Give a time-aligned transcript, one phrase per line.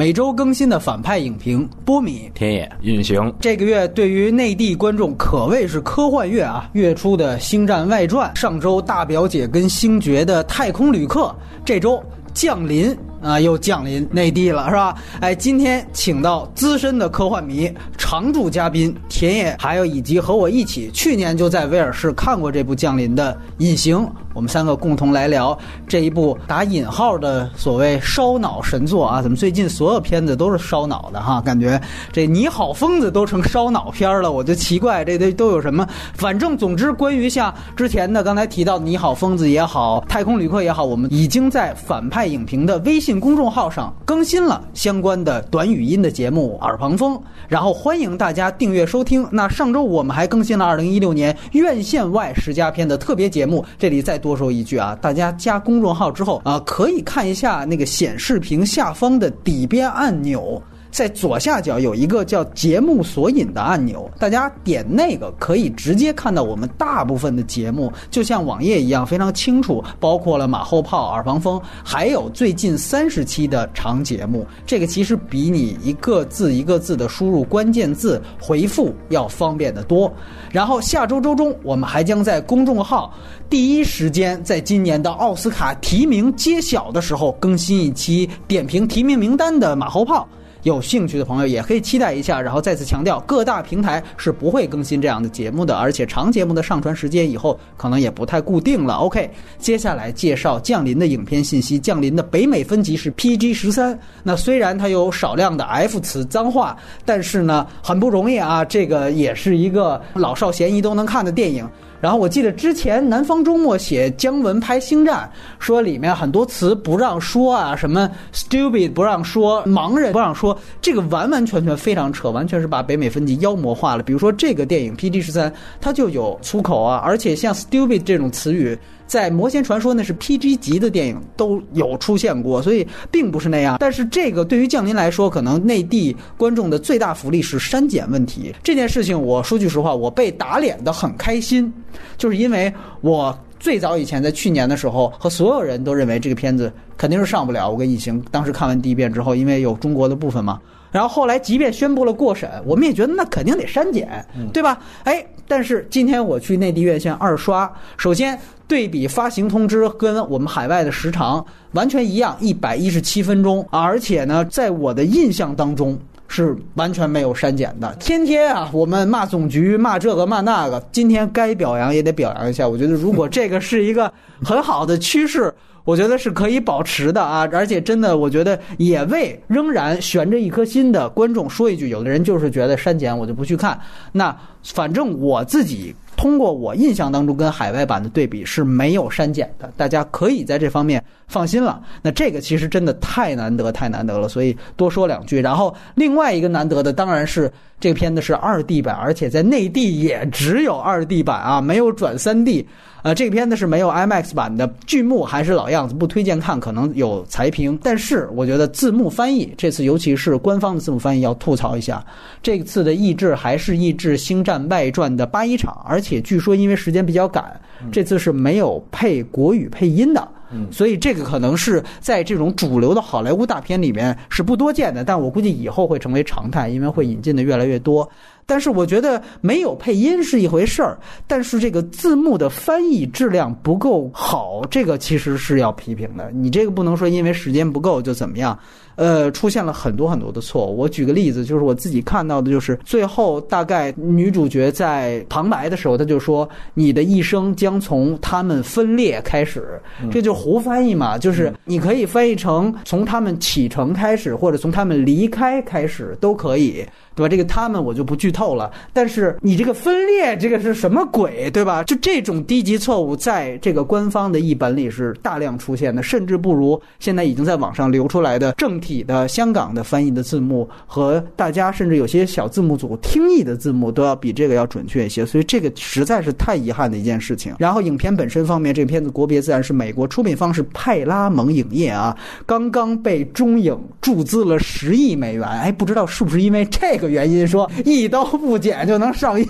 [0.00, 2.32] 每周更新的反派影评波米。
[2.34, 6.70] 田野运行，这个月对于内地观众可谓是科幻月啊！
[6.72, 11.24] 月初的《星战外传》，上周大表姐跟星爵的《太空旅客》，
[11.66, 12.02] 这周
[12.32, 14.96] 降临啊，又降临内地了，是吧？
[15.20, 25.58] 哎，今天请到资深的科幻迷、常驻嘉宾田野，还有以及和我一起去年就在威尔士看过这部《降临》的隐形，我们三个共同来聊
[25.88, 29.20] 这一部打引号的所谓烧脑神作啊！
[29.20, 31.40] 怎么最近所有片子都是烧脑的哈？
[31.40, 31.80] 感觉
[32.12, 35.86] 这你好疯子都成烧脑片了，我就奇怪这都都有什么？
[36.14, 47.16] 反正总之，关于像之前的刚才提到你好疯子也好，太空旅客也好，我们已经在反派影评的微信公众号上更新了相关的短语音的节目《耳旁风》，
[47.48, 49.26] 然后欢迎大家订阅收听。
[49.32, 60.62] 那上周我们还更新了2016年院线外十佳片的特别节目，这里再多说一句啊，大家加公众号之后啊，可以看一下那个显示屏下方的底边按钮。
[60.90, 74.46] 在左下角有一个叫“节目索引”的按钮，大家点那个可以直接看到我们大部分的节目，就像网页一样非常清楚，包括了马后炮、耳旁风，还有最近三十期的长节目。
[74.66, 80.12] 这个其实比你一个字一个字的输入关键字回复要方便得多。
[80.50, 83.12] 然后下周周中，我们还将在公众号
[83.48, 90.28] 第一时间，在今年的奥斯卡提名揭晓的时候更新一期点评提名名单的马后炮。
[90.62, 98.94] 有兴趣的朋友也可以期待一下，然后再次强调，各大平台是不会更新这样的节目的，而且长节目的上传时间以后可能也不太固定了。
[98.94, 103.98] OK，接下来介绍《降临》的影片信息，《降临》的北美分级是 PG 十三。
[104.22, 111.68] 那虽然它有少量的 F 词脏话，但是呢，很不容易啊，这个也是一个老少咸宜都能看的电影。
[112.00, 115.30] 然后我记得之前南方周末写姜文拍《星战》，
[115.64, 124.02] 说里面很多词不让说啊，什么 stupid 不让说，盲人不让说，这个完完全全非常扯，完全是把北美分级妖魔化了。
[124.02, 128.78] 比如说这个电影 P D 十三，它就有粗口啊，而且像 stupid 这种词语。
[129.10, 133.78] 在《魔仙传说》那是 PG 级的电影都有出现过，所以并不是那样。
[133.80, 138.54] 但是这个对于降临来说，可能内地观众的最大福利是删减问题。
[138.62, 141.72] 这件事情，我说句实话，我被打脸的很开心，
[142.16, 147.68] 就是因为我最早以前在去年的时候，和所有人都认为这个片子肯定是上不了。
[147.68, 154.78] 我跟异形当时看完第一遍之后，因为有中国的部分嘛，然后后来即便宣布了过审，我们也觉得那肯定得删减，对吧？
[155.04, 158.38] 哎，但是今天我去内地院线二刷，首先。
[158.70, 165.98] 对比发行通知跟我们海外的时长完全一样，一百一十七分钟，而且呢，在我的印象当中
[166.30, 167.94] 是完全没有删减的。
[167.98, 172.66] 天天啊，我们骂总局，骂这个骂那个，今天该表扬也得表扬一下。
[172.66, 174.10] 我觉得如果这个是一个
[174.42, 175.52] 很好的趋势。
[175.82, 183.76] 我觉得是可以保持的啊，而且真的，我觉得也为仍然悬着一颗心的观众说一句：有的人就是觉得删减我就不去看。
[184.12, 191.80] 那反正我自己通过我印象当中跟海外版的对比是没有删减的，大家可以在这方面放心了。
[192.02, 195.40] 那这个其实真的太难得太难得了，所以多说两句。
[195.40, 202.68] 然后另外一个难得的当然是这个片子是二 D 版，而且在内地也只有二 D 版啊，没有转三 D。
[203.02, 207.78] 呃，这个片子是没有 IMAX 版的，剧目还是老样子，不推荐看，可能有裁评。
[207.82, 212.04] 但是我觉得字幕翻译这次，尤其是官方的字幕翻译，要吐槽一下。
[212.42, 217.58] 这次的译制还是译制《星战外传》的八一场，而且据说因为时间比较赶，
[217.90, 220.28] 这次是没有配国语配音的。
[220.68, 228.08] 所以这个可能是在这种主流的好莱坞大片里面是不多见的，但我估计以后会成为常态，因为会引进的越来越多。
[228.50, 236.28] 但是我觉得没有配音是一回事儿，但是这个字幕的翻译质量不够好，这个其实是要批评的。
[236.32, 238.58] 你这个不能说因为时间不够就怎么样。
[239.00, 240.76] 呃，出现了很多很多的错误。
[240.76, 249.80] 我举个例子，就是我自己看到的，就是最后大概女主角在旁白的时候，她就说：“你的一生将从他们分裂开始。”
[250.12, 256.84] 这就胡翻译嘛，就是你可以翻译成从他们启程开始，或者从他们离开开始都可以。
[257.16, 257.28] 对吧？
[257.28, 258.70] 这个他们我就不剧透了。
[258.94, 261.50] 但是你这个分裂，这个是什么鬼？
[261.50, 261.82] 对吧？
[261.84, 275.26] 就这种低级错误，在这个官方的译本里是大量出现的，甚至不如现在已经在网上流出来的正体的香港的翻译的字幕和大家甚至有些小字幕组听译的字幕都要比这个要准确一些。
[275.26, 277.54] 所以这个实在是太遗憾的一件事情。
[277.58, 282.16] 然后影片本身方面，这片子国别自然是美国，出品方是派拉蒙影业啊，
[282.46, 285.48] 刚刚被中影注资了十亿美元。
[285.48, 287.00] 哎，不知道是不是因为这。
[287.00, 289.46] 个原因说一刀不剪就能上映，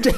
[0.00, 0.12] 这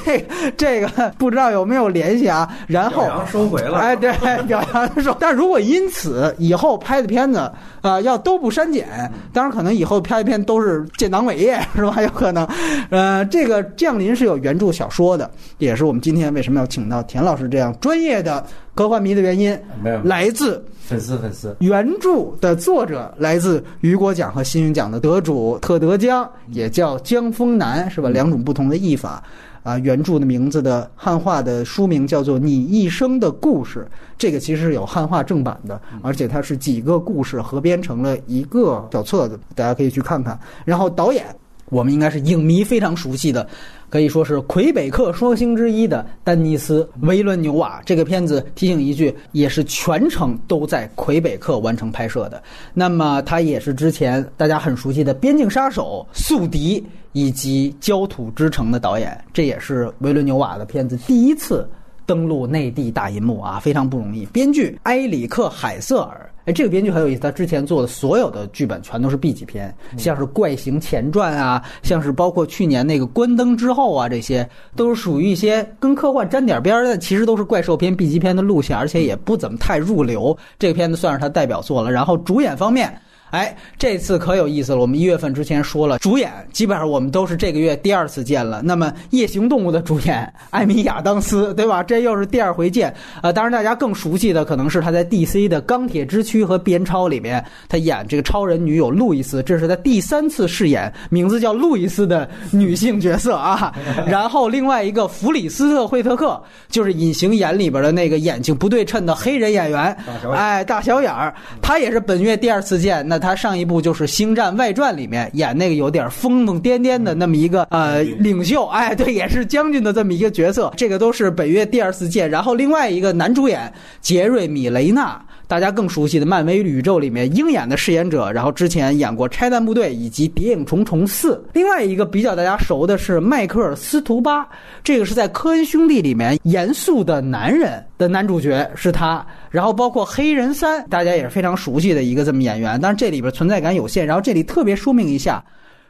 [0.55, 2.47] 这个不知道有没有联系啊？
[2.67, 4.11] 然后表扬收回了哎，对，
[4.43, 5.17] 表扬收。
[5.19, 7.51] 但如果因此以后拍的片子
[7.81, 8.87] 啊、要都不删减，
[9.33, 12.01] 当然可能以后拍一片都是建党伟业， 是吧？
[12.01, 12.47] 有可能。
[12.89, 28.09] 呃，这个降临是有原著小说的，也是我们今天为什么要请到田老师这样专业的科幻迷的原因，没有来自粉丝粉丝，原著的作者来自雨果奖和新云奖的得主特德·江，也叫江丰南，是吧？
[28.09, 29.23] 两种不同的译法。
[29.65, 33.79] 啊，原著的名字的汉化的书名叫做《你一生的故事》，
[34.15, 40.39] 这个其实是有汉化正版的，而且它是几个故事合编成了一个小册子，大家可以去看看。
[40.65, 41.25] 然后导演，
[41.69, 43.47] 我们应该是影迷非常熟悉的，
[43.89, 47.81] 可以说是魁北克双星之一的丹尼斯·维伦纽瓦。
[47.83, 52.39] 这个片子提醒一句，也是全程都在魁北克完成拍摄的。
[52.71, 56.79] 那么他也是之前大家很熟悉的《边境杀手》《宿敌》
[57.15, 61.65] 以及《焦土之城》的导演，这也是维伦纽瓦的片子第一次
[62.05, 64.25] 登陆内地大银幕啊，非常不容易。
[64.25, 66.29] 编剧埃里克·海瑟尔。
[66.43, 80.37] 哎，这个编剧很有意思，他之前做的所有的剧本全都是 B 级片，像是《怪形前传》啊，像是包括去年那个《关灯之后》啊，这些都是属于一些跟科幻沾点边儿，但其实都是怪兽片、B 级片的路线，而且也不怎么太入流。
[80.59, 81.89] 这个片子算是他代表作了。
[81.89, 82.93] 然后主演方面。
[83.35, 84.77] 哎，这次可有意思了。
[84.77, 88.61] 我们一月份之前说了，主演基本上我们都是这个月第二次见了。
[88.63, 91.83] 那么《夜行动物》的主演艾米亚当斯，对吧？
[91.83, 92.93] 这又是第二回见。
[93.21, 103.73] 呃，当然大家更熟悉的可能是他在 DC 的《钢铁之躯》和《边超》里面，他演这个超人女友路易斯，这是他第三次饰演名字叫路易斯的女性角色啊。
[104.07, 109.95] 然后另外一个弗里斯特·惠特克，就是《隐形眼》里边的那个眼睛不对称的黑人演员，
[110.33, 113.05] 哎，大小眼儿，他也是本月第二次见。
[113.07, 122.29] 那他上一部就是《星战外传》里面演那个有点疯疯癫癫的那么一个呃领袖，哎，对，也是将军的这么一个角色，这个都是本月第二次见。
[122.29, 125.19] 然后另外一个男主演杰瑞米·雷纳。
[125.47, 131.35] 大家更熟悉的漫威宇宙里面鹰眼的饰演者，然后之前演过《拆弹部队》以及《谍影重重四》。
[131.53, 134.47] 另外一个比较大家熟的是迈克尔·斯图巴，
[134.83, 139.25] 这个是在《科恩兄弟》里面严肃的男人的男主角是他。
[139.49, 144.05] 然后包括《黑人三》，大家也是非常熟悉的一个这么演员，但是这里边存在感有限。
[144.05, 145.43] 然后这里特别说明一下。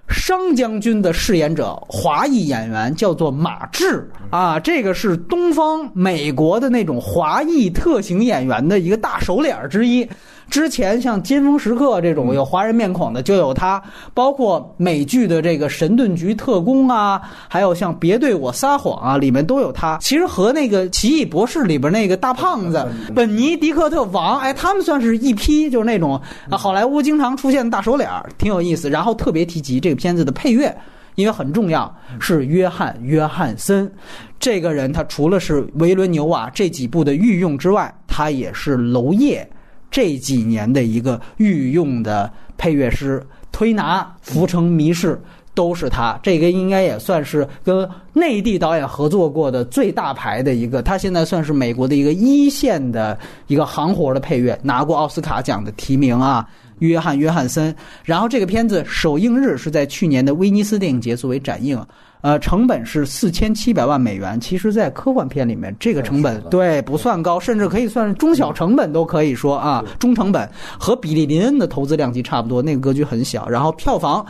[0.08, 10.08] 商将军的饰演者，华裔演员叫做马志啊，这个是东方美国的那种华裔特型演员的一个大手脸之一。
[10.50, 13.82] 之前像《尖峰时刻》这种有华人面孔的就有他，
[14.14, 19.98] 包括美剧的这个《神盾局特工》啊，还有像《别对我撒谎》啊，里面都有他。
[20.00, 26.20] 其实和那个《奇异博士》里边那个大胖子本尼迪克特王，哎，他们算是一批，就是那种
[26.50, 28.90] 啊好莱坞经常出现的大手脸，挺有意思。
[28.90, 30.76] 然后特别提及这个片子的配乐。
[31.16, 31.90] 因为很重要，
[32.20, 33.90] 是约翰·约翰森
[34.38, 39.50] 这个人，他除了是维伦纽瓦这几部的御用之外，他也是娄烨
[39.96, 43.26] 这几年的一个御用的配乐师。
[43.50, 45.18] 推拿、浮城谜事
[45.54, 50.82] 都是他，这个应该也算是跟内地导演合作过的最大牌的一个。
[50.82, 56.46] 他现在算是美国的一个一线的一个行活的配乐，拿过奥斯卡奖的提名啊。
[56.80, 61.82] 约翰·约翰森，然后这个片子首映日是在去年的威尼斯电影节作为展映，
[62.26, 64.42] 呃，成本是四千七百万美元。
[64.42, 73.48] 其实，在科幻片里面，这个成本对不算高，甚至可以算是中小成本都可以说啊，中成本和比利林恩的投资量级差不多，那个格局很小。
[73.48, 74.26] 然后票房。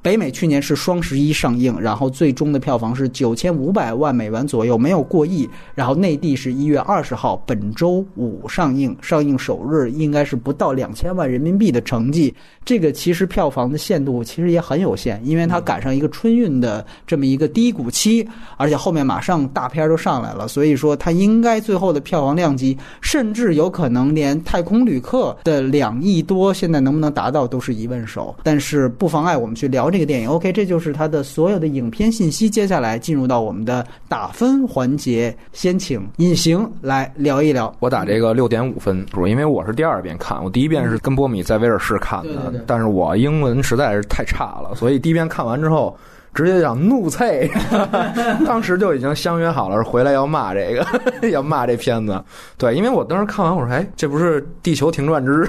[0.00, 5.48] 北美去年是双十一上映，然后最终的票房是九千五百万美元左右，没有过亿。
[5.74, 12.34] 然后内地是一月二十号，本周五上映，上映首日应该是不到两千万人民币的成绩。
[12.64, 18.26] 这个其实票房的限度其实也很有限，因为它赶上一个春运的这么一个低谷期，
[18.56, 28.36] 而且后面马上大片都上来了，所以说它应该最后的票房量级，甚至有可能连《太空旅客》的两亿多，现在能不能达到都是疑问手。
[28.42, 30.28] 但是不妨碍我们去聊这个电影。
[30.28, 32.48] OK，这就是它的所有的影片信息。
[32.48, 37.74] 接下来进入到我们的打分环节，先请隐形来聊一聊。
[37.80, 45.96] 我打这个六点五分，不是因为我是第二遍看，我第一遍是跟波米在威尔士看的，但是我英文实在是太差了，所以第一遍看完之后。
[46.34, 47.48] 直接讲怒啐，
[48.46, 50.74] 当时就已经相约好了，回来要骂这
[51.20, 52.22] 个， 要骂这片子。
[52.56, 55.44] 对，因为我当时看完，我说：“哎，这不是《地球停转之日》？”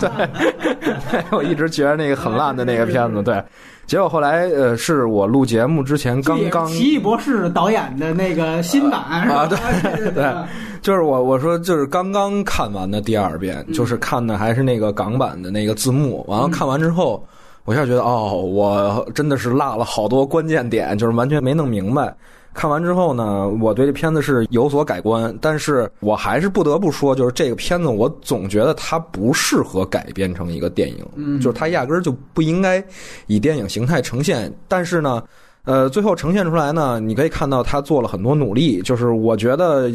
[0.00, 3.22] 对，我一直觉得那个很烂的那个片子。
[3.22, 3.42] 对，
[3.86, 9.58] 结果后来呃，是我录节目之前刚刚奇异博士导演的那个新版啊，对
[9.98, 10.32] 对对，
[10.80, 17.22] 就是我我说就是刚刚看完的第二遍，嗯就是看的还是那个港版的那个字幕，完了看完之后。
[17.22, 17.26] 我
[17.70, 22.12] 我一下觉得哦，我真的是落了好多关键点，就是完全没弄明白。
[22.52, 32.84] 看完之后呢，我对这片子是有所改观，但是我还是不得不说，就是这个片子我总觉得它不适合改编成一个电影，嗯就是它压根儿就不应该
[33.28, 34.52] 以电影形态呈现。
[34.66, 35.22] 但是呢，
[35.62, 39.88] 呃，最后呈现出来呢，你可以看到他做了很多努力，就是我觉得。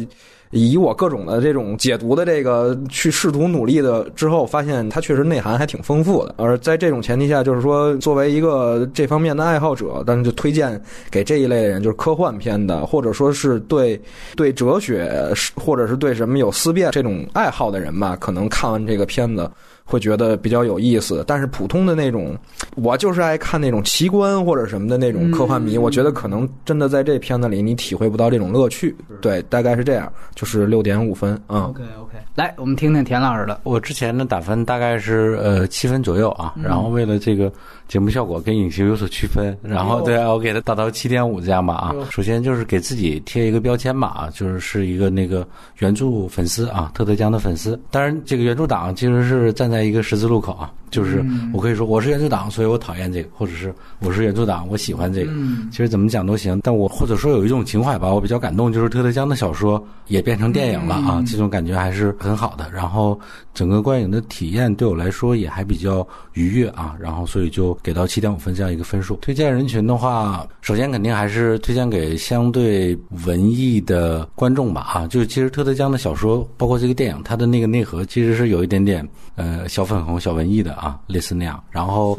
[0.50, 6.34] 以我各种的这种解读的这个去试图努力的之后，发现它确实内涵还挺丰富的。
[6.38, 14.00] 而在这种前提下，就是说作为一个这方面的爱好者，但是就推荐给这一类人，就是科幻片的，或者说是对
[14.36, 19.50] 对哲学或者是对什么有思辨这种爱好的人吧，可能看完这个片子。
[19.88, 22.36] 会觉得比较有意思，但是普通的那种，
[22.74, 28.94] 我就是爱看那种奇观或者什么的那种科幻迷，嗯我觉得可能真的在这片子里你体会不到这种乐趣。
[29.20, 31.68] 对，大概是这样，就是六点五分啊。
[31.68, 33.60] OK OK，来，我们听听田老师的。
[33.62, 37.52] 我之前的打分大概是呃七分左右啊，然后为了这个
[37.88, 41.94] 节目效果跟影评有所区分，然后对我给他打到七点五这样吧啊。
[42.10, 45.46] 首先就是给自己贴一个标签吧啊，就是是一个那个
[45.78, 47.80] 原著粉丝啊，特德·江的粉丝。
[47.90, 55.30] 当然，这个原著党其实是站在一个十字路口啊，就是我可以说我是原著党，所以我讨厌这个，或者是我是原著党，我喜欢这个。
[55.32, 62.70] 嗯其实怎么讲都行，但我或者说有一种情怀吧，我比较感动，就是特德·江的小说也变成电影了啊，这种感觉还是很好的。
[62.72, 63.18] 然后
[63.52, 69.16] 整个观影的体验对我来说也还比较愉悦啊，然后所以就给到七点五分这样一个分数。
[69.16, 81.62] 推荐人群的话，首先肯定还是推荐给相对文艺的观众吧啊，就是其实特德·江的小说，包括这个电影，它的那个内核其实是有一点点呃小粉红、小文艺的啊，类似那样。
[81.70, 82.18] 然后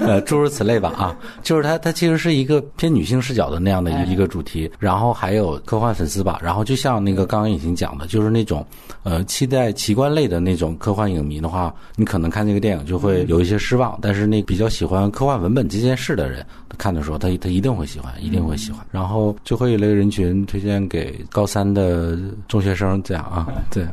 [0.00, 8.64] 呃，诸如此类吧啊，就是它它其实是一个偏女性视角的那样的一一个主题，然后还有科幻粉丝吧，然后就像那个刚刚已经讲的，就是那种
[9.02, 16.44] 呃期待奇观类的那种科幻影迷的话，你可能看这个电影就会有一些失望，但是那比较喜欢科幻文本这件事的人
[16.78, 18.84] 看的时候，他他一定会喜欢，一定会喜欢。
[18.90, 22.18] 然后最后一类人群推荐给高三的
[22.48, 23.92] 中学生，这样啊，对啊。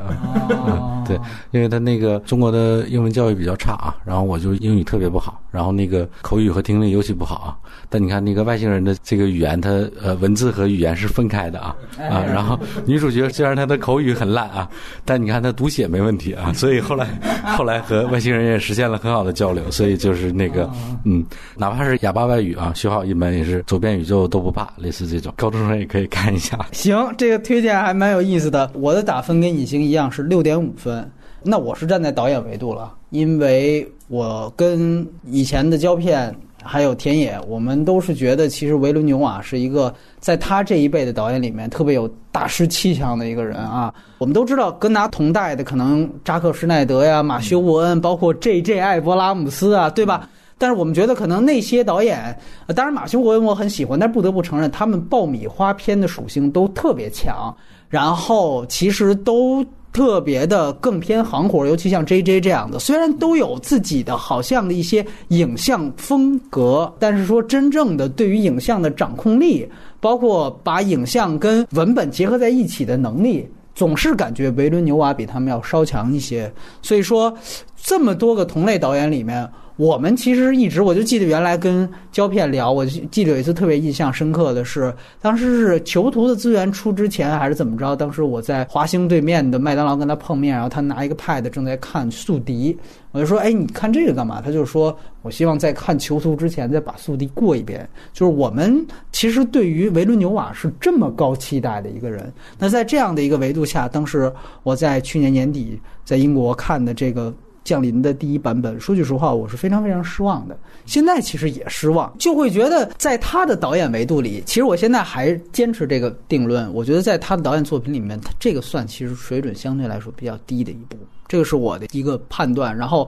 [0.50, 1.20] 哦 对，
[1.52, 7.56] 因为他那个中国的英文教育比较差啊，然后我就英语特别不好，然后那个口语和听力尤其不好啊。
[7.88, 9.70] 但你看那个外星人的这个语言，它
[10.04, 12.20] 呃文字和语言是分开的啊啊。
[12.28, 14.70] 然后女主角虽然她的口语很烂啊，
[15.06, 17.08] 但你看她读写没问题啊，所以后来
[17.58, 20.70] 后来和外星人也实现了很好的交流，所以就是那个
[21.06, 21.26] 嗯，
[21.56, 26.60] 哪怕是哑巴外语啊，学好一门也是走遍宇宙都不怕，类似这种，高中生也可以看一下。
[26.74, 28.70] 行，这个推荐还蛮有意思的。
[28.74, 31.10] 我的打分跟隐形一样是六点五分，
[31.44, 43.94] 那我是站在导演维度了，因为我跟以前的胶片还有田野，我们都是觉得其实维伦纽瓦是一个在他这一辈的导演里面特别有大师气象的一个人啊。
[44.18, 48.80] 我们都知道跟他同代的可能扎克施耐德呀、马修沃恩，包括 J.J.
[48.80, 50.30] 艾伯拉姆斯啊，对吧？
[50.58, 57.56] 但是我们觉得可能那些导演，呃当然马修·沃恩我很喜欢，但不得不承认，他们爆米花片的属性都特别强，
[57.88, 69.68] 然后其实都特别的更偏行活，尤其像 J J 这样的，虽然都有自己的好像的一些影像风格，但是说真正的对于影像的掌控力，
[70.00, 73.48] 包括把影像跟文本结合在一起的能力。
[73.76, 77.34] 总是感觉维伦纽瓦比他们要稍强一些，所以说
[77.82, 92.78] 这么多个同类导演里面，我们其实一直我就记得原来跟胶片聊，我就记得有一次特别印象深刻的是，当时是囚徒的资源出之前还是怎么着，当时我在华兴对面的麦当劳跟他碰面，然后他拿一个 pad 正在看宿敌，
[93.14, 94.42] 我就说，哎，你看这个干嘛？
[94.42, 97.88] 他就说我希望在看囚徒之前再把宿敌过一遍。
[98.12, 104.30] 就是我们其实对于维伦纽瓦是这么高期待的一个人，那在这样的一个维度下，当时
[104.64, 107.34] 我在去年年底在英国看的这个。
[107.70, 110.58] 降临的第一版本，说句实话，我是非常非常失望的。
[110.88, 116.74] 现在其实也失望，就会觉得在他的导演维度里，其实我现在还坚持这个定论。
[116.74, 120.98] 我觉得在他的导演作品里面，他这个算其实水准相对来说比较低的一部，
[121.28, 122.76] 这个是我的一个判断。
[122.76, 123.08] 然后。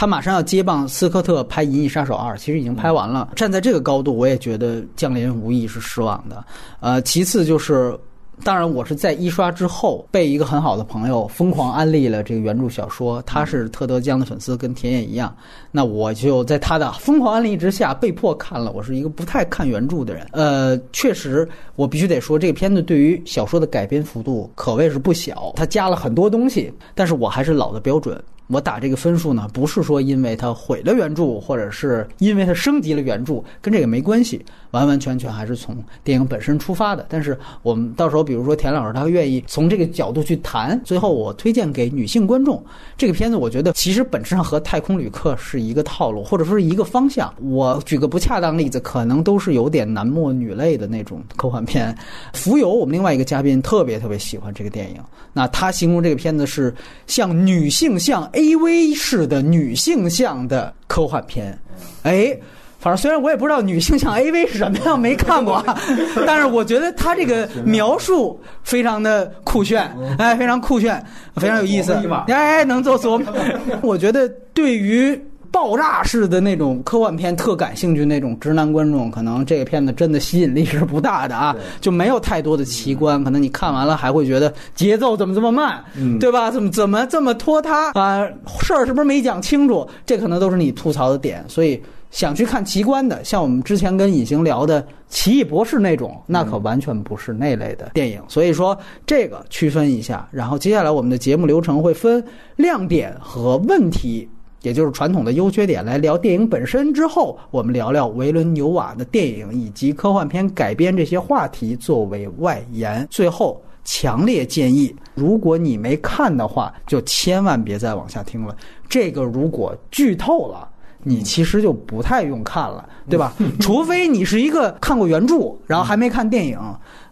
[0.00, 3.30] 他马上要接棒斯科特拍《银翼杀手二》，其实已经拍完了。
[3.34, 6.44] 站在这个高度，我也觉得《降临》无疑是失望的。
[6.78, 7.98] 呃，其次就是。
[8.44, 13.22] 当然，我是在一刷之后被一个很好的朋友疯狂安利了这个原著小说。
[13.22, 15.34] 他是特德·江的粉丝，跟田野一样。
[15.70, 18.72] 那我就在他的疯狂安利之下被迫看了。
[18.72, 20.26] 我是一个不太看原著的人。
[20.32, 26.72] 呃，确实，我必须得说，这个片子对于小说的改编幅度可谓是不小，它加了很多东西。
[26.94, 37.06] 但是我还是老的标准，我打这个分数呢，不是说因为它毁了原著，或者是因为它升级了原著，跟这个没关系，完完全全还是从电影本身出发的。
[37.08, 42.62] 但是我们到时候，比如说田老师他愿意从这个角度去谈，最后我推荐给女性观众
[42.96, 47.32] 这个片子，我觉得其实本质上和《太空旅客》是一个套路，或者说是一个方向。
[47.40, 51.96] 我举个不恰当例子，可能都是有点男默女泪的那种科幻片。
[52.32, 55.00] 浮游，我们另外一个嘉宾特别特别喜欢这个电影，
[55.32, 56.74] 那他形容这个片子是
[57.06, 61.58] 像女性像 A V 式的女性向的科幻片，
[62.02, 62.38] 哎。
[62.78, 65.64] 反正虽然我也不知道女性向 A V 是什么样，没看过，
[66.24, 71.04] 但是我觉得他这个描述非常的酷炫，哎，非常酷炫，
[71.36, 71.92] 非常有意思，
[72.28, 73.26] 哎，能做琢磨。
[73.82, 75.20] 我觉得对于
[75.50, 85.82] 爆炸式的那种科幻片特感兴趣那种直男观众，可能这个片子真的吸引力是不大的啊，就没有太多的奇观，可能你看完了还会觉得节奏怎么这么慢，
[86.20, 86.48] 对吧？
[86.48, 88.24] 怎么怎么这么拖沓啊？
[88.62, 89.88] 事儿是不是没讲清楚？
[90.06, 91.82] 这可能都是你吐槽的点，所以。
[92.10, 98.22] 想去看奇观的，像我们之前跟隐形聊的《奇异博士》那种，那可完全不是那类的电影。
[98.28, 100.26] 所以说，这个区分一下。
[100.32, 102.24] 然后接下来我们的节目流程会分
[102.56, 104.26] 亮点和问题，
[104.62, 106.94] 也就是传统的优缺点来聊电影本身。
[106.94, 113.06] 之后我们聊聊维伦纽瓦的电影以及科幻片改编这些话题作为外延。
[113.10, 118.56] 最后，强烈建议，如果你没看的话，就千万别再往下听了。
[118.88, 120.66] 这个如果剧透了。
[121.02, 123.32] 你其实就不太用看了，对吧？
[123.60, 126.58] 除非你是一个看过原著，然后还没看电影，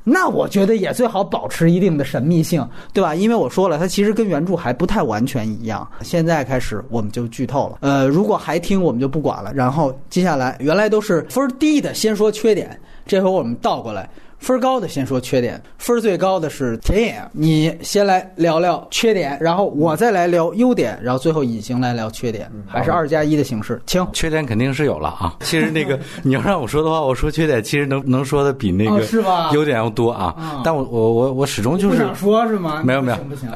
[0.05, 3.14] 那我觉得也最好保持一定的神秘性，对吧？
[3.14, 5.88] 因为我说了，它其实跟原著还不太完全一样。
[6.02, 9.52] 现在开始我们就剧透了，呃，如果还听我们就不管了。
[9.55, 14.09] 然后接下来原来都是分低的，先说缺点，这回我们倒过来。
[14.47, 23.83] 分高的先说缺点，分最高的是田野，你先来聊聊缺点，然后我再来聊优点，然后最后隐形来聊缺点，还是二加一的形式。
[23.87, 29.05] 请缺点肯定是有了啊， 其实那个你要让我说的话，我说缺点其实能能说的比那个
[29.53, 32.83] 优点要多啊，但我我我我始终就是不想说是吗？
[32.85, 33.50] 没有没有不行，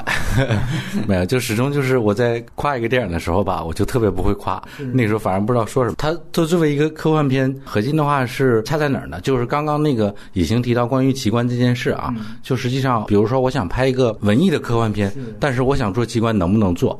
[1.07, 5.95] 没有 就始终就是我在夸一个电影的时候吧，我就特别不会夸，那时候反而不知道说什么。
[5.97, 9.21] 它就作为一个科幻片，核心的话是差在哪儿呢？
[9.21, 10.80] 就是刚刚那个隐形提到。
[10.85, 16.99] 关于奇观这件事啊，就实际上，比如说，我想拍一个文艺的科幻片，但是我想做奇观，能不能做？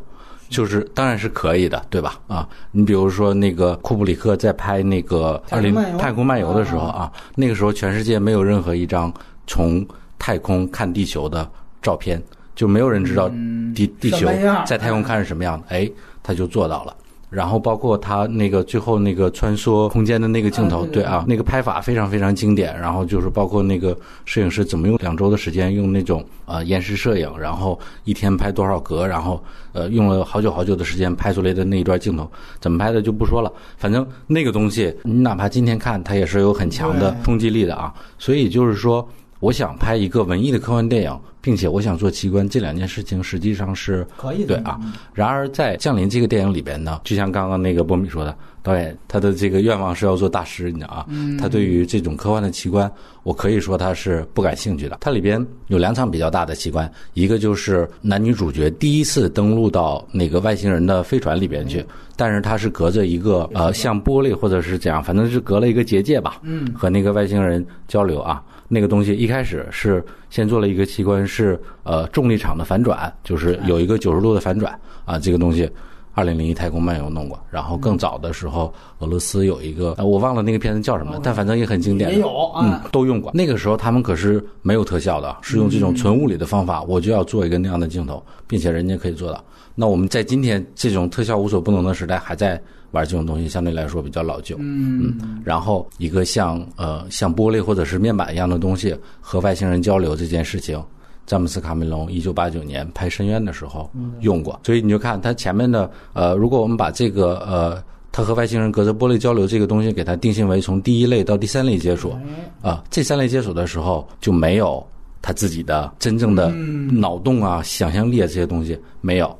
[0.49, 2.19] 就是当然是可以的，对吧？
[2.27, 9.13] 啊，你比如说那个库布里克在拍那个《二零太空漫游》的时候啊，那个时候全世界没有任何一张
[9.47, 9.85] 从
[10.19, 11.49] 太空看地球的
[11.81, 12.21] 照片，
[12.53, 13.29] 就没有人知道
[13.73, 14.27] 地地球
[14.65, 15.67] 在太空看是什么样的。
[15.69, 15.89] 哎，
[16.21, 16.93] 他就做到了。
[17.31, 22.77] 然后包括他那个最后那个穿梭空间的那个镜头，对啊，那个拍法非常非常经典。
[22.77, 29.41] 然后就是包括那个摄影师怎么用两周的时间用那种呃延时摄影，然后一天拍多少格，然后
[29.71, 33.51] 呃用了好久好久的时间拍出来的那一段镜头，怎么拍的就不说了。
[33.77, 37.93] 反正那个东西你哪怕今天看，它也是有很强的冲击力的啊。
[38.19, 39.07] 所以就是说。
[39.41, 44.56] 我想拍一个文艺的科幻电影，并且我想做奇观，这两件事情实际上是可以的。
[44.56, 44.80] 对啊，
[45.13, 51.06] 然而在《降临》这个电影里边呢，就像刚刚那个波米说的，导演他的这个愿望是要做大师，你知道啊？
[51.39, 52.89] 他对于这种科幻的奇观，
[53.23, 54.97] 我可以说他是不感兴趣的。
[55.01, 61.84] 它里边有两场比较大的奇观，一个就是男女主角第一次登陆到那个外星人的飞船里边去，
[62.15, 68.43] 但是他是隔着一个呃像玻璃或者是怎样，反正是隔了一个结界吧，嗯，和那个外星人交流啊。
[68.73, 75.19] 那个东西一开始是先做了一个器官，是呃重力场的反转，就是有一个九十度的反转啊。
[75.19, 75.69] 这个东西，
[76.13, 83.29] 二零零一太空漫游弄过，然后更早的时候，俄罗斯有一个，我忘了那个片子叫什么，但反正也很经典，也有嗯都用过。
[83.34, 89.43] 那个时候他们可是没有特效的，是用这种纯物理的方法，我就要做一个那样的镜头，并且人家可以做到。
[89.75, 92.62] 那我们在今天这种特效无所不能的时代，还在。
[92.91, 100.82] 玩这种东西相对来说比较老旧，嗯，然后一个像呃像玻璃或者是面板一样的东西和外星人交流这件事情，
[101.25, 112.13] 詹姆斯卡梅隆一九八九年拍《深渊》的时候用过，所以你就看他前面的呃，如果我们把这个呃他和外星人隔着玻璃交流这个东西给它定性为从第一类到第三类接触，
[112.62, 114.86] 啊，这三类接触的时候就没有
[115.21, 119.34] 他自己的真正的脑洞啊、想象力啊这些东西没有。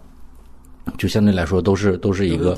[0.98, 2.58] 就相对来说都是都是一个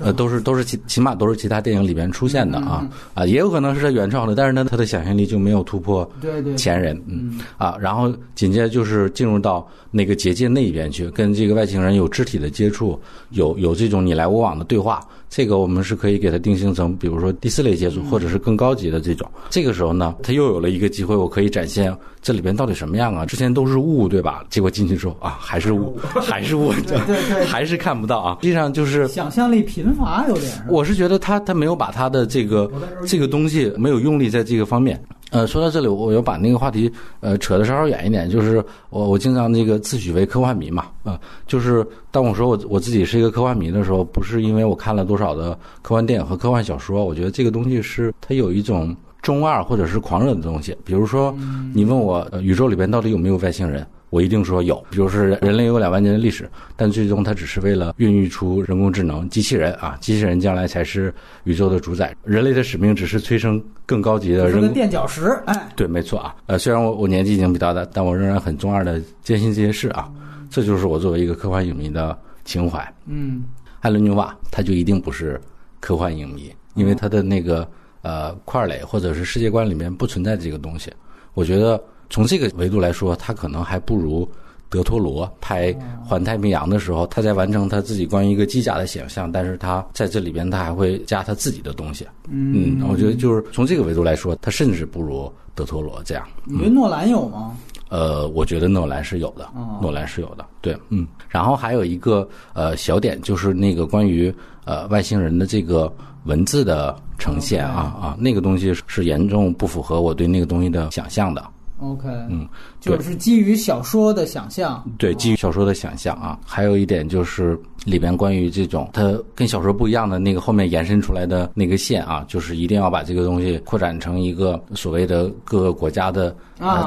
[0.00, 2.88] 呃都是都是起起码都是其他电影里边出现的啊。
[3.14, 6.08] 啊也有可能是他原创的，但是呢他的想象力就没有突破
[6.56, 7.38] 前人嗯。
[7.58, 12.98] 啊然后紧接着就是进入到那个结界那一边去，跟这个外星人有肢体的接触，
[13.30, 19.28] 有有这种你来我往的对话，这个我们是可以给它定性成比如说第四类接触或者是更高级的这种。
[19.50, 23.26] 这个时候呢，他又有了一个机会，我可以展现这里边到底什么样啊？
[23.26, 24.42] 之前都是雾对吧？
[24.48, 27.64] 结果进去之后啊还是雾还是雾，对对还。
[27.64, 28.38] 还是看不到啊。
[28.40, 30.50] 实际上就是想象力贫乏，有点。
[30.68, 32.70] 我是觉得他他没有把他的这个
[33.06, 34.98] 这个东西没有用力在这个方面。
[35.30, 50.76] 呃，说到这里，我要把那个话题呃扯得稍稍远一点，就是我我经常那个自诩为科幻迷嘛，啊、就是当我说我我自己是一个科幻迷的时候，不是因为我看了多少的科幻电影和科幻小说，我觉得这个东西是它有一种中二或者是狂热的东西。
[50.84, 51.36] 比如说，
[51.74, 53.84] 你问我、呃、宇宙里边到底有没有外星人？
[54.10, 64.72] 我一定说有，比如是人类有两万年的历史，但最终它只是为了孕育出人工智能机器人啊，机器人将来才是宇宙的主宰，人类的使命只是催生更高级的人工。
[64.72, 70.08] 垫脚石，哎，对，没错啊，呃，虽然我我年纪已经比较大，但我仍然很中二的坚信这些事啊，
[70.48, 72.94] 这就是我作为一个科幻影迷的情怀。
[73.06, 73.42] 嗯，
[73.80, 75.40] 艾伦纽瓦他就一定不是
[75.80, 77.68] 科幻影迷，因为他的那个
[78.04, 80.92] 呃块垒或者是世界观里面不存在这个东西。
[81.34, 84.28] 我觉得从这个维度来说，他可能还不如
[84.68, 85.72] 德托罗拍
[86.04, 92.06] 《环太平洋》的时候，他在完成他自己关于一个机甲的想象，但是他在这里边他还会加他自己的东西。
[92.28, 96.24] 嗯，我觉得就是从这个维度来说，他甚至不如德托罗这样。
[96.44, 97.56] 你觉得诺兰有吗？
[97.88, 101.06] 呃，我觉得诺兰是有的，哦诺兰是有的，对，嗯。
[101.28, 105.92] 然后还有一个呃小点，就是那个关于呃外星人的这个
[106.24, 111.44] 文字的呈现啊啊，那个东西是严重不符合我对那个东西的想象的。
[111.80, 126.34] OK，嗯，对就是基于小说的想象，对，基于小说的想象啊，还有一点就是里边关于这种它跟小说不一样的那个后面延伸出来的那个线啊，就是一定要把这个东西扩展成一个所谓的各个国家的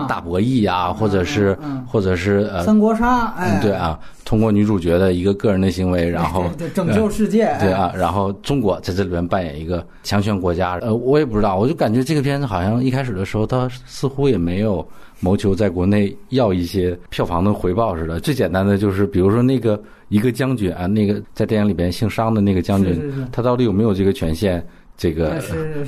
[0.08, 14.88] 大博弈啊，或者是嗯或者是呃三国杀，哎，嗯，对啊，通过女主角的一个个人的行为，然后 对拯救世界，哎 对啊，然后中国在这里边扮演一个强权国家，呃，我也不知道，我就感觉这个片子好像一开始的时候，它似乎也没有
[15.20, 18.20] 谋求在国内要一些票房的回报似的。
[18.20, 24.66] 最简单的就是，比如说那个一个将军啊，那个在电影里边姓商的那个将军，是是是他到底有没有这个权限？
[25.00, 25.40] 这个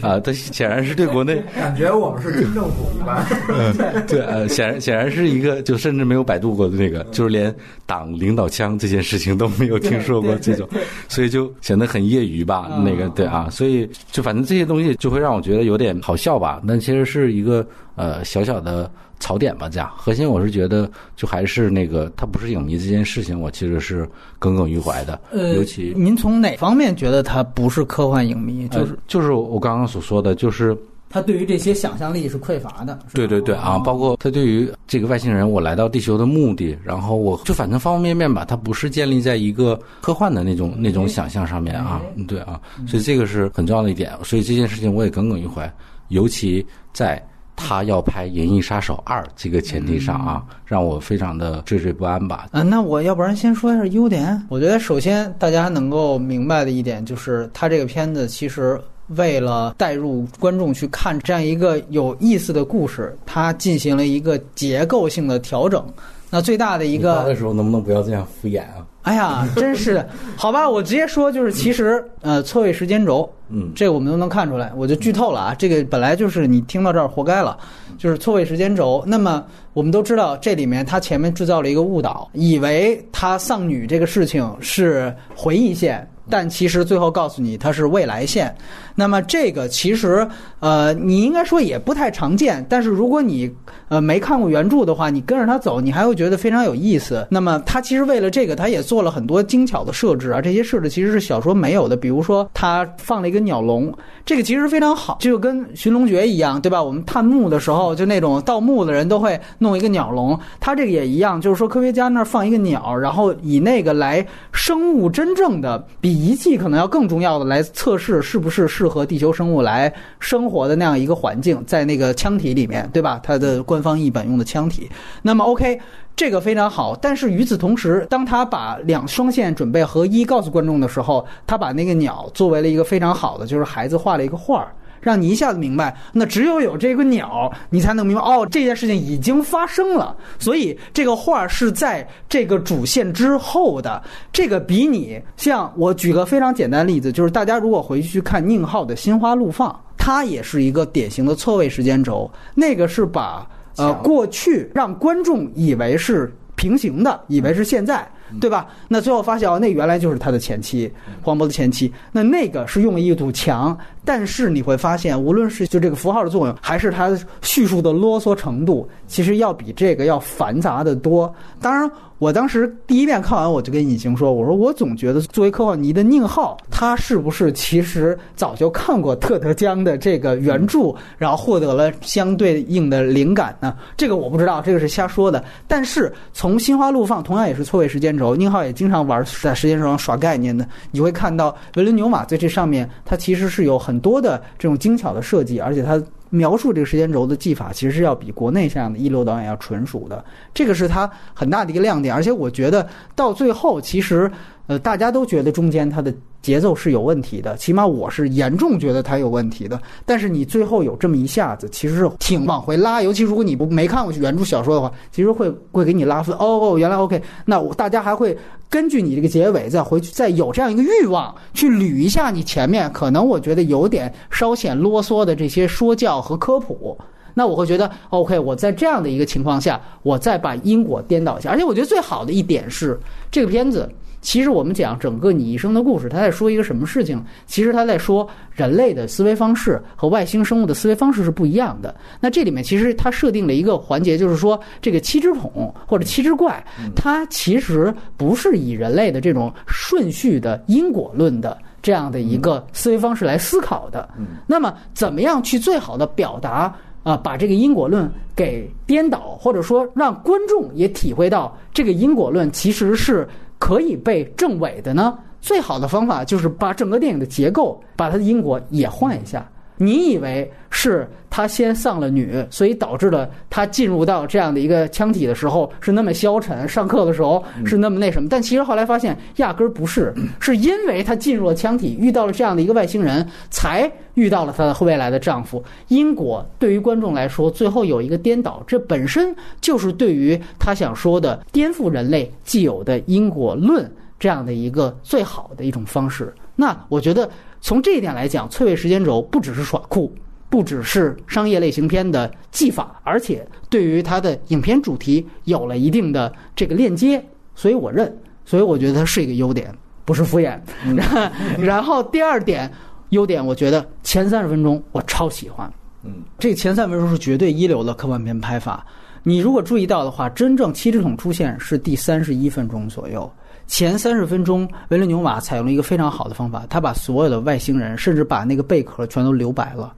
[0.04, 3.26] 啊，他显然是对国内 感觉我们是军政府一般。
[4.06, 7.52] 对，呃，显然显然是一个，就甚至没有百度过的那个，就是连
[7.88, 10.70] 党领导枪这件事情都没有听说过这种，
[11.08, 12.68] 所以就显得很业余吧。
[12.70, 17.66] 啊那个对啊，所以就反正这些东西就会让我觉得有点好笑吧，但其实是一个
[17.96, 18.88] 呃小小的
[19.20, 19.70] 槽点吧。
[19.70, 28.68] 这样，核心我是觉得就还是那个他不是影迷这件事情，我其实是耿耿于怀的，呃，尤其您从哪方面觉得他不是科幻影迷？
[28.70, 30.78] 就是呃就是我刚刚所说的，就是
[31.10, 32.98] 他对于这些想象力是匮乏的。
[33.14, 45.72] 对对对啊，哦包括他对于这个外星人我来到地球的目的，然后我就反正方方面面吧，他不是建立在一个科幻的那种那种想象上面啊，嗯对啊，所以这个是很重要的一点，所以这件事情我也耿耿于怀，
[46.10, 47.24] 尤其在。
[47.60, 52.48] 他要拍《银翼杀手二》这个前提上啊，让我非常的惴惴不安吧。
[52.52, 54.42] 啊，那我要不然先说一下优点。
[54.50, 65.86] 我觉得首先大家能够明白的一点就是，他这个片子其实为了带入观众去看这样一个有意思的故事，它进行了一个结构性的调整。
[66.32, 68.86] 那最大的一个的时候能不能不要这样敷衍啊？
[69.02, 77.58] 哎呀，真是的，好吧，我直接说，就是其实呃，错位时间轴，嗯这个我们都能看出来，我就剧透了啊，这个本来就是你听到这儿活该了，
[77.98, 79.04] 就是错位时间轴。
[79.08, 86.08] 那么我们都知道，这里面他前面制造了一个误导，以为他丧女这个事情是回忆线。
[86.32, 88.56] 但其实最后告诉你它是未来线，
[88.94, 90.28] 那么这个其实
[90.60, 93.52] 呃你应该说也不太常见，但是如果你
[93.88, 97.26] 呃没看过原著的话，你跟着他走，你还会觉得非常有意思。
[97.32, 103.94] 那么他其实为了这个，他也做了很多精巧的设置啊，这些设置其实是小说没有的，比如说他放了一个 鸟笼，
[104.26, 106.82] 这个其实非常好，就跟寻龙诀一样，对吧？
[106.82, 123.20] 我们探墓的时候，就那种盗墓的人都会弄一个鸟笼，他这个也一样，就是说科学家那儿放一个鸟，然后以那个来生物真正的比仪器可能要更重要的来测试是不是适合地球生物来生活的那样一个环境，在那个腔体里面，对吧？
[123.24, 124.90] 它的官方译本用的腔体。
[125.22, 125.80] 那么 OK，
[126.20, 134.68] 这个非常好，但是与此同时，当他把两双线准备合一告诉观众的时候，他把那个鸟作为了一个非常好的，就是孩子画了一个画儿。
[135.00, 140.14] 让你一下子明白，那只有有这个鸟，你才能明白哦，这件事情已经发生了。
[140.38, 144.04] 所以这个画是在这个主线之后的。
[144.34, 158.08] 这个比你像我举个非常简单的例子，就是大家如果回去去看宁浩的《心花怒放》，它也是一个典型的错位时间轴，那个是把呃过去让观众以为是平行的，以为是现在。
[158.40, 158.68] 对吧？
[158.88, 160.88] 那最后发现哦，那原来就是他的前妻，
[161.24, 161.92] 黄渤的前妻。
[162.12, 167.10] 那那个是用了一堵墙，但是你会发现，无论是就这个符号的作用，还是它
[167.42, 171.34] 叙述的啰嗦程度，其实要比这个要繁杂的多。
[171.60, 183.74] 当然，我当时第一遍看完，我就跟隐形说：“我说我总觉得作为科幻迷的宁浩，他是不是其实早就看过特德·江的这个原著，然后获得了相对应的灵感呢？
[183.96, 185.42] 这个我不知道，这个是瞎说的。
[185.66, 190.68] 但是从心花怒放，同样也是错位时间轴，宁浩也经常玩在时间轴上耍概念的。
[190.92, 196.02] 你会看到维伦纽瓦在这上面，它其实是有很多的这种精巧的设计，而且它。
[196.30, 202.14] 描述这个时间轴的技法，其实是要比国内像的一流导演要纯熟的，这个是他很大的一个亮点。
[202.14, 204.32] 而且我觉得到最后，其实
[204.68, 206.14] 呃，大家都觉得中间他的。
[206.42, 209.80] 节奏是有问题的，起码我是严重觉得它有问题的。
[210.06, 213.02] 但是你最后有这么一下子，其实是挺往回拉。
[213.02, 216.34] 尤其如果你不没看过原著小说的话，其实会会给你拉分。
[216.38, 218.38] 哦，哦原来 OK，那我大家还会
[218.70, 226.98] 根据你这个结尾再回去，再有这样一个欲望去捋一下你前面可能我觉得有点稍显啰嗦的这些说教和科普。
[227.34, 231.50] 那我会觉得 OK，我在这样的一个情况下，我再把因果颠倒一下。
[231.50, 232.98] 而且我觉得最好的一点是
[233.30, 233.90] 这个片子。
[234.22, 237.24] 其实我们讲整个你一生的故事，他在说一个什么事情？
[237.46, 241.96] 其实他在说人类的思维方式和外星生物的思维方式是不一样的。
[242.20, 246.62] 那这里面其实他设定了一个环节，就是说这个七只桶或者七只怪，
[246.96, 254.08] 它其实不是以人类的这种顺序的因果论的这样的一个思维方式来思考的。
[254.46, 257.16] 那么怎么样去最好的表达啊？
[257.16, 263.26] 把这个因果论给颠倒，或者说让观众也体会到这个因果论其实是。
[263.60, 265.20] 可以被证伪的呢？
[265.40, 269.48] 最好的方法就是把整个电影的结构，把它的因果也换一下。
[269.82, 278.28] 你以为是他先丧了女，所以导致了他进入到这样的一个腔体的时候是那么消沉，上课的时候是那么那什么？
[278.30, 285.64] 但其实后来发现压根儿不是，是因为他进入了腔体，遇到了这样的一个外星人，才遇到了他的未来的丈夫。
[285.88, 293.90] 因果对于观众来说，最后有一个颠倒，这本身就是对于他想说的颠覆人类既有的因果论
[294.20, 296.34] 这样的一个最好的一种方式。
[296.56, 297.30] 那我觉得。
[297.62, 300.14] 从这一点来讲，《翠微时间轴》不只是耍酷，
[300.50, 307.24] 不只是商业类型片的技法，而且对于它的影片主题有了一定的这个链接，
[307.56, 309.74] 所以我认，所以我觉得它是一个优点，
[310.06, 310.60] 不是敷衍。
[311.60, 312.72] 然后第二点
[313.10, 315.72] 优点，我觉得前三十分钟我超喜欢。
[316.04, 318.86] 嗯，这前三分钟是绝对一流的科幻片拍法。
[319.24, 323.32] 你如果注意到的话，真正七只桶出现是第三十一分钟左右。
[323.68, 329.94] 前三十分钟，维伦纽瓦采用了一个非常好的方法，他把所有的外星人，甚至把那个贝壳全都留白了。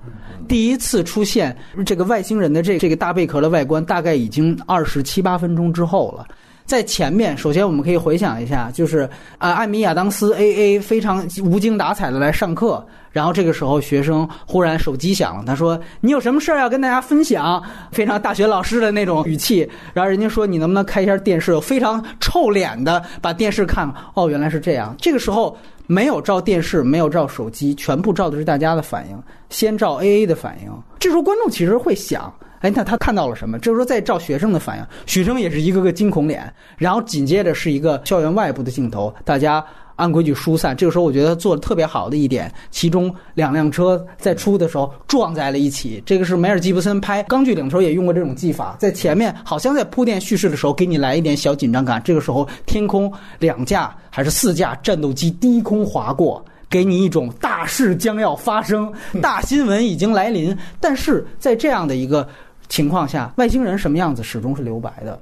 [0.45, 1.55] 第一次出现
[1.85, 6.27] 这个外星人的这这个大贝壳的外观，大概已经二十七八分钟之后了。
[6.65, 24.95] 在前面，首先我们可以回想一下，就是啊，艾米亚当斯 A A 非常无精打采的来上课，然后这个时候学生忽然手机响了，他说：“你有什么事儿要跟大家分享？”非常大学老师的那种语气，然后人家说：“你能不能开一下电视？”非常臭脸的把电视看，哦，原来是这样。
[24.97, 30.71] 这个时候没有照电视，没有照手机，全部照的是大家的反应，先照 A A 的反应。
[30.97, 32.33] 这时候观众其实会想。
[32.61, 33.57] 哎，那他看到了什么？
[33.57, 39.65] 这时候，再照学生的反应，学生也是一个个惊恐脸，然后紧接着是一个校园外部的镜头，大家
[40.01, 40.75] 按规矩疏散。
[40.75, 46.01] 这个时候，我觉得做的特别好的一点，其中两辆车在出的时候撞在了一起。
[46.05, 52.01] 这个是梅尔吉布森拍《钢锯岭》的时候也用过这种技法，在前面好像在铺垫叙事的时候，给你来一点小紧张感。
[52.03, 56.43] 这个时候，天空两架还是四架战斗机低空划过。
[56.69, 58.89] 给你一种大事将要发生，
[59.21, 60.57] 大新闻已经来临。
[60.79, 62.25] 但是在这样的一个
[62.69, 65.21] 情况下，外星人什么样子始终是留白的，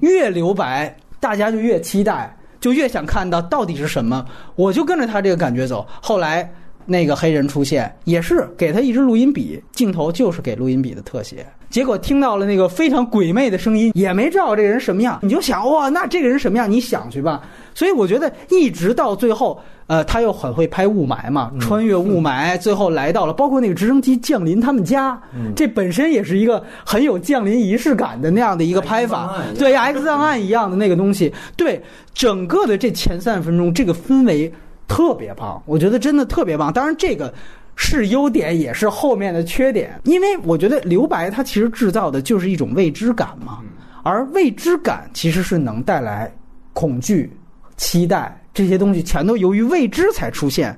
[0.00, 4.24] 越留白，大家就越期待，就越想看到到底是什么。
[4.54, 5.86] 我就跟着他这个感觉走。
[6.00, 6.50] 后来
[6.86, 11.46] 那个黑人出现，也是给他一支录音笔，镜头就是给录音笔的特写。
[11.68, 16.70] 结果听到了那个非常鬼魅的声音，也没知道这个人什么样，你就想哇，那这个人什么样？
[16.70, 17.42] 你想去吧。
[17.78, 19.60] 所以我觉得一直到最后。
[19.88, 25.18] 呃，他又很会拍雾霾嘛，穿越雾霾，最后来到了，包括那个直升机降临他们家，
[25.56, 34.52] 这本身也是一个很有降临仪式感的那样的一个拍法，对，X 档案一样的那个东西，对，整个的这前三十分钟，这个氛围
[34.86, 36.70] 特别棒，我觉得真的特别棒。
[36.70, 37.32] 当然，这个
[37.74, 43.60] 是优点，也是后面的缺点，因为我觉得留白它其实制造的就是一种未知感嘛，
[44.02, 46.30] 而未知感其实是能带来
[46.74, 47.32] 恐惧、
[47.78, 48.38] 期待。
[48.52, 50.76] 这些东西全都由于未知才出现，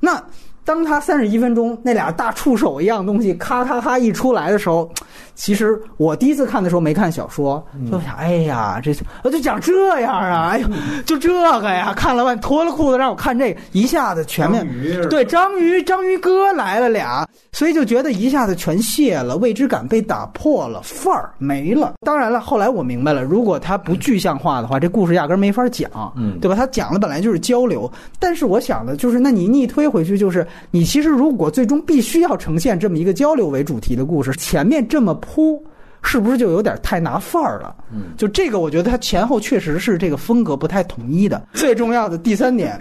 [0.00, 0.22] 那
[0.64, 4.88] 当他三十一分钟那俩大触手一样东西咔咔咔一出来的时候，
[5.34, 8.94] 其实我第一次看的时候没看小说，就想，哎呀，这
[9.24, 10.68] 我就讲这样啊，哎呦，
[11.06, 14.66] 就这个呀，看了完脱了裤子让我看这个，一下子全面
[15.08, 21.94] 对章鱼章鱼哥来了俩，所以就觉得一下子全卸了，未知感被打破了，范儿没了。
[22.04, 26.54] 当然了，后来我明白了，如果他不具象化的话，这故事压根儿没法讲，嗯对吧？
[26.54, 35.62] 他讲的本来就是交流，但是我想的就是，那你逆推回去，就是你其实如果最终必须要呈现这么一个交流为主题的故事，前面这么铺。
[36.04, 37.76] 是不是就有点太拿范儿了？
[37.92, 41.40] 嗯，就这个，我觉得它前后确实是这个风格不太统一的。
[41.52, 42.76] 最重要的第三点，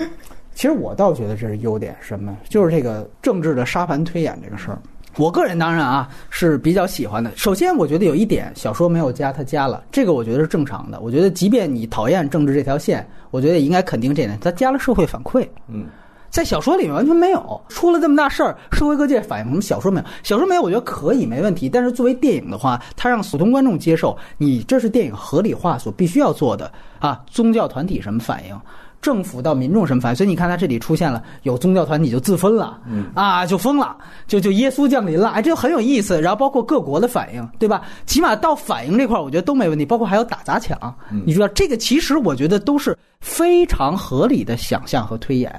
[0.56, 2.36] 其实我倒觉得这是优点，什么？
[2.50, 4.82] 就是这个政治的沙盘推演这个事儿。
[5.18, 7.32] 我个人当然啊是比较喜欢的。
[7.36, 11.00] 首先，我觉得有一点小说没有加，它加了，这个我觉得是正常的。
[11.00, 15.48] 我觉得即便你讨厌政治这条线，我觉得也应该肯定这点，它加了社会反馈。
[15.68, 15.86] 嗯，
[16.32, 19.62] 在小说里面完全没有，出了这么大事儿，社会各界反应什么？
[19.62, 21.68] 小说没有，小说没有，我觉得可以没问题。
[21.68, 27.22] 但是作为电影的话，它让普通观众接受，你这是电影合理化所必须要做的啊。
[27.30, 28.58] 宗教团体什么反应？
[29.02, 30.16] 政府到民众什么反应？
[30.16, 36.22] 所以你看，它这里出现了有宗教团体就自封了，嗯啊，就疯了，就就耶稣降临了，哎，这就很有意思。
[36.22, 37.82] 然后包括各国的反应，对吧？
[38.06, 39.84] 起码到反应这块，我觉得都没问题。
[39.84, 40.78] 包括还有打砸抢，
[41.26, 45.52] 你知道这个其实我觉得都是非常合理的想象和推演。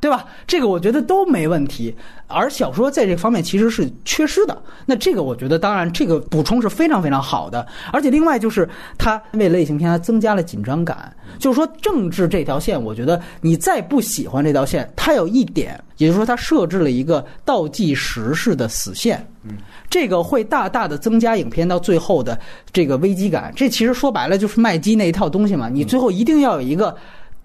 [0.00, 0.24] 对吧？
[0.46, 1.94] 这个我觉得都没问题，
[2.26, 4.62] 而小说在这方面其实是缺失的。
[4.86, 7.66] 那这个我觉得，当然这个补充是非常非常好的。
[7.92, 11.14] 而且另外就是，它为类型片它增加了紧张感。
[11.38, 19.22] 就是说，政治这条线，我觉得你再不喜欢这条线，它有一点，也就是说，它设置了一个倒计时式的死线。
[19.44, 19.52] 嗯，
[19.90, 22.38] 这个会大大的增加影片到最后的
[22.72, 23.52] 这个危机感。
[23.54, 25.68] 这其实说白了就是麦基那一套东西嘛。
[25.68, 26.96] 你最后一定要有一个。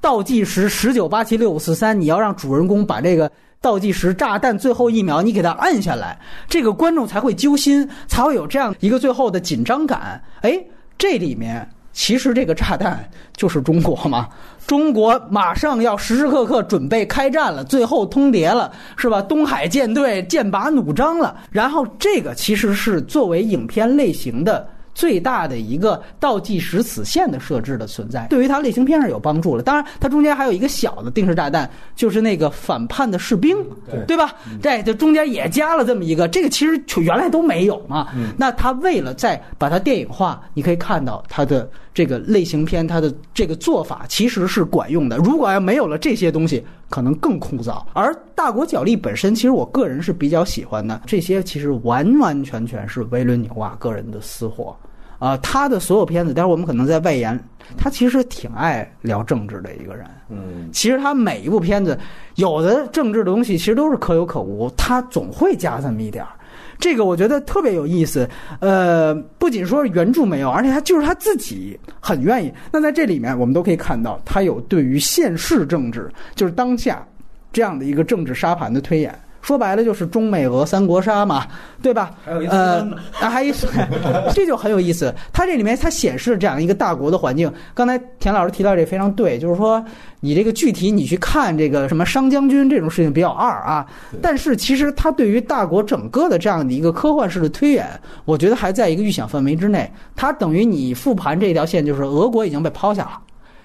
[0.02, 10.22] 倒计时十九八七六五四三，你要让主人公把这个倒计时炸弹最后一秒你给他按下来，这个观众才会揪心，才会有这样一个最后的紧张感。
[10.42, 10.64] 哎，
[10.98, 14.28] 这里面其实这个炸弹就是中国嘛，
[14.68, 19.22] 中国马上要时时刻刻准备开战了，最后通牒了，是吧？
[19.24, 24.68] 东海舰队剑拔弩张了，然后这个其实是作为影片类型的。
[24.96, 29.62] 最大的一个倒计时死线的设置的存在，对于它类型片上有帮助了。
[29.62, 33.56] 当然，它中间还有一个小的定时炸弹，就是那个反叛的士兵，
[33.92, 34.34] 对对吧？
[34.62, 38.08] 对这中间也加了这么一个，这个其实就原来都没有嘛。
[38.38, 45.18] 那他为了再把它电影化，你可以看到它的这个类型片，它的这个做法其实是管用的。
[45.18, 47.82] 如果要没有了这些东西，可能更枯燥。
[47.94, 51.02] 而大国角力本身，其实我个人是比较喜欢的。
[51.08, 54.76] 这些其实完完全全是维伦纽瓦个人的私货。
[55.18, 57.42] 啊，他的所有片子，待会儿我们可能在外延，
[57.78, 60.06] 他其实挺爱聊政治的一个人。
[60.28, 61.98] 嗯，其实他每一部片子，
[62.36, 66.32] 有的政治的东西其实都是可有可无，他总会加这么一点儿。
[66.80, 68.30] 这个我觉得特别有意思。
[68.60, 72.54] 呃，不仅说原著没有，而且他就是他自己很愿意。
[72.72, 77.06] 那在这里面，我们都可以看到，他有对于现世政治，就是当下
[77.52, 79.14] 这样的一个政治沙盘的推演。
[79.46, 81.46] 说白了就是中美俄三国杀嘛，
[81.80, 82.10] 对吧？
[82.26, 82.82] 还有一呃，
[83.22, 83.56] 啊，还有一
[84.34, 85.14] 这就很有意思。
[85.32, 87.54] 它这里面它显示这样一个大国的环境。
[87.76, 89.86] 刚才田老师提到这非常对，就是说
[90.20, 93.86] 你这个具体你去看这个什么商将军这种事情比较二啊，
[94.20, 97.88] 但是其实它对于大国整个的这样的一个科幻式的推演，
[98.26, 99.88] 我觉得还在一个预想范围之内。
[100.16, 103.20] 它等于你复盘这条线，就是俄国已经被抛下了，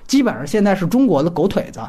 [0.06, 1.80] 基本上现在是中国的狗腿子，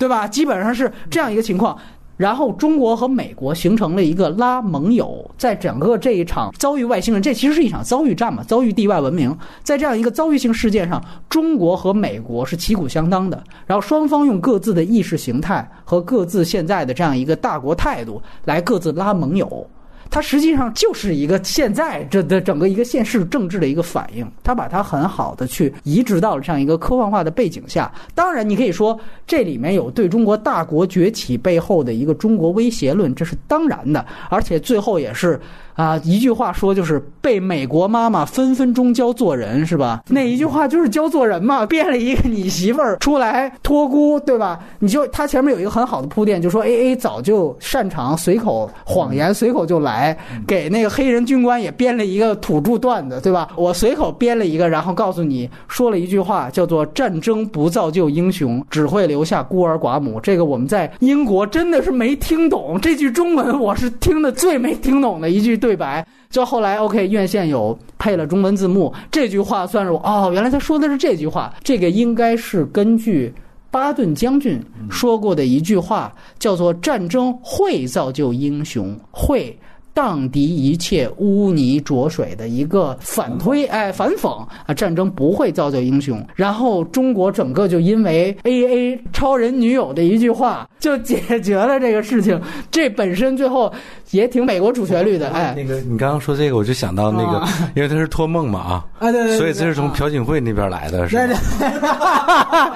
[0.00, 0.26] 对吧？
[0.26, 1.78] 基本上是这样一个情况。
[2.16, 9.36] 然后中国和美国形成了一个拉盟友，在整个这一场遭遇外星人，这其实是一场遭遇战嘛，遭遇地外文明。
[9.62, 19.68] 在这样一个遭遇性事件上，中国和美国是旗鼓相当的，然后双方用各自的意识形态和各自现在的这样一个大国态度来各自拉盟友。
[20.10, 27.92] 它实际上就是一个现在这的整个一个现实政治的一个反应，它把它很好的去移植到了这样一个科幻化的背景下。
[28.14, 35.40] 当然，你可以说这里面有对中国大国崛起背后的一个中国威胁论，这是当然的，而且最后也是。
[35.76, 40.02] 啊，一句话说就是被美国妈妈分分钟教做人，是吧？
[40.08, 44.58] 那一句话就是教做人嘛，变了一个你媳妇儿出来托孤，对吧？
[44.78, 53.46] 你就他前面有一个很好的铺垫，就说 A A 早就擅长随口谎言，随口就来，给那个黑人军官也编了一个土著段子，对吧？
[53.54, 60.18] 我随口编了一个，然后告诉你说了一句话，叫做“战争不造就英雄，只会留下孤儿寡母”。
[60.24, 65.60] 这个我们在英国真的是没听懂这句中文，我是听的最没听懂的一句。
[65.66, 73.34] 对白，就后来 OK 院线有配了中文字幕，这句话算是我哦，原来他说的是这句话，这个应该是根据。
[73.68, 79.54] 巴顿将军说过的一句话，叫做“战争会造就英雄，会”。
[79.96, 84.74] 荡涤一切污泥浊水的一个反推，哎，反讽啊！
[84.74, 86.22] 战争不会造就英雄。
[86.34, 92.38] 然后中国整个就因为 A A 超人女友的一句话就解决了这个事情。
[92.70, 93.72] 这本身最后
[94.10, 95.54] 也挺美国主旋律的，哎。
[95.56, 102.74] 那个你刚刚说这个，我就想到那个，因为他是托梦嘛啊，啊对对，所以这是从朴槿惠那边来的，是吧？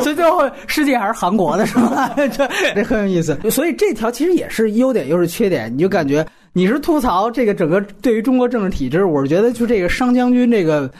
[0.00, 2.12] 所以 最后世界还是韩国的，是吧？
[2.16, 3.38] 这这很有意思。
[3.50, 6.26] 所以这条其实也是优点又是缺点，你就感觉。
[6.54, 10.90] 你是吐槽这个整个对于中国政治体制，我是觉得就这个商将军这个，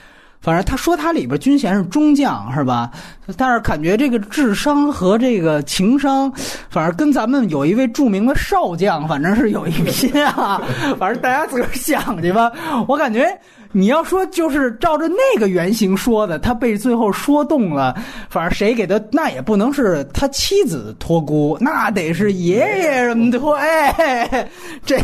[0.41, 2.91] 反正他说他里边军衔是中将是吧？
[3.37, 6.33] 但是感觉这个智商和这个情商，
[6.71, 10.63] 反正跟咱们有一位著名的少将，反正是有一拼啊。
[10.99, 12.51] 反正大家自个儿想去吧，
[12.87, 13.39] 我感觉。
[13.73, 17.95] 你要说就是照着那个原型说的，他被最后说动了，
[18.31, 23.55] 反正谁给他那也不能是他妻子托孤，那得是爷爷什么托。
[23.55, 24.49] 哎，
[24.85, 24.99] 这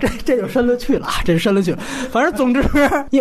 [0.00, 1.78] 这这就深了去了，这深了去了。
[2.10, 2.62] 反正总之，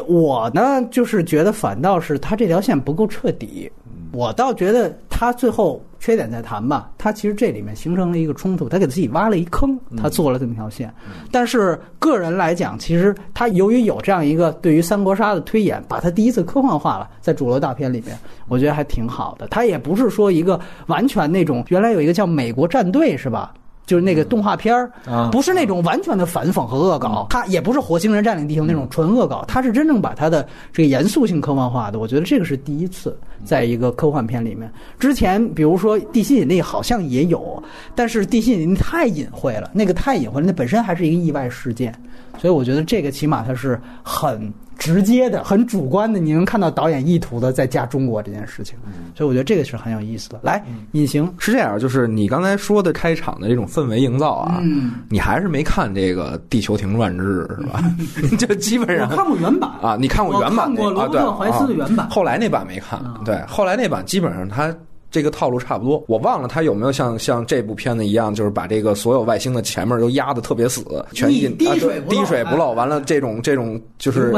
[0.07, 3.69] 我呢就是觉得反倒是他这条线不够彻底，
[4.11, 5.81] 我倒觉得他最后。
[6.01, 10.91] 缺点在谈吧，他其实这里面形成了一个冲突，他给自己挖了一坑，他做了这么一条线。
[11.29, 19.47] 但是个人来讲，其实他由于有这样一个对于三国杀的推演，把他第一次科幻化了，在主流大片里面，我觉得还挺好的。
[19.49, 23.53] 他也不是说一个完全那种，原来有一个叫《美国战队》是吧？
[23.91, 24.89] 就是那个动画片儿，
[25.31, 31.99] 不是那种完全的反讽和恶搞，它也不是火星人占领地球那种纯恶搞，它是真正把它的这个严肃性科幻化的。
[31.99, 34.71] 我觉得这个是第一次，在一个科幻片里面。
[34.97, 37.61] 之前比如说《地心引力》好像也有，
[37.93, 41.93] 但是《地心引力》太隐晦了，那个太隐晦了，那本身还是一个意外事件，
[42.37, 44.49] 所以我觉得这个起码它是很。
[44.81, 48.75] 直接的、很主观的，你能看到导演意图的在加中国这件事情，
[49.15, 50.39] 所以我觉得这个是很有意思的。
[50.41, 54.59] 来，隐形是这样，就是你刚才说的开场的这种氛围营造啊，
[55.07, 57.83] 你还是没看这个《地球停乱日》是吧？
[58.39, 62.99] 就基本上看过原版啊，你看过原版过罗伯特怀斯的原版，后来那版没看。
[63.23, 64.75] 对，后来那版基本上他。
[65.11, 70.83] 这个套路差不多，我忘了他有没有像像这部片子一样，就是把这个所有外星的前面都压的特别死，
[71.13, 72.71] 全进滴水滴水不漏。
[72.71, 74.33] 完了，这种这种就是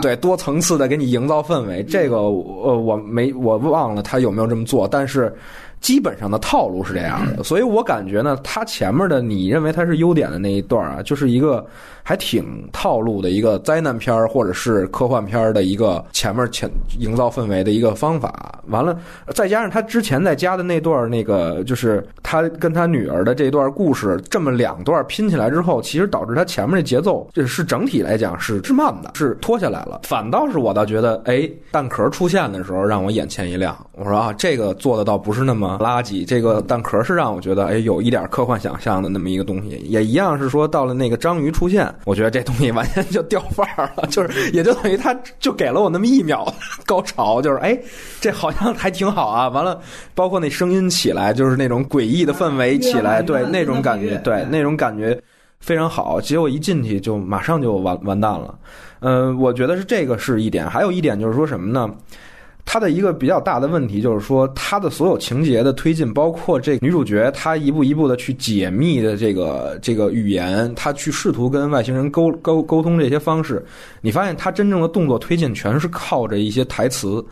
[0.00, 1.82] 对多层次的给你营造氛围。
[1.82, 5.34] 这个呃，我没我忘了他有没有这么做，但是。
[5.82, 11.66] 基本上的套路是这样的， 所以我感觉呢，他前面的你认为他是优点的那一段啊，就是一个
[12.02, 18.60] 还挺套路的一个灾难片儿或者是科幻片儿的一个前面前营造氛围的一个方法。
[18.68, 18.96] 完了，
[19.34, 30.00] 再加上他之前在家的那段那个，就是他跟他女儿的这段故事，这么两段拼起来之后，其实导致他前面的节奏就是整体来讲是是慢的，是拖下来了。
[30.04, 35.78] 反倒是我倒觉得，哎，蛋壳出现的时候让我眼前一亮，我说啊，这个做的倒不是那么。
[35.80, 46.52] 垃圾，这个蛋壳是让我觉得，哎，有一点科幻想象的那么一个东西，也一样是说到了那个章鱼出现，我觉得这东西完全就掉范儿了， 就是也就等于他就给了我那么一秒
[46.86, 47.78] 高潮，就是哎，
[48.20, 49.48] 这好像还挺好啊。
[49.48, 49.80] 完了，
[50.14, 55.20] 包括那声音起来，就是那种诡异的氛围起来，对那种感觉，对那种感觉
[55.60, 56.20] 非常好。
[56.20, 58.54] 结果一进去就马上就完完蛋了。
[59.00, 61.92] 嗯，我觉得是这个是一点，还有一点就是说什么呢？
[62.64, 73.62] 他的一个比较大的问题就是说，他的所有情节的推进，包括这女主角她一步一步的去解密的这个这个语言，她去试图跟外星人沟沟沟通这些方式，
[74.00, 77.22] 你发现她真正的动作推进全是靠着一些台词。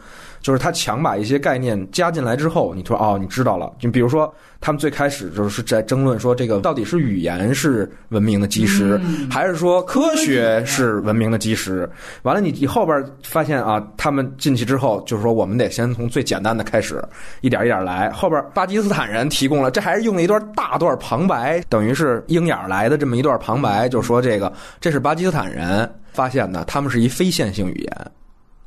[0.41, 3.72] 就是他强把一些概念加进来之后，你说哦，你知道了。
[3.78, 11.88] 就比如说，他们最开始就是在争论说，这个到底是语言是文明的基石，还是说科学是文明的基石？
[12.22, 17.03] 完了，你你后边发现啊，他们进去之后，就是说我们得先从最简单的开始，
[17.43, 18.11] 一点一点来。
[18.11, 28.11] 后边巴基斯坦人提供了，这还是用了一段大段旁白，等于是鹰眼来的这么一段旁白，就说这个这是巴基斯坦人发现的，他们是一非线性语言。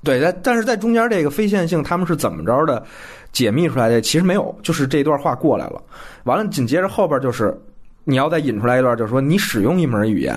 [0.03, 2.83] 对，在但是在中间这个非线性，他们是怎么着的
[3.31, 4.01] 解密出来的？
[4.01, 5.81] 其实没有，就是这段话过来了。
[6.25, 7.57] 完了，紧接着后边就是
[8.03, 10.35] 你要再引出来一段，就是说你使用一门语言，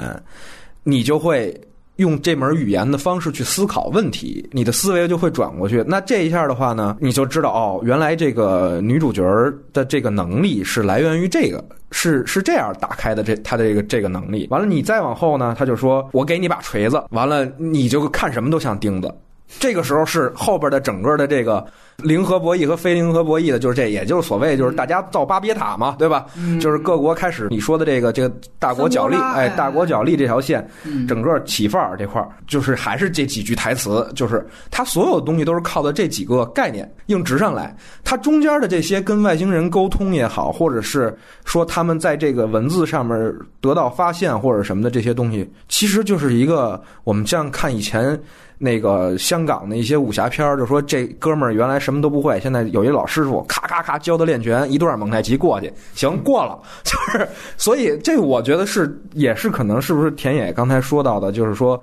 [0.85, 1.59] 你就会
[1.97, 5.83] 用这门语言的方式去思考问题，你的思维就会转过去。
[5.87, 9.25] 那这一下的话呢，你就知道哦，原来这个女主角
[9.73, 14.47] 的这个能力是来源于这个，是是这样打开的这她的这个这个能力。
[14.51, 19.13] 完了，你再往后呢，他就说我给你把锤子，完了你就看什么都像钉子。
[19.59, 21.65] 这个时候是后边的整个的这个
[21.99, 26.27] 零和博弈和非零和博弈的，就是这，也就是所谓就是大家造巴别塔嘛，对吧？
[26.61, 37.75] 就是各国开始你说的这个这个大国角力，哎，大国角力这条线，嗯整个起范儿这块儿，就是还是这几句台词，就是它所有的东西都是靠的这几个概念硬直上来。
[38.05, 48.21] 它中间的这些跟外星人沟通也好，或者是说他们在这个文字上面得到发现或者什么的这些东西，其实就是一个我们像看以前。
[48.59, 57.29] 那个香港的一些武侠片儿，就说这哥们儿原来什么都不会，现在有一老师傅，咔咔咔教他练拳，一段蒙太奇过去，行过了， 就是
[57.59, 61.79] 所以这我觉得是也是可能是不是田野刚才说到的，就是说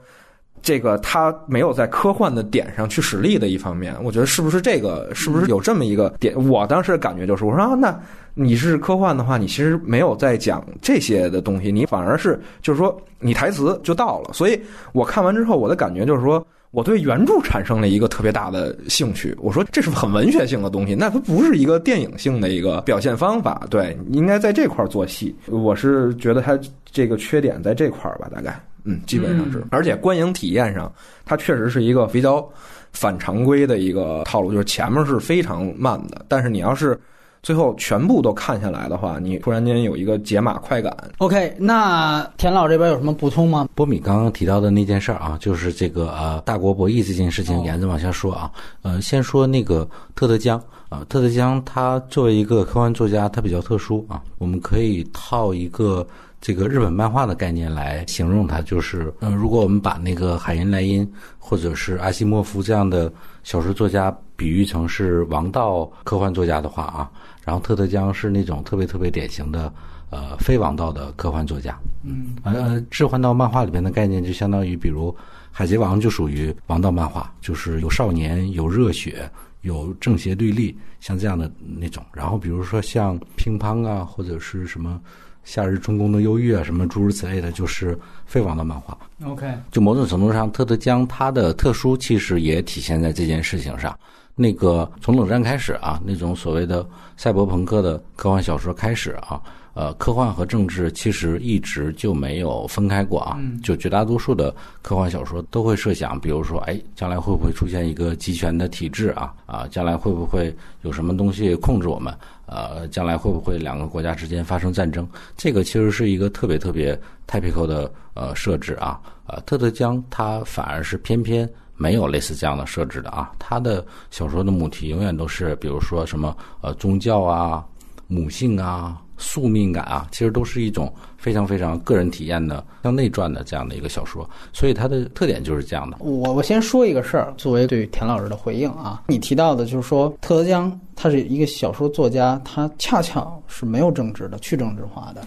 [0.63, 6.33] 这个他没有在科幻的点上去使力的一方面，我觉得是不是这个是不是有这么一个点？
[6.49, 7.95] 我当时的感觉就是，我说啊，那
[8.33, 14.59] 你是科幻的话，你其实没有在讲这些的东西，你反而是就是说你台词就到了，所以
[14.91, 16.43] 我看完之后，我的感觉就是说。
[16.73, 19.35] 我对原著产生了一个特别大的兴趣。
[19.39, 23.65] 我说这是很文学性的东西，那它不是一个电影性的一个表现方法。
[23.69, 25.35] 对，应该在这块儿做戏。
[25.45, 29.59] 我是觉得它这个缺点在这块儿吧，大概嗯，基本上是。
[29.59, 30.91] 嗯而且观影体验上，
[31.23, 32.43] 它确实是一个比较
[32.91, 36.99] 反常规的一个套路，就是前面是非常慢的，但是你要是
[37.43, 40.95] 最后全部都看下来的话，你突然间有一个解码快感。
[41.17, 43.67] OK，那田老这边有什么补充吗？
[43.75, 48.49] 波米刚刚提到的那件事儿啊，就是这个呃大国博弈这件事情，哦沿着往下说啊。
[48.81, 56.07] 呃，先说那个特德·江啊，特德·江他作为一个科幻作家，他比较特殊啊，我们可以套一个
[56.39, 61.05] 这个日本漫画的概念来形容他，就是呃，如果我们把那个海因莱因
[61.37, 63.11] 或者是阿西莫夫这样的
[63.43, 67.11] 小说作家比喻成是王道科幻作家的话啊，
[67.45, 69.71] 然后特德·江是那种特别特别典型的。
[70.09, 75.11] 呃，非王道的科幻作家，嗯，呃，置换到漫画里边的概念，就相当于，比如
[75.51, 79.27] 《海贼王》就属于王道漫画，就是有少年、有热血、
[79.61, 82.05] 有正邪对立，像这样的那种。
[82.13, 85.01] 然后比如说像乒乓啊，或者是什么
[85.43, 88.97] 夏日重工的忧郁啊，什么诸如此类的，就是费王的漫画。
[89.25, 93.97] OK，就某种程度上，特德·江他的特殊气势也体现在这件事情上。
[94.35, 96.83] 那个从冷战开始啊，那种所谓的
[97.17, 99.39] 赛博朋克的科幻小说开始啊，
[99.73, 103.39] 呃，科幻和政治其实一直就没有分开过啊。
[103.63, 109.33] 就绝大多数的科幻小说都会设想，比如说，哎，将来会不会出现一个集权的体制啊？
[109.45, 112.13] 啊，将来会不会有什么东西控制我们？
[112.45, 115.07] 呃，将来会不会两个国家之间发生战争？
[115.35, 118.99] 这个其实是一个特别特别 typical 的呃设置啊。
[119.25, 123.31] 呃，特德·江他反而是偏偏没有类似这样的设置的啊。
[123.39, 127.65] 他的小说的母题永远都是，比如说什么呃宗教啊、
[128.07, 134.29] 母性啊、宿命感啊，其实都是一种非常非常个人体验的、像内传的这样的一个小说。
[134.51, 135.97] 所以它的特点就是这样的。
[136.01, 145.21] 我我先说一个事儿，作为对田老师的回应啊，你提到的就是说特德·江他是一个小说作家，他恰巧是没有政治的、去政治化的，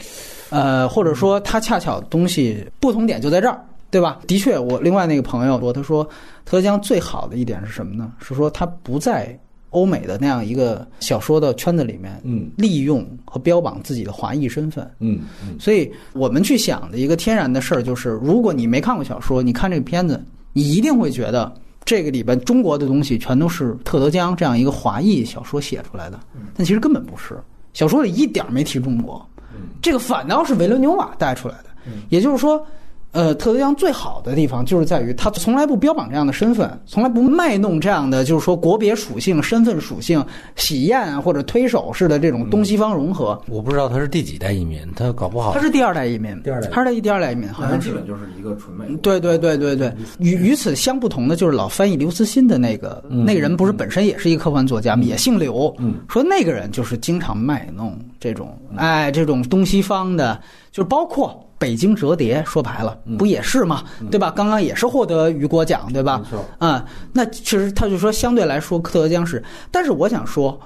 [0.51, 3.59] 呃，或者说他恰巧东西不同点就在这儿。
[3.89, 4.19] 对吧？
[4.27, 6.05] 的确，我另外那个朋友说，他说
[6.45, 8.13] 特德·江最好的一点是什么呢？
[8.19, 9.39] 是说他不在
[9.77, 12.51] 欧美的那样一个小说的圈子里面，嗯。
[12.57, 15.55] 利用和标榜自己的华裔身份，嗯嗯。
[15.61, 20.25] 所以我们去想的一个天然的事儿就是，如果你没看过小说，你看这个片子，
[20.55, 21.53] 你一定会觉得
[21.85, 26.19] 这个里边中国的东西全都是特德·江这样一个华裔小说写出来的，
[26.57, 27.39] 但其实根本不是，
[27.75, 29.25] 小说里一点没提中国，
[29.83, 31.67] 这个反倒是维伦纽瓦带出来的，
[32.09, 32.67] 也就是说。
[33.13, 40.23] 呃，特德·江最好的地方就是在于他从来不标榜这样的身份，从来不卖弄这样的，就是说国别属性、身份属性、
[40.55, 43.41] 喜宴啊或者推手式的这种东西方融合。
[43.49, 48.07] 我不知道他是第几代移民，他搞不好他是第二代移民，第二代他是第二代移民，好像基本。
[48.07, 55.03] 就是一个纯美对对对对对，与与此相不同的就是老翻译刘慈欣的那个、那个人，不是本身也是一个科幻作家吗？
[55.05, 55.75] 也姓刘。
[56.09, 60.39] 说那个人就是经常卖弄这种，哎，这种东西方的，
[60.71, 63.83] 就是包括北京折叠，说白了，不也是吗？
[64.11, 64.31] 对吧？
[64.31, 66.19] 刚刚也是获得雨果奖，对吧？
[66.19, 70.59] 没错啊、那其实他就说，相对来说，克德·江是，但是我想说，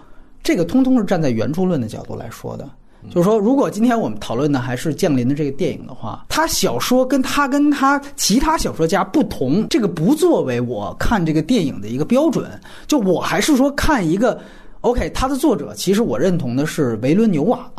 [0.43, 2.69] 这个通通是站在原著论的角度来说的。
[3.09, 12.51] 就是说，如果今天我们讨论的还是降临的这个电影的话，他小说跟他跟他其他小说家不同，这个不作为我看这个电影的一个标准。
[12.87, 14.39] 就我还是说看一个
[14.83, 17.71] ，OK，他的作者其实我认同的是维伦纽瓦。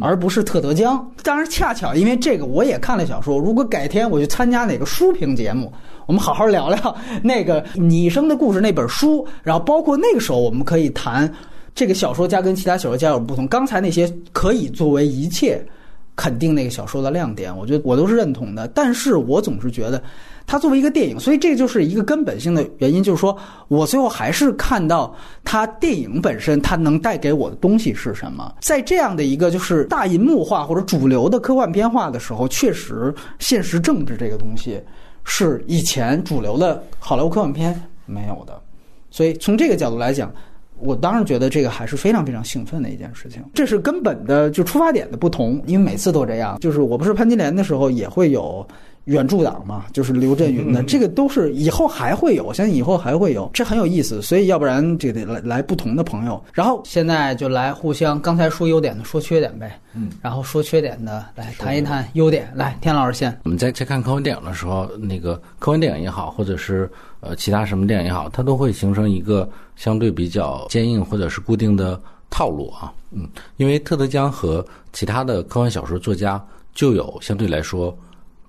[0.00, 1.10] 而不是特德·江。
[1.22, 3.38] 当然，恰巧因为这个，我也看了小说。
[3.38, 5.72] 如果改天我去参加哪个书评节目，
[6.06, 11.32] 我们好好聊聊那个《你生的故事》那本书，然后包括那个时候我们可以谈
[11.74, 13.46] 这个小说家跟其他小说家有不同。
[13.48, 15.64] 刚才那些可以作为一切
[16.16, 18.68] 肯定那个小说的亮点，我觉得我都是认同的。
[18.68, 20.02] 但是我总是觉得，
[20.50, 23.38] 它作为一个电影，所以这就是一个根本性的原因，就是说
[23.68, 28.52] 我最后还是看到它电影本身它能带给我的东西是什么。
[28.60, 34.82] 在这样的一个就是大银幕化或者主流的科幻片化的时候，确实现实政治这个东西
[35.22, 38.60] 是以前主流的好莱坞科幻片没有的。
[39.08, 40.34] 所以从这个角度来讲，
[40.80, 43.40] 我当然觉得这个还是非常非常兴奋的一件事情。
[43.54, 46.58] 这是根本的就出发点的不同，因为每次都这样。
[46.58, 48.66] 就是我不是潘金莲的时候也会有
[49.04, 54.20] 原著党嘛，就是刘震云的，这个都是以后还会有，相信以后还会有，这很有意思。
[54.22, 62.52] 所以要不然这得来来不同的朋友，然后现在就来互相刚才说优点的说缺点呗，嗯，然后说缺点的来谈一谈优点。
[62.54, 63.36] 来，天老师先。
[63.44, 66.88] 我们在在看科幻电影的时候，那个科幻电影也好，或者是
[67.20, 72.92] 呃其他什么电影也好，它都会形成一个相对比较坚硬或者是固定的套路啊。
[73.10, 76.40] 嗯，因为特德·江和其他的科幻小说作家
[76.74, 77.96] 就有相对来说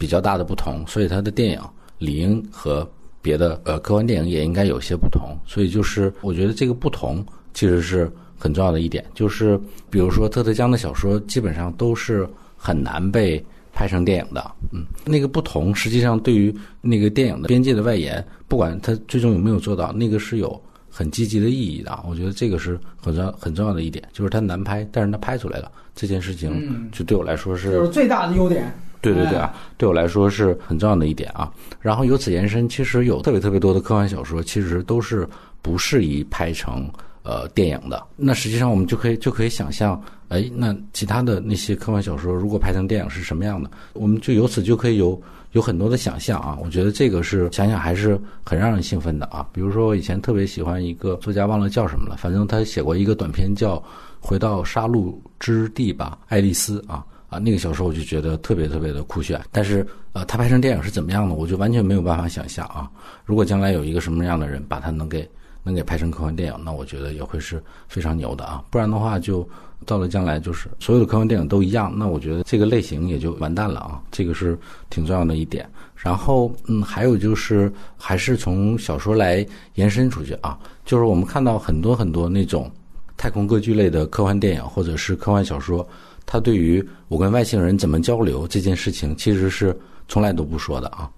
[0.01, 1.61] 比较大的不同，所以他的电影
[1.99, 2.89] 理应和
[3.21, 5.37] 别的呃科幻电影也应该有些不同。
[5.45, 7.23] 所以就是我觉得这个不同
[7.53, 9.55] 其实是很重要的一点，就是
[9.91, 12.27] 比如说特德·江的小说基本上都是
[12.57, 13.45] 很难被。
[13.73, 21.97] 拍成电影的，嗯，那个不同，实际上对于那个电影的边界的外延，不管它最终有没有做到，那个是有很积极的意义的。
[22.05, 28.69] 我觉得这个是很重要很重要的一点，就是它难拍，但是它拍出来了，这件事情就对我来说是就是最大的优点。
[29.01, 31.51] 对对对啊，对我来说是很重要的一点啊。
[31.79, 35.27] 然后由此延伸，其实有特别特别多的科幻小说，其实都是
[35.61, 36.89] 不适宜拍成
[37.23, 38.01] 呃电影的。
[38.15, 40.01] 那实际上我们就可以就可以想象。
[40.29, 43.69] 哎，那其他的那些科幻小说如果拍成电影是什么样的？
[43.91, 45.21] 我们就由此就可以有
[45.51, 46.57] 有很多的想象啊！
[46.63, 49.45] 我觉得这个是想想还是很让人兴奋的啊。
[49.51, 53.75] 比如说，我以前特别喜欢一个作家，忘了叫什么了，反正他写过一个短篇叫
[54.21, 59.41] 《回到杀戮之地吧》，爱丽丝啊啊，那个小说我就觉得特别特别的酷炫。
[59.51, 62.91] 但是呃，他拍成电影是怎么样的，我就完全没有办法想象啊。
[63.25, 65.27] 如果将来有一个什么样的人把他能给
[65.63, 68.61] 能给拍成科幻电影，那我觉得也会是非常牛的啊。
[68.69, 69.47] 不然的话就。
[69.83, 73.99] 到了将来，就是所有的科幻电影都一样，那我觉得这个类型也就完蛋了啊！
[74.11, 74.55] 这个是
[74.91, 75.67] 挺重要的一点。
[75.95, 80.55] 然后，嗯，还有就是，还是从小说来延伸出去啊，
[80.85, 82.69] 就是我们看到很多很多那种
[83.17, 85.87] 太空歌剧类的科幻电影或者是科幻小说，
[86.31, 89.77] 它对于我跟外星人怎么交流这件事情，其实是
[90.07, 91.09] 从来都不说的啊，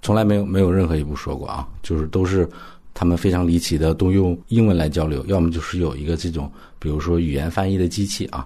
[0.00, 2.48] 从来没有没有任何一部说过啊，就是都是。
[2.92, 8.44] 他们非常离奇的都用英文来交流，要么就是有一个这种，比如说语言翻译的机器啊，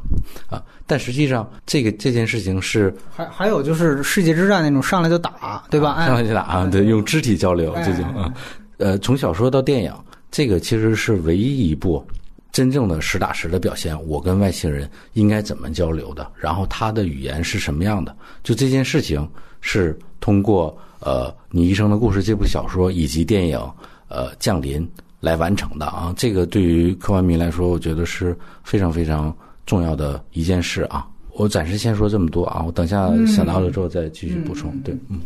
[0.49, 6.07] 啊，但实际上这个这件事情是还还有就是世界之战那种上来就打，对吧？
[6.07, 8.33] 上来就打啊，对，用肢体交流这种啊，
[8.77, 9.93] 呃，从小说到电影，
[10.31, 12.07] 这个其实是唯一一部
[12.55, 19.29] 真正的实打实的表现，我跟外星人应该怎么交流的，然后他的语言是什么样的，就这件事情
[19.61, 23.61] 是通过呃《你一生的故事》这部小说以及电影。
[24.07, 24.87] 呃，降临
[25.19, 29.35] 来完成的啊，这个对于科幻迷来说，我觉得是非常非常
[29.67, 31.05] 重要的一件事啊。
[31.33, 34.71] 我暂时先说这么多啊，我等下想到了之后再继续补充。
[34.85, 35.19] 对，嗯，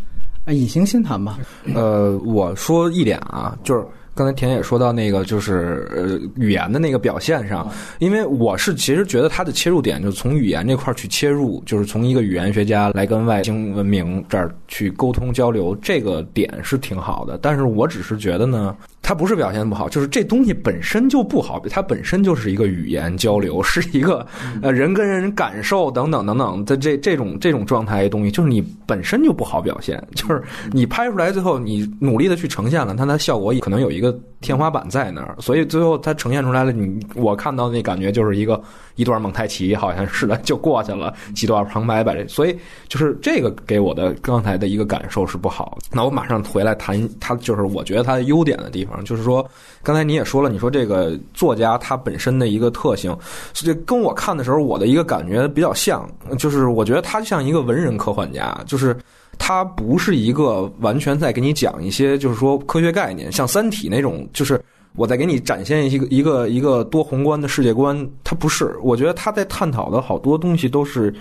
[0.47, 1.39] 啊，隐形先谈吧。
[1.75, 3.85] 呃，我说一点啊，就是。
[4.19, 17.39] 刚才田野说到那个就是呃语言的那个表现上，因为我是其实觉得他的切入点就是从语言这块去切入，就是从一个语言学家来跟外星文明这儿去沟通交流，这个点是挺好的。
[17.41, 18.77] 但是我只是觉得呢。
[19.09, 24.27] 它不是表现不好，就是这东西本身就不好，它本身就是一个语言交流，是一个
[24.61, 30.43] 呃人跟人感受等等等等的这这种这种状态的东西，就是你本身就不好表现，就是
[30.73, 38.63] 你拍出来最后你努力的去呈现了，它的效果可能有一个天花板在那儿，所以最后它呈现出来了，你我看到那感觉就是一个
[38.97, 42.55] 一段蒙太奇，好像是的就过去了，几段旁白吧，所以
[42.89, 45.79] 就是这个给我的刚才的一个感受是不好。
[45.91, 48.98] 那我马上回来谈它，就是我觉得它的优点的地方。
[49.05, 49.49] 就是说，
[49.83, 53.17] 刚才你也说了，你说这个作家他本身的一个特性，
[53.53, 58.97] 这跟我看的时候我的一个感觉比较像，就是我觉得他像一个文人科幻家，就是
[59.39, 64.61] 他不是一个完全在给你讲一些就是说科学概念，像《三体》那种，就是。
[64.99, 68.77] 我再给你展现一个一个一个多宏观的世界观，它不是。
[68.83, 71.15] 我觉得他在探讨的好多东西都是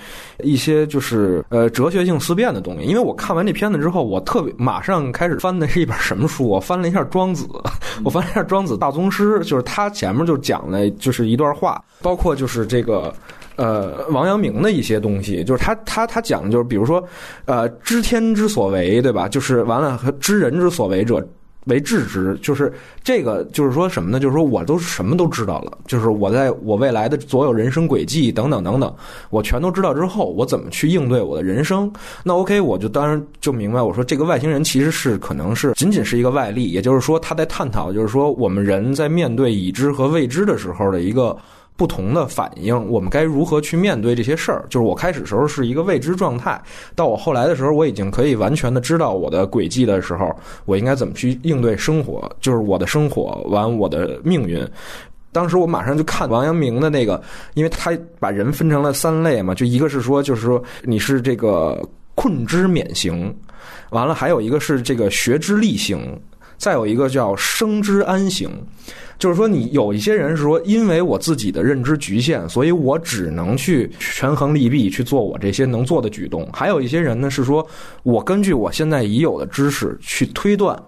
[0.44, 2.88] 一些就是呃哲学性思辨的东西。
[2.88, 6.48] 因为我看完这片子之后，我特别马上开始翻的是一本什么书？
[6.48, 7.46] 我翻了一下《庄子》，
[8.04, 13.14] 我翻了一下《庄子大宗师》，就是他前面就讲了就是一段话，包括就是这个
[13.58, 17.04] 呃王阳明的一些东西，就是他他他讲的就是比如说
[17.46, 19.30] 呃知天之所为，对吧？
[19.30, 21.26] 就是完了和知人之所为者。
[21.68, 24.20] 为治之，就是这个，就是说什么呢？
[24.20, 28.94] 就是说我都什么都知道了，就是我在我未来的所有人生轨迹等等等等，
[29.30, 31.92] 我全都知道之后，我怎么去应对我的人生？
[32.24, 41.38] 那 OK，我就当然就明白，我说这个外星人其实是可能是仅仅是一个外力，也就是说他在探讨，就是说我们人在面对已知和未知的时候的一个。
[41.78, 44.66] 不同的反应，我们该如何去面对这些事儿？
[44.68, 46.60] 就是我开始时候是一个未知状态，
[46.96, 54.68] 到我后来的时候，我已经可以完全的知道我的轨迹的时候，我应该怎么去应对生活，就是我的生活完我的命运。
[55.32, 57.22] 当时我马上就看王阳明的那个，
[57.54, 61.80] 因为他把人分成了三类嘛，就一个是说，就是说你是这个
[62.16, 63.32] 困之免刑，
[63.92, 66.20] 完了还有一个是这个学之力行，
[66.58, 68.50] 再有一个叫生之安行。
[69.20, 76.48] 就是说，你有一些人是说，因为我自己的认知局限，所以我只能去权衡利弊，去做我这些能做的举动。
[76.54, 77.66] 还有一些人呢，是说
[78.04, 80.80] 我根据我现在已有的知识去推断，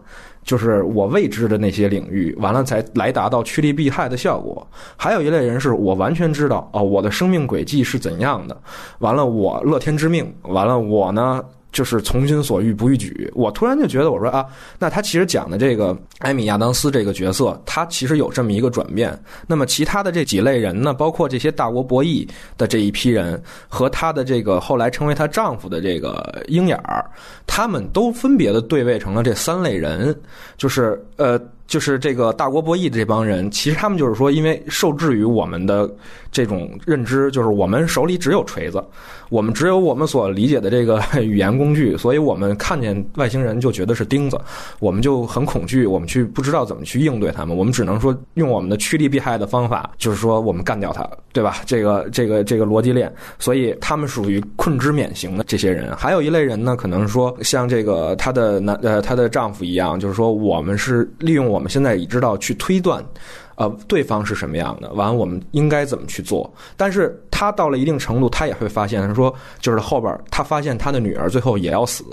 [0.44, 4.68] 就是我未知的那些领域，完了才来达到趋利避害的效果。
[4.96, 8.56] 还有一类人是我完全知道，哦，我的生命轨迹是怎样的，
[9.00, 11.44] 完了我乐天知命，完了我呢。
[11.80, 13.32] 就是从心所欲不逾矩。
[13.34, 14.46] 我突然就觉得，我说啊，
[14.78, 19.18] 那他其实讲的这个艾米亚当斯这个角色，他其实有这么一个转变。
[19.48, 22.28] 那么其他的这几类人呢，包括这些大国博弈
[22.58, 27.10] 的这一批人，和他的这个后来成为她丈夫的这个鹰眼儿，
[27.48, 30.14] 他们都分别的对位成了这三类人，
[30.58, 31.40] 就是呃。
[31.70, 35.88] 就是这个大国博弈这帮人，其实他们就是说，因为受制于我们的
[36.32, 38.84] 这种认知，就是我们手里只有锤子，
[39.30, 44.42] 我们只有我们所理解的这个 语言工具，所以我们看见外星人就觉得是钉子，
[44.80, 51.58] 我们就很恐惧，我们去不知道怎么去应对他们，我们只能说用我们的趋利避害的方法，就是说我们干掉他，对吧？
[51.68, 55.96] 这个这个这个逻辑链，所以他们属于困之免刑的这些人。
[55.96, 61.59] 还有一类人呢，可能说像这个她的男呃她的丈夫一样，就是说我们是利用我。
[61.60, 63.04] 我们现在已知道去推断，
[63.56, 66.50] 呃，对方是什么样的，完，我们应该怎么去做？
[66.78, 72.06] 但是他到了一定程度，他也会发现，他说，就是后边他发现他的女儿最后也要死。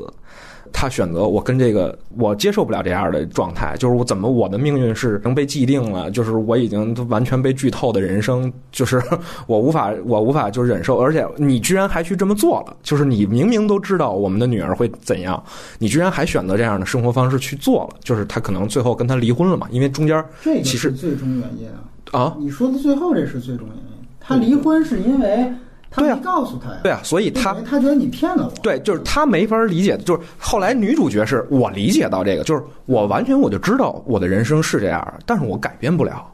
[0.73, 9.03] 他选择我跟这个我接受不了这样的状态，就是我怎么我的命运是能被既定了，就是我已经完全被剧透的人生，就是
[9.47, 15.43] 我无法 我无法就忍受，而且你居然还去这么做了，就是你明明都知道我们的女儿会怎样，
[15.79, 25.53] 你居然还选择这样的生活方式去做了，就是他可能最后跟他离婚了嘛，因为中间这其实最终原因啊啊，你说的最后这是最终原因，他离婚是因为。
[25.97, 36.31] 他没告诉他呀，对啊，所以他他觉得你骗了我，对，就是他没法理解，就是后来女主角是我理解到这个，就是我完全我就知道我的人生是这样，但是我改变不了，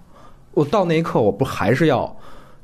[0.50, 2.12] 我到那一刻我不还是要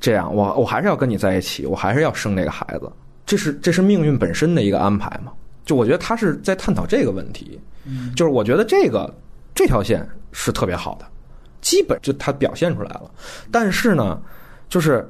[0.01, 2.91] 这样，我我还是要跟你在一起，我还是要生这个孩子，
[3.25, 5.31] 这是这是命运本身的一个安排嘛？
[5.65, 7.61] 就我觉得他是在探讨这个问题，
[8.17, 9.09] 就是我觉得这个
[9.55, 11.07] 这条线是特别好的，
[11.61, 13.09] 基本就他表现出来了，
[13.53, 14.21] 但是呢，
[14.69, 15.09] 就是。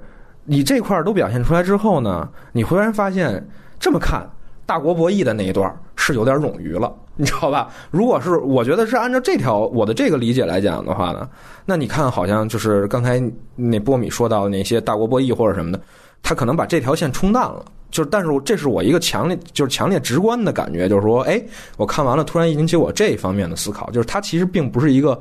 [0.50, 3.46] 你这块儿都表现出来之后呢，你忽然发现
[3.78, 4.26] 这么看
[4.64, 7.68] 大国博弈的那一段是有点冗余了， 你知道吧？
[7.90, 11.28] 如果是我觉得是按照这条我的这个理解来讲的话呢，
[11.66, 13.22] 那你看好像就是刚才
[13.56, 15.80] 那波米说到的那些大国博弈或者什么的，
[16.22, 17.62] 他可能把这条线冲淡了。
[17.90, 21.42] 就是，但是这是我一个强烈就是强烈直观的感觉，就是说，哎，
[21.78, 25.18] 我看完了，突然引起我这一方面的思考，就是它其实并不是一个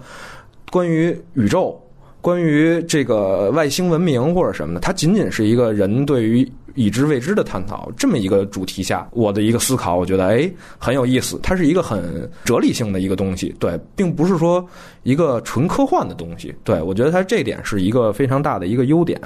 [0.69, 1.82] 关于宇宙。
[2.22, 11.39] 关于这个外星文明或者什么的，它仅仅是一个人对于已知未知的探讨，这么一个主题下，我的一个思考，我觉得哎很有意思。
[11.41, 14.63] 它是一个很哲理性的一个东西，对，并不是说
[15.03, 16.53] 一个纯科幻的东西。
[16.63, 19.20] 对我觉得它这点是一个非常大的一个优点。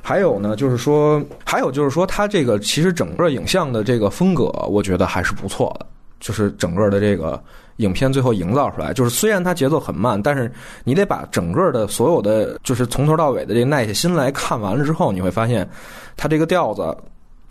[0.00, 5.86] 还有呢，就是说，还有就是说，它这个其实整个影像的这个风格，我觉得还是不错的，
[6.18, 7.40] 就是整个的这个。
[7.76, 10.50] 影片最后营造出来，就是虽然它节奏很慢，但是
[10.84, 15.68] 你得把整个的所有的，就是从头到尾的这个耐下心来看完了之后，你会发现，
[16.16, 16.96] 它这个调子。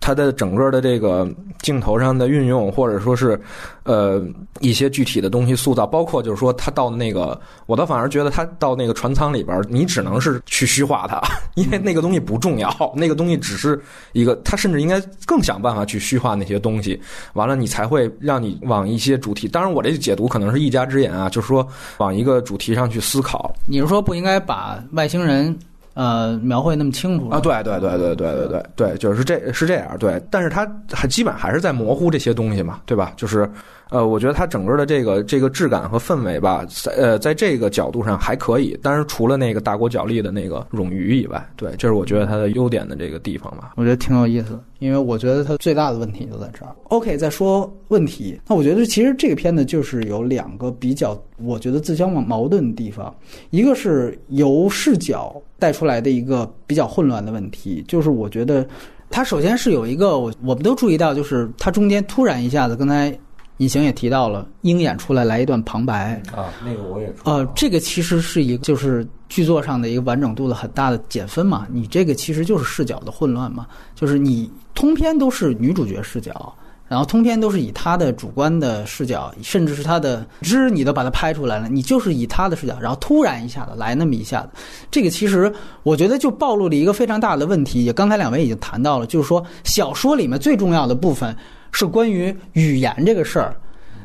[0.01, 1.25] 它的整个的这个
[1.61, 3.39] 镜头上的运用，或者说是，
[3.83, 4.21] 呃，
[4.59, 11.21] 一些具体的东西塑造，包括就是说，他到那个，我倒反而觉得他到那个船舱里边，你只能是去虚化它，
[11.53, 13.79] 因为那个东西不重要，那个东西只是
[14.13, 16.99] 一个，他甚至应该更想办法去虚化那些东西，
[17.33, 19.47] 完了你才会让你往一些主题。
[19.47, 21.65] 当然，我这解读可能是一家之言啊，就是说
[21.99, 23.53] 往一个主题上去思考。
[23.67, 25.55] 你是说不应该把外星人？
[25.93, 27.39] 呃，描绘那么清楚啊？
[27.39, 29.97] 对对对对对对对对，就是这是这样。
[29.99, 33.13] 对，但是它还基本还是在模糊这些东西嘛，对吧？
[33.17, 33.49] 就是
[33.91, 38.79] 呃，我觉得它整个的这个这个质感和氛围吧，在呃在这个角度上还可以。
[38.81, 43.73] 但是除了那个大国角力的那个冗余以外，对，这是我觉得它的优点的这个地方吧。
[43.75, 46.73] 我觉得挺有意思的，因为我觉得它最大的问题就在这儿。
[46.85, 53.13] OK，再说问题，那我觉得其实这个片子就是有两个比较，我觉得自相矛盾的地方，
[53.49, 58.65] 一个是由视角带出来的一个比较混乱的问题，就是我觉得
[59.09, 63.13] 它首先是有一个我我们都注意到，就是它中间突然一下子，刚才
[63.61, 71.67] 隐形也提到了，鹰眼出来来一段旁白，啊，那个我也呃，这个其实是一个就是剧作上的一个完整度的很大的减分嘛。
[71.71, 76.51] 你这个其实就是视角的混乱嘛，就是你通篇都是女主角视角，
[76.87, 84.49] 然后通篇都是以她的主观的视角，甚至是她的知你都把它拍出来了，你就是以她的视角，然后突然一下子来那么一下子，
[84.89, 85.53] 这个其实
[85.83, 87.85] 我觉得就暴露了一个非常大的问题。
[87.85, 91.37] 也刚才两位已经谈到了，就是说小说里面最重要的部分
[91.71, 93.55] 是关于语言这个事儿。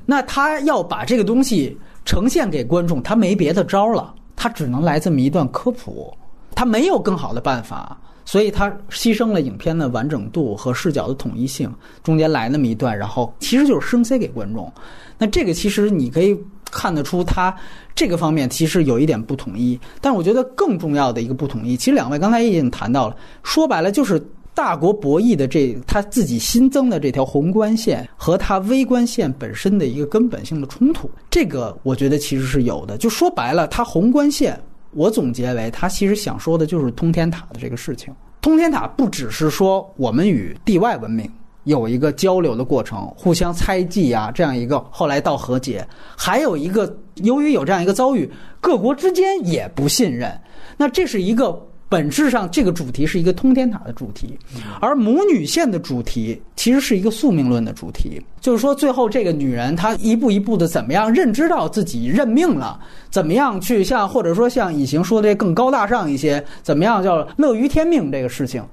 [0.04, 6.16] 那他要把这个东西呈现给观众，他没别的招儿了，他只能来这么一段科普，
[6.54, 11.68] 他没有更好的办法，所以他牺牲了影片的完整度和视角的统一性，
[12.04, 14.72] 中间来那么一段，然后其实就是生塞给观众。
[15.18, 16.38] 那这个其实你可以
[16.70, 17.52] 看得出，他
[17.94, 19.76] 这个方面其实有一点不统一。
[20.00, 24.24] 但我觉得更重要的一个不统一，其实两位刚才已经谈到了，说白了就是。
[24.56, 32.96] 大国博弈的这他自己新增的这条宏观线和他微观线本身的一个根本性的冲突，这个我觉得其实是有的。
[32.96, 34.58] 就说白了，他宏观线，
[34.92, 38.14] 我总结为他其实想说的就是通天塔的这个事情。
[38.40, 41.30] 通天塔不只是说我们与地外文明
[41.64, 45.86] 有一个交流的过程，互相猜忌啊，这样一个后来到和解，
[46.16, 48.26] 还有一个由于有这样一个遭遇，
[48.62, 50.32] 各国之间也不信任。
[50.78, 51.62] 那这是一个。
[51.88, 54.36] 本质上，这个主题是一个通天塔的主题，
[54.80, 58.20] 而母女线的主题其实是一个宿命论的主题。
[58.40, 68.64] 就是说，最后这个女人她一步一步的怎么样认知到自己认命了，怎么样去像或者说像以行说的更高大上一些，怎么样叫乐于天命这个事情，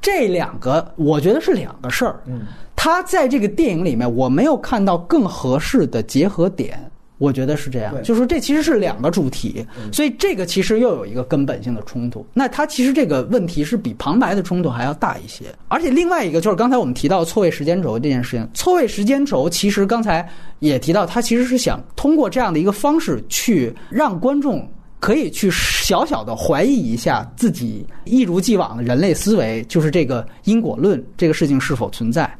[0.00, 2.20] 这两个我觉得是两个事儿。
[2.26, 2.42] 嗯，
[2.74, 6.90] 他在这个电影里面，我没有看到更合适的结合点。
[7.20, 9.62] 我觉得是这样，就是说这其实是两个主题，
[9.92, 12.26] 所以这个其实又有一个根本性的冲突。
[12.32, 15.44] 那它其实这个问题是比旁白的冲突还要大一些。
[15.68, 20.26] 而且另外一个就是刚才我们提到错位时间轴这件事情，错位时间轴其实刚才
[20.60, 24.66] 也提到，它其实是想通过这样的一个方式去让观众
[24.98, 32.34] 可以去小小的怀疑一下自己一如既往的人类思维，就是这个因果论这个事情是否存在。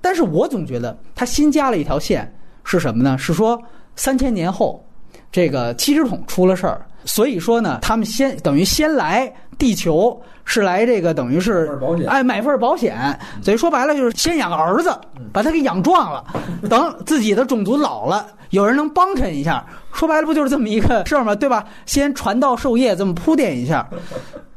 [0.00, 3.18] 但是我总觉得它新加了一条线是什么呢？
[3.18, 3.60] 是说。
[3.96, 4.84] 三千年后，
[5.30, 11.78] 这个七只桶出了事儿，所以说呢，他们先等于先来地球，是来这个等于是
[12.08, 14.92] 哎买份保险，所以说白了就是先养个儿子，
[15.32, 16.24] 把他给养壮了，
[16.68, 21.34] 等自己的种族老了，有人能帮衬一下，说白了不就是这么一个事儿吗？
[21.34, 21.64] 对吧？
[21.86, 23.88] 先传道授业，这么铺垫一下。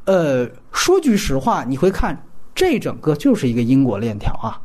[0.06, 2.18] 呃，说句实话，你会看
[2.54, 4.60] 这整个就是一个因果链条啊。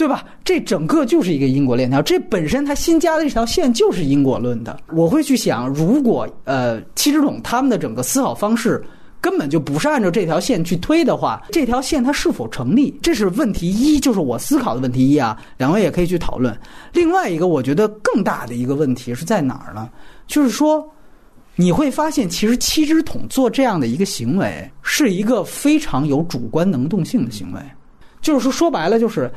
[0.00, 0.24] 对吧？
[0.42, 4.80] 这整个就是一个因果链条，这本身它新加的这条线就是因果论的。
[4.94, 8.82] 我会去想，如果呃七只桶他们的整个思考方式
[9.20, 12.98] 根本就不是按照这条线去推的话，这条线它是否成立？
[13.02, 15.38] 这是问题一，就是我思考的问题一啊。
[15.58, 16.58] 两位也可以去讨论。
[16.94, 19.86] 另外一个，我觉得更大的一个问题是在哪儿呢？
[20.26, 20.82] 就是说，
[21.56, 27.60] 你会发现，其实七只桶做这样的一个行为，是一个非常有主观能动性的行为。
[28.22, 29.30] 就是说，说白了就是。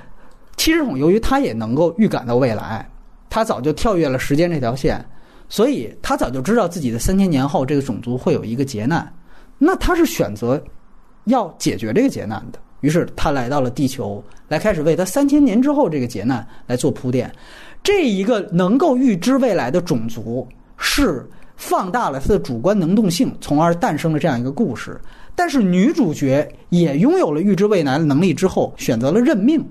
[0.58, 2.88] 七只桶由于他也能够预感到未来，
[3.30, 5.04] 他早就跳跃了时间这条线，
[5.50, 9.12] 所以他早就知道自己的三千年后这个种族会有一个劫难，
[9.58, 10.62] 那他是选择
[11.26, 12.60] 要解决这个劫难的。
[12.82, 17.32] 于是他来到了地球，来开始为他三千年之后这个劫难来做铺垫。
[17.82, 20.48] 这一个能够预知未来的种族，
[20.78, 21.26] 是
[21.56, 25.00] 放大了他的主观能动性，从而诞生了这样一个故事。
[25.34, 29.66] 但是女主角也拥有了预知未来的能力之后，选择了认命。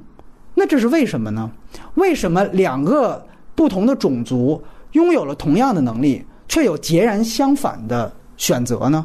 [0.63, 1.51] 那这是为什么呢？
[1.97, 3.21] 为什么两个
[3.53, 9.05] 不同的种族拥有了同样的能力，却有截然相反的选择呢？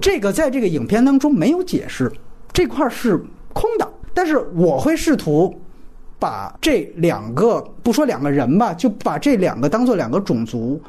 [0.00, 2.08] 这个在这个影片当中没有解释，
[2.52, 3.20] 这块是
[3.52, 3.92] 空的。
[4.14, 5.52] 但是我会试图
[6.20, 10.80] 把这两个不说两个人吧，就把这两个当做两个种族，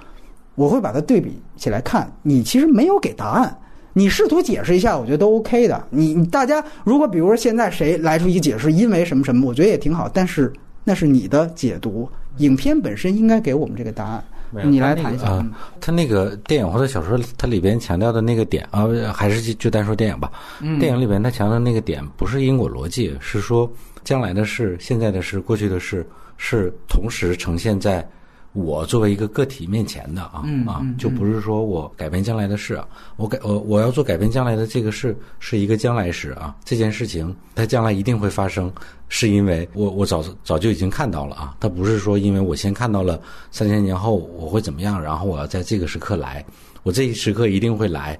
[0.53, 2.07] 我会把它对比起来看。
[2.21, 3.57] 你其实没有给答案。
[3.93, 5.87] 你试图解释一下，我觉得都 OK 的。
[5.89, 10.09] 你你大家如果比如说现在谁来出一个解释，因为什么什么，我觉得也挺好。
[10.11, 10.51] 但是
[10.83, 14.23] 那是你的解读，影片本身应该给我们这个答案。
[14.65, 15.31] 你来谈一下。
[15.31, 15.45] 啊，
[15.81, 20.31] 他那个电影或者小说，它里边强调的那个点啊，还是就就单说电影吧。
[20.61, 23.71] 嗯电影里边他强调的那个点不是因果逻辑，是说
[24.03, 26.05] 将来的事、现在的事、过去的事
[26.37, 28.07] 是同时呈现在
[28.53, 32.87] 我作为一个个体面前的啊嗯啊嗯，就不是说我改变将来的事啊，
[33.17, 38.71] 我改我我要做改变将来的这个事是一个将来时啊，这件事情它将来一定会发生，
[39.09, 43.19] 是因为我我早早就已经看到了啊，它不是说因为我先看到了
[43.51, 46.45] 三千年后我会怎么样，然后我要在这个时刻来，
[46.83, 48.19] 我这一时刻一定会来。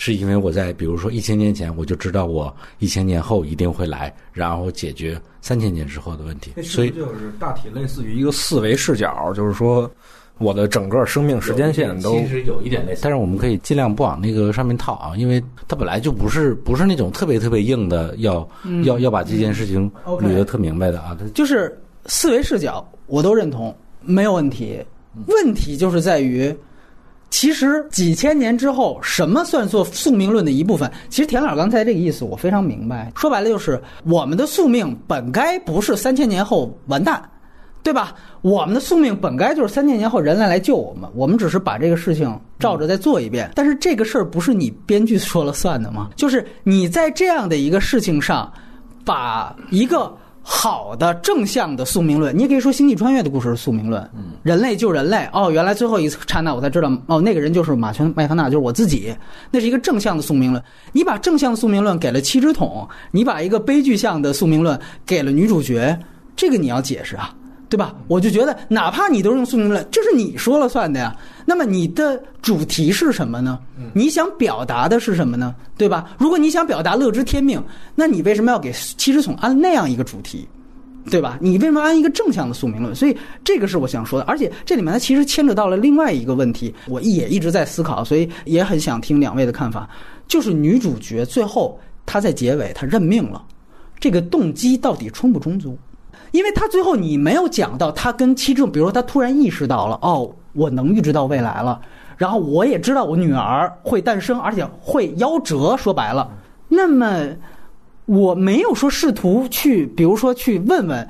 [0.00, 9.90] 是因为我在比如说一千年前我就知道我一千年后一定会来，然后解决三千年之后的问题，所以就是大体类似于一个四维视角，就是说
[10.38, 18.48] 我的整个生命时间线都其实有一点类似，但是我们可以尽量不往那个上面套啊，因为它本来就不是不是那种特别特别硬的，要、
[18.84, 21.16] 要要把这件事情捋得特明白的啊。
[21.18, 21.76] 它就是
[22.06, 24.80] 四维视角，我都认同，没有问题。
[25.26, 26.54] 问题就是在于，
[27.30, 30.90] 其实几千年之后，什么算作宿命论的一部分？
[31.08, 33.12] 其实田老刚才这个意思我非常明白。
[33.14, 37.22] 说白了就是，我们的宿命本该不是三千年后完蛋，
[37.82, 38.14] 对吧？
[38.40, 43.50] 我们的宿命本该就是三千年后人类来救我们，我们只是把这个事情照着再做一遍。
[43.54, 46.08] 但是这个事儿不是你编剧说了算的吗？
[46.16, 48.50] 就是你在这样的一个事情上，
[49.04, 50.16] 把一个
[50.50, 54.10] 好的正向的宿命论，你也可以说星际穿越的故事是宿命论，
[54.42, 55.28] 人类救人类。
[55.30, 59.14] 哦，原来最后一刹那我才知道，哦，那个人就是马群麦康纳，就是我自己，
[59.50, 60.64] 那是一个正向的宿命论。
[60.92, 65.96] 你把正向的宿命论给了七只桶，你把一个悲剧向的宿命论给了女主角，
[66.34, 67.34] 这个你要解释啊。
[67.68, 67.94] 对吧？
[68.06, 71.14] 我就觉得，哪怕你都是用宿命论，这是你说了算的呀。
[71.44, 73.58] 那么你的主题是什么呢？
[73.92, 75.54] 你想表达的是什么呢？
[75.76, 76.14] 对吧？
[76.18, 77.62] 如果你想表达乐知天命，
[77.94, 80.48] 那你为什么要给七只桶安那样一个主题？
[81.10, 81.38] 对吧？
[81.40, 82.94] 你为什么安一个正向的宿命论？
[82.94, 89.88] 所以这个是我想说的，而且这里面它其实牵扯到了另外一个问题，我也一直在思考，所以也很想听两位的看法。
[90.26, 93.42] 就是女主角最后她在结尾她认命了，
[93.98, 95.78] 这个动机到底充不充足？
[96.30, 101.80] 因为他最后你没有讲到他跟七正，比如说他突然意识到了，哦，我能预知到未来了，
[102.16, 105.76] 然后我也知道我女儿会诞生，而且会夭折。
[105.76, 106.30] 说白了，
[106.68, 107.28] 那么
[108.06, 111.08] 我没有说试图去，比如说去问问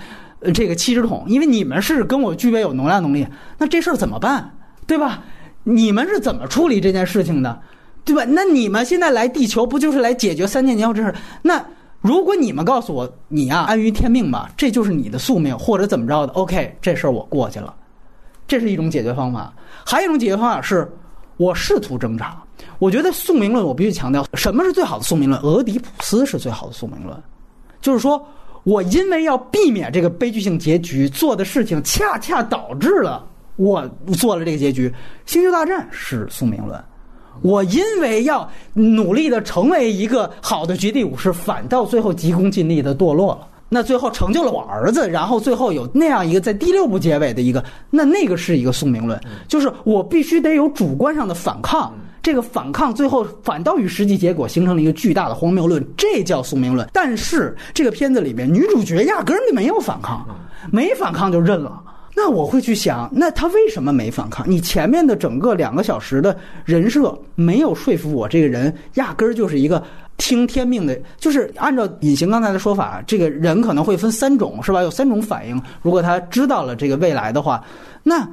[0.54, 3.26] 这个七只桶，因为你们是跟我具备有能量能力，
[3.58, 4.54] 那这事儿怎么办？
[4.86, 5.22] 对吧？
[5.64, 7.60] 你们是怎么处理这件事情的？
[8.04, 8.24] 对吧？
[8.28, 11.14] 那你们现在来地球不就是来解决三千年后这事？
[11.42, 11.62] 那
[12.01, 17.74] 如果你们告诉我你呀、安于天命吧，这就是你的宿命，或者怎么着的，OK，这事儿我过去了，
[18.46, 19.53] 这是一种解决方法。
[19.84, 20.88] 还有一种解决方法是，
[21.36, 22.40] 我试图挣扎。
[22.78, 25.40] 我觉得宿命论，我必须强调，什么是最好的宿命论？
[25.42, 27.20] 俄狄浦斯是最好的宿命论，
[27.80, 28.24] 就是说
[28.62, 33.26] 我因为要避免这个悲剧性结局，做的事情恰恰导致了
[33.57, 33.84] 我
[34.16, 34.92] 做了这个结局。
[35.26, 36.80] 星球大战是宿命论。
[37.43, 43.47] 我因为要努力的成为一个好的绝地武士，反倒最后急功近利的堕落了。
[43.70, 56.89] 那最后成就了我儿子，然后最后有那样一个在第六部结尾的一个，那那个是一个宿命论，就是我必须得有主观上的反抗，这个反抗最后反倒与实际结果形成了一个巨大的荒谬论，这叫宿命论。
[56.95, 60.26] 但是这个片子里面女主角压根儿就没有反抗，
[60.72, 61.78] 没反抗就认了。
[62.20, 64.44] 那我会去想，那他为什么没反抗？
[64.50, 69.80] 你前面的整个两个小时的人设没有说服我，这个人压根儿就是一个
[70.16, 74.82] 听天命的，就是按照隐形刚才的说法，这个人可能会分三种，是吧？
[74.82, 75.62] 有三种反应。
[75.80, 77.64] 如果他知道了这个未来的话，
[78.02, 78.28] 那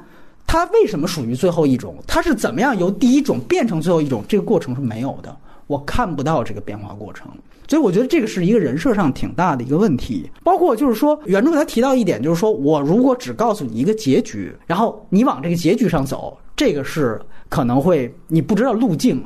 [0.48, 1.94] 他为什么属于最后一种？
[2.08, 4.24] 他是怎么样由第一种变成最后一种？
[4.26, 5.36] 这个过程是没有的，
[5.68, 7.28] 我看不到这个变化过程。
[7.68, 19.24] 所以我觉得这个是一个人设上挺大的一个问题，包括就是说原著他提到一点，就是说我如果只告诉你一个结局，然后你往这个结局上走，这个是可能会你不知道路径，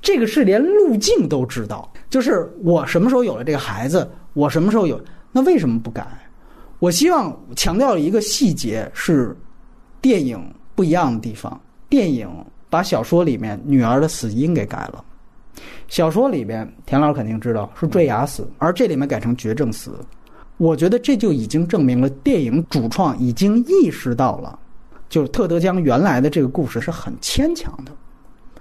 [0.00, 5.00] 这个是连路径都知道，就是我什么时候有了这个孩子，我什么时候有，
[5.30, 6.06] 那为什么不改？
[6.80, 9.36] 我希望强调一个细节是
[10.00, 10.40] 电影
[10.74, 12.28] 不一样的地方，电影
[12.70, 15.04] 把小说里面女儿的死因给改了。
[15.88, 19.92] 小说里边，田老师肯定知道是坠崖死，而这里面改成绝症死。
[20.56, 24.58] 我觉得这就已经证明了电影主创已经意识到了，
[25.08, 27.92] 就是特德·江原来的这个故事是很牵强的，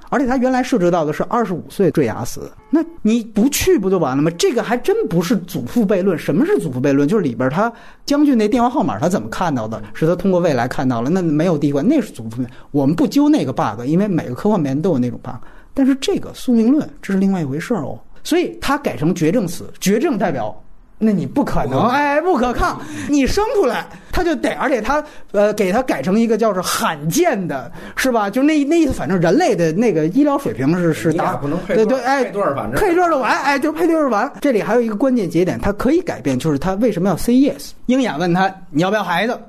[0.10, 2.52] 而且他原来设置到的是二十五岁坠崖死。
[2.70, 4.30] 那你不去不就完了吗？
[4.38, 6.18] 这个还真不是祖父悖论。
[6.18, 7.08] 什么是祖父悖论？
[7.08, 7.72] 就是里边他
[8.06, 9.82] 将军那电话号码他怎么看到的？
[9.93, 12.50] 是他通过未来看到了，那没有地关，那是祖父悖论。
[12.70, 15.34] 我们不揪那个 bug，因为每个科幻片都有那种 bug。
[15.78, 20.59] 但是这个宿命论这是另外一回事儿哦，所以他改成绝症死，绝症代表，
[20.97, 25.03] 那你不可能，哎，不可抗，你生出来，他就得，而且他
[25.34, 28.28] 呃给他改成一个叫是罕见的，是吧？
[28.28, 34.34] 就那那意思，反正人类的那个医疗水平是是达你俩不能配对对对，哎配对儿反正配对儿的完，哎，就配对儿的完。
[34.41, 37.69] 这里还有一个关键节点，它可以改变，就是他为什么要 say yes？
[37.86, 39.39] 鹰眼问他你要不要孩子，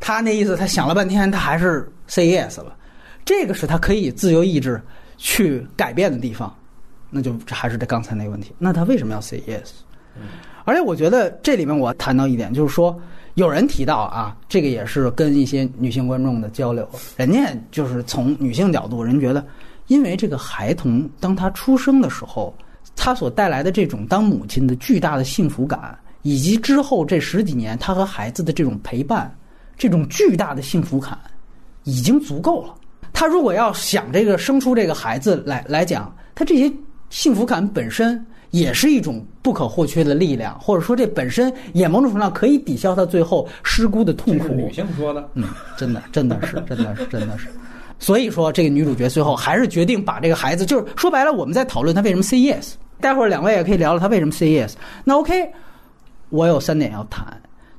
[0.00, 2.74] 他那意思他想了半天，他还是 say yes 了。
[3.22, 4.80] 这个是他可以自由意志
[5.22, 6.52] 去改变的地方，
[7.10, 8.52] 那就还是这刚才那个问题。
[8.58, 9.68] 那他为什么要 say yes？
[10.64, 12.98] 而且我觉得这里面我谈到一点，就是说
[13.34, 19.46] 有人提到啊，这个也是跟一些女性观众的交流，人家就是从女性角度，人觉得，
[19.88, 22.54] 因为这个孩童当他出生的时候，
[22.96, 29.36] 他所带来的这种当母亲的巨大的幸福感，以及之后这十几年他和孩子的这种陪伴，
[29.76, 31.18] 这种巨大的幸福感，
[31.84, 32.74] 已经足够了。
[33.12, 36.72] 他如果要想这个生出这个孩子来来讲，他这些
[37.10, 44.48] 幸福感本身也是一种不可或缺的力量，或者说这本身也某种程度上可以抵消他最后失孤的痛苦。
[44.48, 45.44] 女性说的，嗯，
[45.76, 47.48] 真的，真的是，真的是，真的是。
[47.98, 52.72] 所以说，这个女主角最后还是决定把这个孩子，就是说白了，我们在讨论她为什么 say yes。
[52.98, 54.72] 待会儿两位也可以聊聊她为什么 say yes。
[55.04, 55.50] 那 OK，
[56.30, 57.26] 我有三点要谈，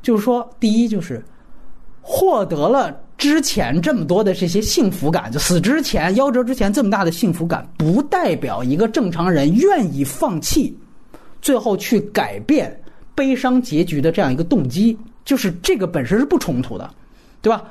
[0.01, 1.23] 就是说，第一就是
[2.01, 10.75] 获得了之前这么多的这些幸福感，就死之前夭折之前这么大的幸福感，不代表一个正常人愿意放弃，
[11.39, 12.75] 最后去改变
[13.13, 16.89] 悲伤结局的这样一个动机，就是这个本身是不冲突的，
[17.43, 17.63] 对吧？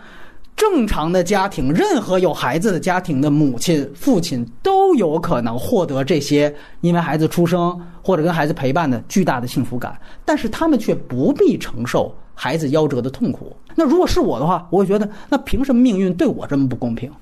[0.55, 13.55] 正常的家庭，任何有孩子的家庭的母亲、父亲都有可能获得这些因为孩子出生或者跟孩子陪伴的巨大的幸福感，但是他们却不必承受孩子夭折的痛苦。
[13.75, 17.13] 那如果是我的话，我会觉得，那凭什么命运对我这么不公平？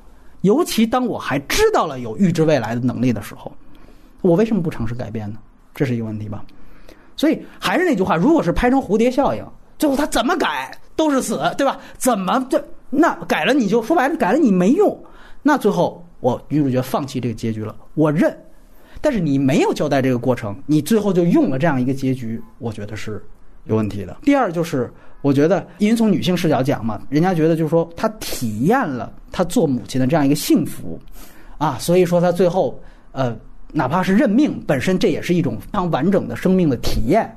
[0.42, 3.52] 尤其当我还知道了有预知未来的能力的时候，
[4.20, 5.40] 我为什么不尝试改变呢？
[5.74, 6.44] 这是一个问题吧。
[7.16, 9.44] 所以还是那句话，如果是拍成蝴蝶效应，
[9.76, 11.80] 最后他怎么改都是死，对吧？
[11.96, 14.96] 怎么这那改了你就说白了改了你没用，
[15.42, 18.32] 那最后我女主角放弃这个结局了，我认。
[19.00, 23.20] 但是你没有交代这个过程，你最后就用了这样一个结局，我觉得是
[23.64, 24.16] 有问题的。
[24.22, 30.98] 第二就是，我觉得因为从女性视角讲嘛，人家觉得就是说她体验了她做母亲的这样一个幸福，
[31.58, 32.80] 啊，所以说她最后
[33.12, 33.36] 呃，
[33.72, 37.28] 哪怕是认命，本身这也是一种非常完整的生命的体验。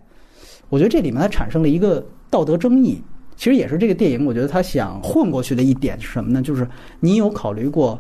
[0.70, 3.02] 我觉得这里面它产生了一个道德争议，
[3.36, 6.42] 其实也是这个电影我觉得他想混过去的一点是什么呢？
[6.42, 6.68] 就是
[7.00, 8.00] 你有考虑过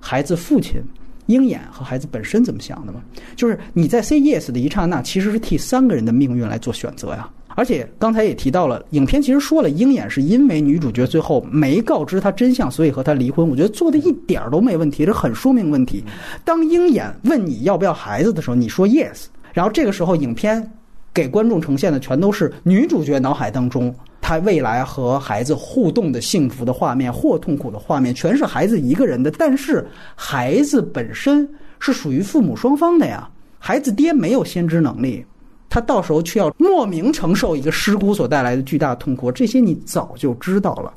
[0.00, 0.82] 孩子父亲
[1.26, 3.02] 鹰眼和孩子本身怎么想的吗？
[3.36, 7.28] 就是你在 say yes 的一刹那，其实是替三个人的命运来做选择呀。
[7.58, 13.48] 而且刚才也提到了，影片其实说了，鹰眼是因为女主角最后没告知他真相，所以和他离婚。
[13.48, 16.04] 我觉得做的一点儿都没问题，这很说明问题。
[16.44, 20.70] 当鹰眼问你要不要孩子的时候，你说 yes，然后这个时候影片
[21.12, 29.32] 给观众呈现的全都是女主角脑海当中她未来和孩子互动的幸福的画面或痛苦的画面，全是孩子一个人的。
[29.32, 29.84] 但是
[30.14, 31.48] 孩子本身
[31.80, 33.28] 是属于父母双方的呀，
[33.58, 35.26] 孩子爹没有先知能力。
[35.70, 40.92] 他到时候却要莫名承受一个失孤所带来的巨大痛苦，这些你早就知道了。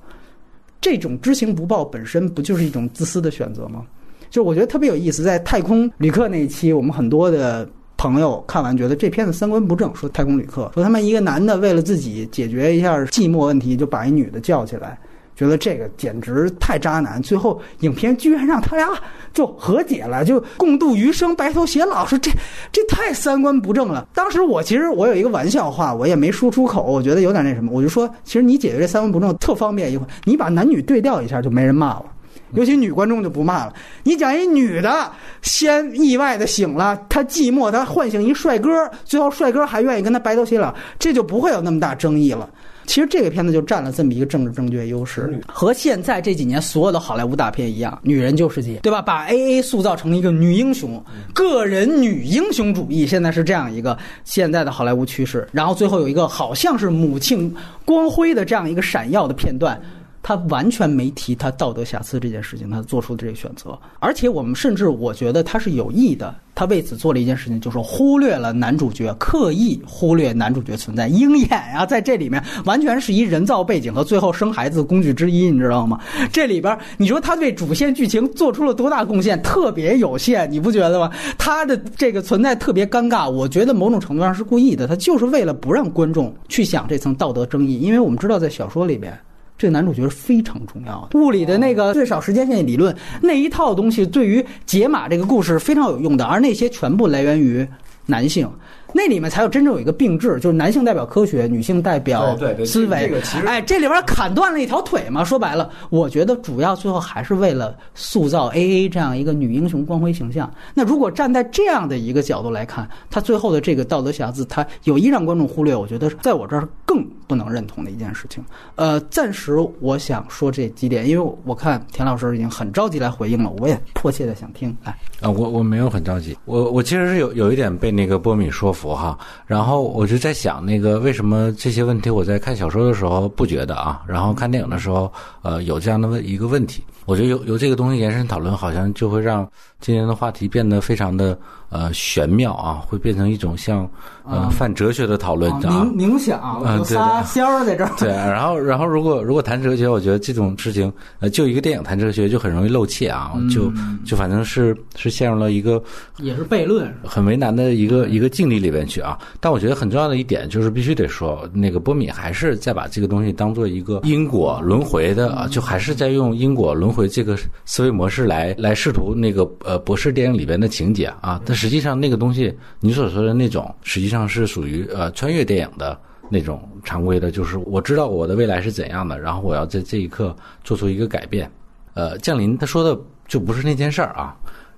[0.79, 3.85] 这种知情不报本身不就是一种自私的选择吗？
[4.29, 14.97] 就我觉得特别有意思，在太空旅客那一期，我们很多的朋友看完觉得这片子三观不正，说太空旅客说他们一个男的为了自己解决一下寂寞问题，就把一女的叫起来。
[15.35, 18.87] 觉得这个简直太渣男，最后影片居然让他俩
[19.33, 22.05] 就和解了，就共度余生，白头偕老。
[22.05, 22.29] 说这
[22.71, 24.07] 这太三观不正了。
[24.13, 32.05] 当时我其实我有一个玩笑话，我也没说出口，我觉得有点那什么，我就说，其实你解决这三观不正特方便，一会你把男女对调一下，就没人骂了。
[32.53, 33.73] 尤其女观众就不骂了。
[34.03, 35.09] 你讲一女的
[35.41, 38.69] 先意外的醒了，她寂寞，她唤醒一帅哥，
[39.05, 42.49] 最后帅哥还愿意跟她白头偕老，这就不会有那么大争议了。
[42.85, 49.01] 其实这个片子就占了这么一个政治正确优势，和现在这几年所有的好莱坞大片一样，女人就是姐，对吧？
[49.01, 51.03] 把 A A 塑造成一个女英雄，
[51.33, 55.47] 个人女英雄主义，现在是这样一个现在的好莱坞趋势。
[55.51, 57.53] 然后最后有一个好像是母亲
[57.85, 59.79] 光辉的这样一个闪耀的片段。
[60.23, 71.07] 他完全没提他道德瑕疵这件事情，他做出的这个选择，而且我们甚至我觉得他是有意的，他为此做了一件事情，就是忽略了男主角，刻意忽略男主角存在。
[71.07, 75.99] 鹰眼啊，在这里面完全是一人造背景和最后生孩子的工具之一，你知道吗？
[76.31, 79.41] 这里边你说他对主线剧情做出了多大贡献？
[79.41, 81.11] 特别有限，你不觉得吗？
[81.37, 89.17] 他的这个存在特别尴尬，我觉得某种程度上是故意的，他就是为了不让观众去想这层道德争议，因为我们知道在小说里边。
[89.61, 91.19] 这个男主角是非常重要的。
[91.19, 96.25] 物理的那个最少时间线理论那一套东西，对于解码这个故事非常有用的。
[96.25, 97.63] 而那些全部来源于
[98.07, 98.49] 男性，
[98.93, 103.11] 那里面才有真正有一个并置，就是男性代表科学，女性代表对对对思维。
[103.45, 105.23] 哎，这里边砍断了一条腿嘛。
[105.23, 110.51] 说白了，我觉得主要最后还是为了塑造 A A 这样一个女英雄光辉形象。
[110.73, 118.43] 那如果站在这样的一个角度来看，他最后的这个道德瑕疵，他有意让观众忽略，我觉得在我这儿更不能认同的一件事情。
[118.75, 124.75] 呃，暂时我想说这几点，因为我看田老师已经很着急来回应了，我也迫切的想听。
[124.83, 139.47] 哎，啊，我我没有很着急，我我其实是有有一点被那个波米说服哈，然后我就在想那个为什么这些问题我在看小说的时候不觉得啊，然后看电影的时候呃有这样的问一个问题，我觉得由由这个东西延伸讨论，好像就会让
[139.79, 141.37] 今天的话题变得非常的
[141.69, 143.89] 呃玄妙啊，会变成一种像
[144.25, 145.59] 呃泛哲学的讨论啊。
[145.61, 147.91] 冥冥想有嗯对对仨仙儿在这儿。
[147.97, 153.71] 对，然后然后如果如果谈哲学，我觉得这种事情，呃，就一个电影谈哲学就很容易露怯啊，就
[154.05, 155.81] 就反正是是陷入了一个
[156.17, 159.17] 也是悖论，很为难的一个一个境地里边去啊。
[159.39, 171.41] 但我觉得很重要的一点就是必须得说，那个波米还是在把这个东西当做一个因果轮回的啊，就还是在用因果轮回这个思维模式来来试图那个呃博士电影里边的情节啊。
[171.45, 175.97] 但实际上那个东西，你所说的那种，实际上是属于呃穿越电影的。
[176.33, 180.33] 那种常规的，就是我知道我的未来是怎样的，然后我要在这一刻
[180.63, 181.51] 做出一个改变。
[181.93, 182.97] 呃，降临他说的
[183.27, 184.33] 就不是那件事儿啊，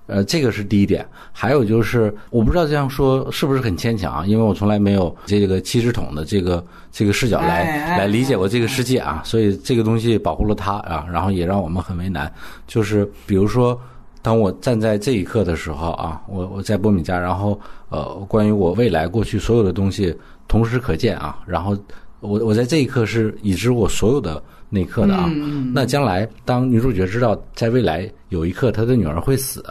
[0.08, 1.06] 呃，这个是第一点。
[1.30, 12.28] 还有就是，我不知道这样说是不是很牵强啊，因为我从来没有这个七十桶的这个这个视角来来理解过这个世界啊，所以这个东西保护了他啊，然后也让我们很为难。
[12.66, 13.80] 就是比如说。
[14.24, 17.60] 当我站在这一刻的时候啊，我我在波米家，然后
[17.90, 20.16] 呃，关于我未来、过去所有的东西
[20.48, 21.76] 同时可见啊，然后
[22.20, 25.30] 我我在这一刻是已知我所有的那一刻的啊。
[25.74, 29.62] 那将来当女主角知道在未来有一刻她的女儿会死，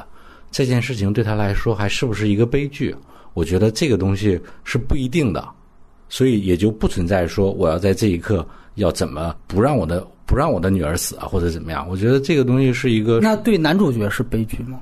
[0.52, 2.96] 这件事情对她来说还是不是一个悲剧？
[3.34, 5.44] 我觉得这个东西是不一定的，
[6.10, 11.86] 所以也就不存在说我要在这一刻要怎么不让我的不让我的女儿死啊，或者怎么样。
[11.90, 14.80] 我觉得这个东西是一个那对男主角是悲剧吗？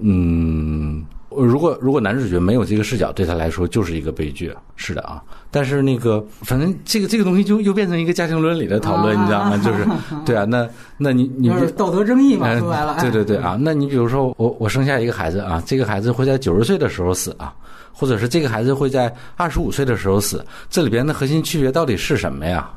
[0.00, 4.50] 嗯，如果如果男主角没有这个视角，对他来说就是一个悲剧。
[4.74, 9.56] 是的啊，但是那个反正这个这个东西就又变成一个家庭伦理的讨论，啊你知道吗？
[9.58, 9.86] 就是
[10.24, 10.66] 对啊，那
[10.96, 12.96] 那你你就是道德争议嘛，哎说白了。
[13.00, 17.54] 对对对哎啊，那你比如说我我生下一个孩子啊，这个孩子会在九十岁的时候死啊，
[17.92, 22.70] 或者是这个孩子会在二十五岁的时候死，这里边的核心区别到底是什么呀？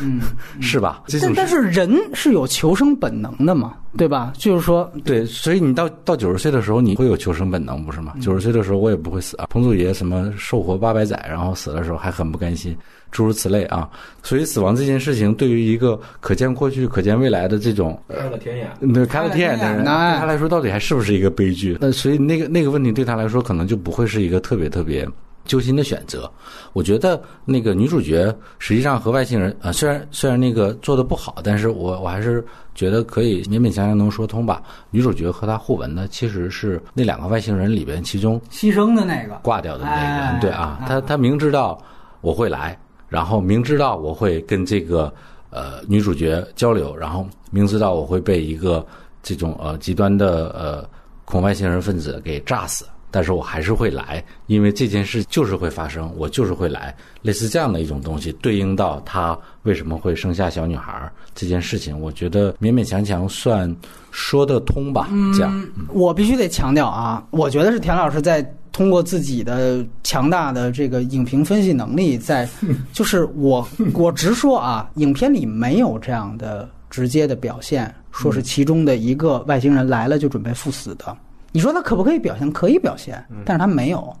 [0.00, 0.20] 嗯，
[0.62, 1.02] 是吧？
[1.20, 4.32] 但但是人是有求生本能的嘛，对吧？
[4.38, 8.14] 就是说，对，所以你到到九十岁的时候，你会有求生本能，不是吗？
[8.20, 9.46] 九十岁的时候，我也不会死啊。
[9.50, 12.76] 彭祖爷什么寿活八百载，然后死的时候还很不甘心，
[13.10, 13.88] 诸如此类啊。
[14.22, 18.70] 所以死亡这件事情，对于一个可见过去、可见未来的这种开了天眼。
[18.80, 21.78] 那开了天眼的人，对他来说，到底还是不是一个悲剧？
[21.80, 25.08] 那所以那个那个问题对他来说，可能就不会是一个特别特别
[25.44, 26.30] 揪心的选择。
[26.72, 34.62] 我觉得那个女主角实际上和外星人啊、呃虽然虽然那个做的不好，但是我我还是觉得可以勉勉强强能说通吧。
[34.90, 41.82] 女主角和她互文呢，其实是那两个外星人里边其中牺牲的那个，挂掉的那个人，哎对啊哎，他他明知道
[42.20, 42.78] 我会来，
[43.10, 45.12] 然后明知道我会跟这个
[45.50, 48.86] 呃女主角交流，然后明知道我会被一个
[49.22, 50.88] 这种呃极端的呃
[51.26, 63.74] 恐外星人分子给炸死，但是我还是会来，因为这件事就是会发生，我就是会来，类似这样的一种东西，对应到他为什么会生下小女孩这件事情，我觉得勉勉强强算
[64.10, 65.66] 说得通吧，这样。
[65.88, 68.42] 我必须得强调啊，我觉得是田老师在
[68.72, 72.48] 通过自己的强大的这个影评分析能力在，
[72.92, 81.16] 就是我我直说啊，影片里没有这样的直接的表现，说是其中的一个外星人来了就准备赴死的。
[81.52, 82.50] 你说他可不可以表现？
[82.52, 84.14] 可以表现，但是他没有。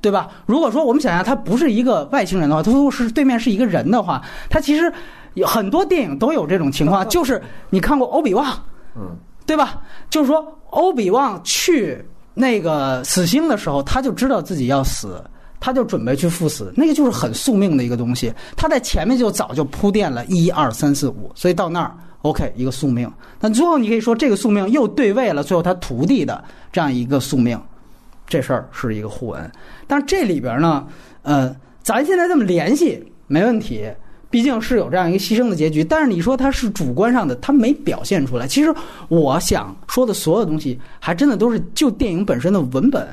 [0.00, 0.28] 对吧？
[0.46, 4.92] 如果说我们想象他不是一个外星人的话，他如果是对面是一个人的话，他其实
[5.34, 8.46] 有很多电影都有这种情况， 就是你看过欧比旺，
[8.98, 9.16] 嗯，
[9.46, 9.80] 对吧？
[10.10, 12.04] 就是说欧比旺去
[12.34, 15.22] 那个死星的时候，他就知道自己要死，
[15.60, 18.32] 他就准备去赴死，那个就是很宿命的一个东西。
[18.56, 23.10] 他在前面就早就铺垫了一二三四五，所以到那儿 OK 一个宿命。
[23.40, 26.42] 那最后你可以说这个宿命又对位了最后他徒弟的
[26.72, 27.60] 这样一个宿命，
[28.26, 29.50] 这事儿是一个互文。
[29.86, 30.86] 但这里边呢，
[31.22, 33.88] 呃，咱现在这么联系没问题。
[34.30, 38.46] 毕竟是有这样一个牺牲的结局，但是你说他是主观上的，他没表现出来。
[38.46, 38.74] 其实
[39.08, 43.08] 我想说的所有东西，还真的都是就电影本身的文本，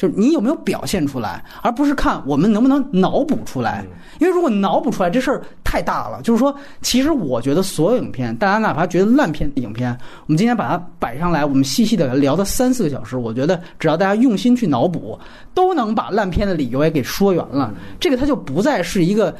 [0.00, 3.84] 就是你有没有表现出来，而不是看我们能不能脑补出来。
[4.18, 6.20] 因为如果脑补出来这事儿太太大了。
[6.22, 6.52] 就是说，
[6.82, 9.96] 其实我觉得所有影片，大家哪怕觉得烂片影片，
[10.26, 15.18] 我们今天把它摆上来，我们细细的聊到三四个小时，我觉得只要大家用心去脑补，
[15.54, 17.72] 都能把烂片的理由也给说圆了。
[17.98, 19.34] 这个它就不再是一个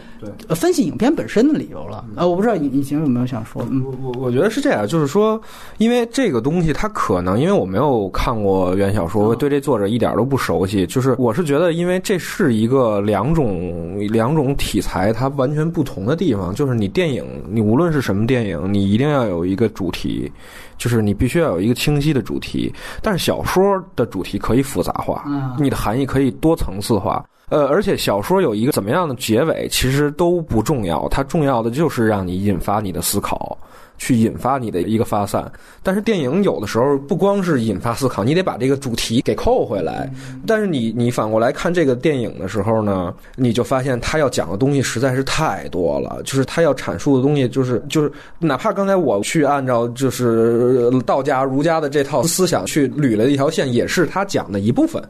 [0.49, 2.05] 呃分析影片本身的理由了。
[2.15, 5.41] 呃，我不知道隐隐形有没有想说，嗯，我我我觉得是这样，就是说，
[5.77, 10.86] 因为这个东西它可能，因为我没有看过原小说，我对这作者一点都不熟悉。
[10.86, 16.55] 就是我是觉得，因为这是一个两种两种题材，它完全不同的地方。
[16.55, 20.31] 就是你电影，你无论是什么电影，你一定要有一个主题，
[20.78, 22.72] 就是你必须要有一个清晰的主题。
[23.02, 23.62] 但是小说
[23.94, 25.24] 的主题可以复杂化，
[25.59, 27.24] 你的含义可以多层次化。
[27.48, 33.59] 呃，而且小说有一个怎么样的结尾，其实都不重要，它重要的就是让你引发你的思考。
[34.01, 35.52] 去引发你的一个发散，
[35.82, 40.10] 但是电影有的时候不光是引发思考，你得把这个主题给扣回来。
[40.47, 55.02] 但是你你反过来看这个电影的时候呢，你就发现他要讲的东西实在是太多了，就是他要阐述的东西，就是就是哪怕刚才我去按照就是道家儒家的这套思想去捋了一条线，也是他讲的一部分。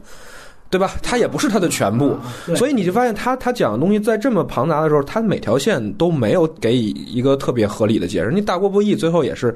[0.71, 0.93] 对吧？
[1.03, 2.17] 它也不是它的全部，
[2.55, 8.31] 所以你就发现他他讲的东西在这么庞杂的时候，他每条线都没有给一个特别合理的解释。
[8.31, 9.53] 你大国不易最后也是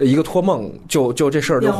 [0.00, 1.72] 一个托梦，就就这事儿就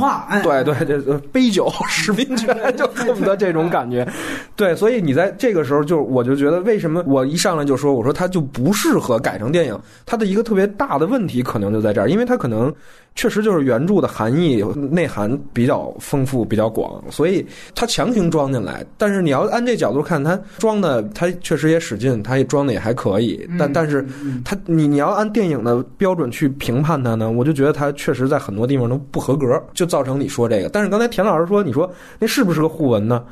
[0.43, 4.09] 对对对，杯酒释兵权，就恨不得这种感觉。
[4.57, 9.78] 对，所以你在这个时候就我就觉得，为什么我一上来就说，我说它就不适合改成电影？
[10.07, 12.74] 它的一个特别大的问题可能就在这儿，因为它可能。
[13.15, 14.61] 确实就是原著的含义
[14.91, 18.85] 内涵比较丰富、比较广，所以它强行装进来。
[18.99, 23.49] 但是你要按这角度看，它装的它确实也使劲，它也装的也还可以。
[23.59, 24.05] 但但是
[24.45, 30.69] 它你你要按电影的标准去评判它呢，我就觉得它确实在很多地方都不合格，就造成你说这个。
[30.69, 31.89] 但是刚才田老师说，你说
[32.19, 33.24] 那是不是个互文呢？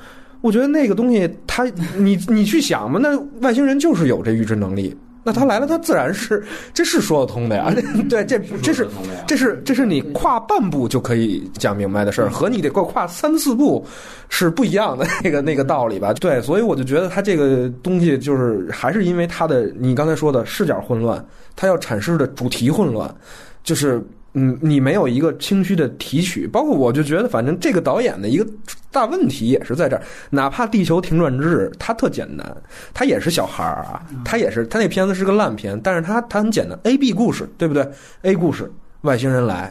[0.42, 1.64] 我觉得那个东西，它
[1.96, 4.96] 你你去想吧，那外星人就是有这预知能力。
[5.24, 6.44] 那他来了，他自然是，
[6.74, 7.72] 这是说得通的呀。
[8.10, 8.88] 对，这这是
[9.26, 13.86] 这是这是你跨半步就可以讲明白的事儿，和你得跨跨三四步
[14.28, 16.12] 是不一样的那个那个道理吧？
[16.14, 21.24] 对，所以我就觉得他这个东西就是还是因为他的你刚才说的视角混乱，
[21.54, 23.12] 他要阐释的主题混乱，
[23.62, 24.02] 就是。
[24.34, 28.46] 嗯，你没有一个清晰的提取，包括我就觉得，反正这个导演的一个
[28.90, 30.02] 大问题也是在这儿。
[30.30, 32.56] 哪怕《地球停转之日》，它特简单，
[32.94, 37.86] 它也是小孩儿啊，它也是，它那片子是个烂片，但是它它很简单，A B 故事，对不对
[38.22, 38.72] ？A 故事，
[39.02, 39.70] 外星人来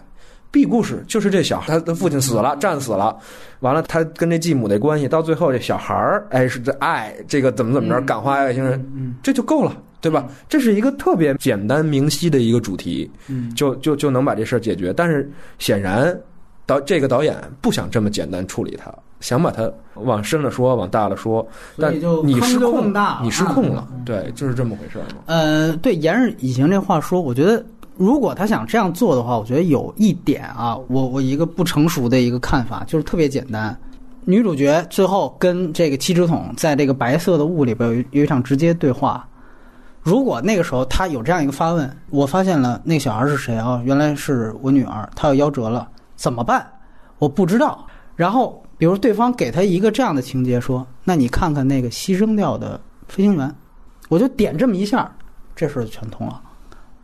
[0.51, 3.17] ；B 故事就是这小孩，他的父亲死了，战死了，
[3.61, 8.79] 完了他跟这继母的关系，到最后这小孩儿，哎，是这爱这个怎么怎么着感化外星人，
[9.23, 9.75] 这就够了。
[10.01, 10.27] 对吧？
[10.49, 14.91] 这是一个特别简单明晰的一个主题，嗯，就就就能把这事儿解决。
[14.91, 16.19] 但是显然
[16.65, 21.47] 导这个导演不想这么简单处理它，想把它往深了说，往大了说。
[21.77, 22.91] 但你失控，
[23.21, 25.21] 你失控了，对，就是这么回事儿嘛。
[25.27, 27.63] 呃，对，沿着以前这话说，我觉得
[27.95, 33.77] 如果他想这样做的话，我觉得有一点啊，我我一个不成熟的一个看法就是特别简单。
[34.25, 39.27] 女主角最后跟这个七只桶在这个白色的雾里边有有一场直接对话。
[40.01, 43.81] 如果那个时候他有这样一个发问，我发现了那个小孩是谁啊？
[43.85, 46.67] 原来是我女儿，她要夭折了，怎么办？
[47.19, 47.85] 我不知道。
[48.15, 53.55] 然后，比如对方给他一个这样的情节，说：“那你看看那个牺牲掉的飞行员。”
[54.09, 55.09] 我就点这么一下，
[55.55, 56.41] 这事就全通了，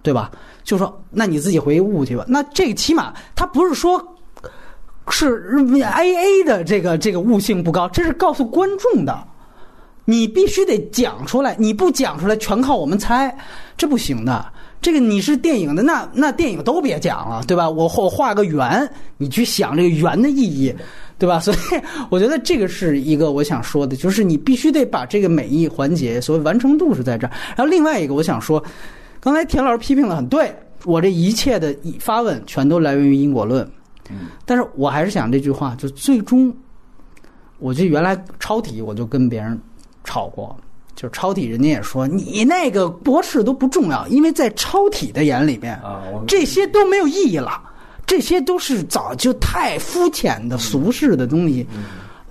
[0.02, 0.30] 对吧？
[0.64, 2.26] 就说那你自己回去悟去吧。
[2.28, 4.04] 那这个起码他不是说，
[5.10, 9.28] 是 A A 的这个这个悟性不高，这是告诉观众的。
[10.10, 13.36] 你必须得讲出来，你不讲出来，全靠我们猜，
[13.76, 14.54] 这不行的。
[14.80, 17.70] 这个你是电影的，那那电影都别讲了，对吧？
[17.70, 20.74] 我我画个圆，你去想这个圆的意义，
[21.18, 21.40] 对吧？
[21.42, 21.58] 所以
[22.10, 27.32] 我觉得这个是一个我想说的，就是你必须得把这个每一环节，所谓完成度是在这儿。
[27.58, 28.64] 然后另外一个我想说，
[29.20, 30.56] 刚才田老师批评的很对，
[30.86, 33.70] 我这一切的发问全都来源于因果论，
[34.46, 36.56] 但是我还是想这句话，就最终，
[37.60, 39.60] 我就原来抄题，我就跟别人。
[40.08, 40.56] 吵过，
[40.96, 47.62] 就是超体，人家也说你那个博士都不重要，因为在超体的眼里面啊，这些都没有意义了，
[48.06, 51.68] 这些都是早就太肤浅的俗世的东西。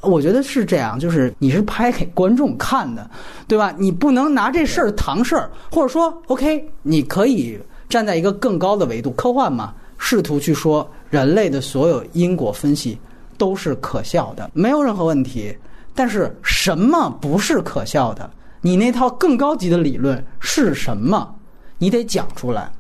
[0.00, 3.08] 我觉得是这样，就是你是拍给观众看的，
[3.46, 3.74] 对吧？
[3.76, 7.58] 你不能拿这事儿搪事儿，或者说，OK，你可以
[7.88, 12.96] 站在一个更高的维度，科幻嘛，试图去说人类的所有因果分析
[13.36, 15.56] 都是可笑的，没有任何问题。
[15.96, 18.30] 但是什么不是可笑的？
[18.60, 21.34] 你那套更高级的理论是什么？
[21.78, 22.70] 你得讲出来，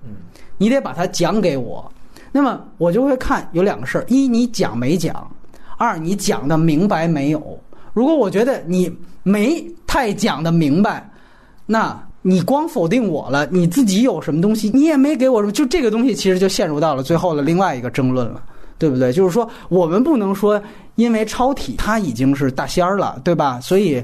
[0.58, 1.90] 你得把它讲给我。
[2.32, 5.14] 那么我就会看有两个事儿：一，你讲没讲；
[5.78, 7.58] 二，你讲的明白没有。
[7.92, 11.08] 如果我觉得你没太讲的明白，
[11.64, 18.42] 那你光否定我了，你自己有什么东西，你也没给我什么，就这个东西其实就陷入到了最后的另外一个争论了。
[18.78, 19.12] 对不对？
[19.12, 20.60] 就是说，我们不能说
[20.96, 23.60] 因为超体它已经是大仙儿了，对吧？
[23.60, 24.02] 所以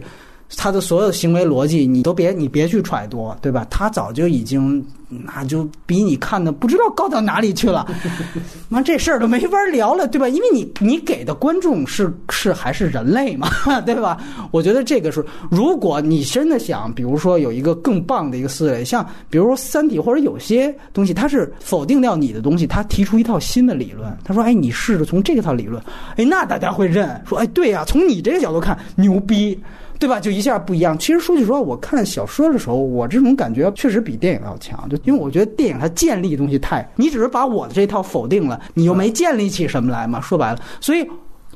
[0.56, 3.66] 他的所有行为逻辑，你都别你别去揣度，对吧？
[3.70, 7.86] 他早就已经那就比你看的不知道高到哪里去了。
[8.68, 10.28] 妈，这事儿都没法聊了，对吧？
[10.28, 13.48] 因为你你给的观众是是还是人类嘛，
[13.84, 14.18] 对吧？
[14.50, 25.82] 我觉得这个是，如果你真的想，比如说有一个更棒的一个思维，像比如说《三体》或者有些东西，它是否定掉你的东西，它提出一套新的理论，他说：“哎，你试着从这套理论，
[26.16, 29.58] 哎，那大家会认，说，哎，对呀、从你这个角度看牛逼。”
[29.98, 30.18] 对吧？
[30.18, 30.98] 就一下不一样。
[30.98, 34.88] 其实说句实话，我看小说的时候，我这种感觉确实比电影要强。
[34.88, 40.20] 就因为我觉得电影它建立的东西太，你只是把我的这套否定了，你又没建立起什么来嘛。
[40.20, 41.08] 说白了，所以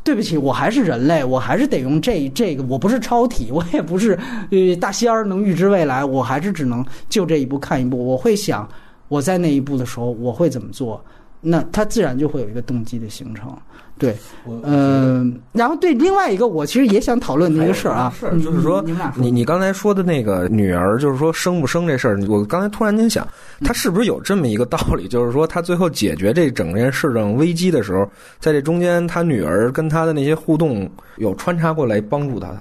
[0.04, 4.16] 对不起，我还是人类，我还是得用这这个，我不是超体，我也不是
[4.50, 8.06] 呃大仙儿能预知未来，我还是只能就这一步看一步。
[8.06, 8.68] 我会想
[9.08, 11.04] 我在那一步的时候我会怎么做，
[11.40, 13.52] 那它自然就会有一个动机的形成。
[13.98, 14.14] 对，
[14.62, 23.26] 嗯、然后对另外一个，我其实也想讨论的一个事儿啊，是就是说你你你刚才说的那个女儿，就是说生不生这事儿，我刚才突然间想，
[23.64, 28.06] 他是不是有这么一个道理，就是说他最后解决这整件事情危机的时候，
[28.38, 30.86] 在这中间，他女儿跟他的那些互动
[31.16, 32.60] 有穿插过来帮助他的。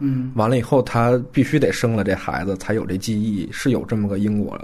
[0.00, 0.32] 嗯。
[0.34, 4.60] 完了以后，他必须得生了这孩子，才有这记忆，是有这么个因果。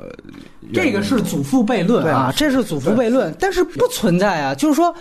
[0.72, 4.54] 这个是祖父悖论啊，这是祖父悖论，但是不存在啊。
[4.56, 4.92] 就是说，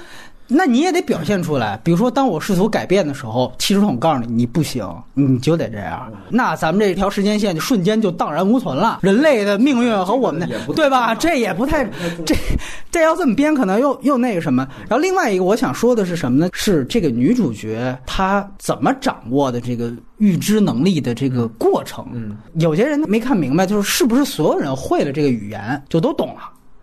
[0.49, 1.79] 那你也得表现出来。
[1.83, 6.11] 比如说，当我试图改变的时候，汽车桶告诉你你不行，你就得这样。
[6.29, 8.99] 那咱们这条时间线就瞬间就荡然无存了。
[9.01, 11.13] 人类的命运和我们的，对吧？
[11.13, 11.85] 这也不太，
[12.25, 12.35] 这
[12.89, 14.67] 这要这么编，可能又又那个什么。
[14.87, 16.49] 然后另外一个我想说的是什么呢？
[16.51, 22.05] 是这个女主角她怎么掌握的这个预知能力的这个过程。
[22.11, 26.41] 嗯，有些人没看明白，就是是不是所有人会了这个语言就都懂了，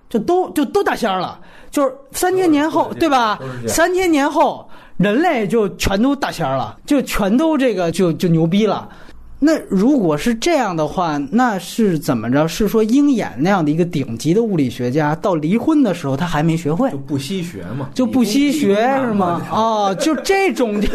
[0.08, 1.38] 就都就都大仙儿了，
[1.70, 3.38] 就是三千年后，对吧？
[3.66, 8.88] 三千年后，人类就全都大仙儿了，就全都这个就就牛逼了。
[9.38, 12.48] 那如果是这样的话，那是怎么着？
[12.48, 19.46] 是说鹰眼那样的一个顶级的物理学家，到离婚的时候他还没学会就，不惜学嘛，就不惜学是吗？
[19.52, 20.88] 哦，就这种，就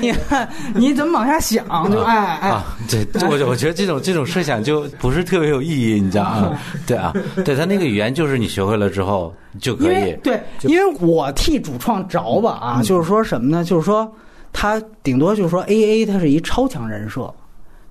[0.00, 1.64] 你看你怎么往下想？
[1.90, 6.60] 就哎哎，啊，对，我我觉得这种这种设想就不是特别有意义，你知道啊？
[6.86, 7.14] 对啊，
[7.44, 13.62] 对他那个语言就是你学会了之后就可以，对，因为我替主创着吧啊，就是说什么呢？
[13.62, 14.10] 就是说
[14.52, 17.32] 他顶多就是说 A A 他是一超强人设，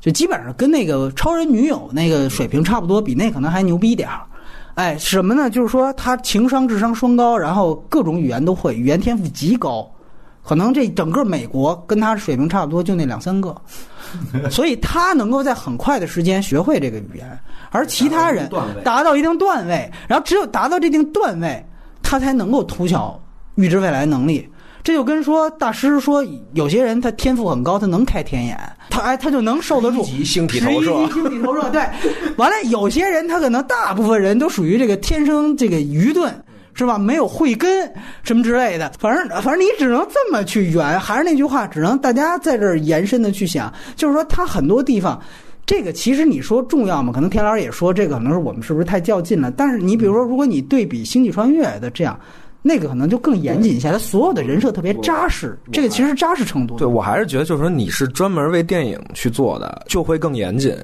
[0.04, 4.20] 就基本上跟那个超人女友那个水平差不多，比那可能还牛逼点儿。
[4.76, 5.50] 哎，什么呢？
[5.50, 9.90] 就是说他情商、智商双高，然后各种语言都会，语言天赋极高。
[10.44, 13.56] 可能这整个美国跟他水平差不多，就那两三个，
[14.52, 17.40] 所以他能够在很快的时间学会这个语言，
[17.72, 18.52] 而其他人
[18.84, 21.66] 达到一定段位，然后只有达到这定段位，
[22.02, 23.00] 他才能够凸显
[23.56, 24.46] 预知未来能力。
[24.84, 26.24] 这就跟说大师说，
[26.54, 31.82] 有些人他天赋很高，他能开天眼，他哎他就能受得住一级星体投射十一级星体投射，对。
[32.38, 36.34] 完了，有些人他可能大部分人都属于这个天生这个愚钝。
[36.76, 36.98] 是吧？
[36.98, 37.88] 没有慧根
[38.24, 41.00] 什么之类的，反正反正你只能这么去圆。
[41.00, 45.22] 还是那句话，只能大家在这儿延伸的去想，就是说他很多地方，
[45.68, 47.14] 这个其实你说重要吗？
[47.14, 49.52] 可能田老师也说这个可能是我们是不是太较劲了？
[49.52, 52.20] 但是你比如说，如果你对比《星际穿越》的这样，
[52.66, 60.76] 那个可能就更严谨一些，他所有的人设特别扎实，这个其实扎实程度对我还是觉得，就是说你是专门为电影去做的，就会更严谨。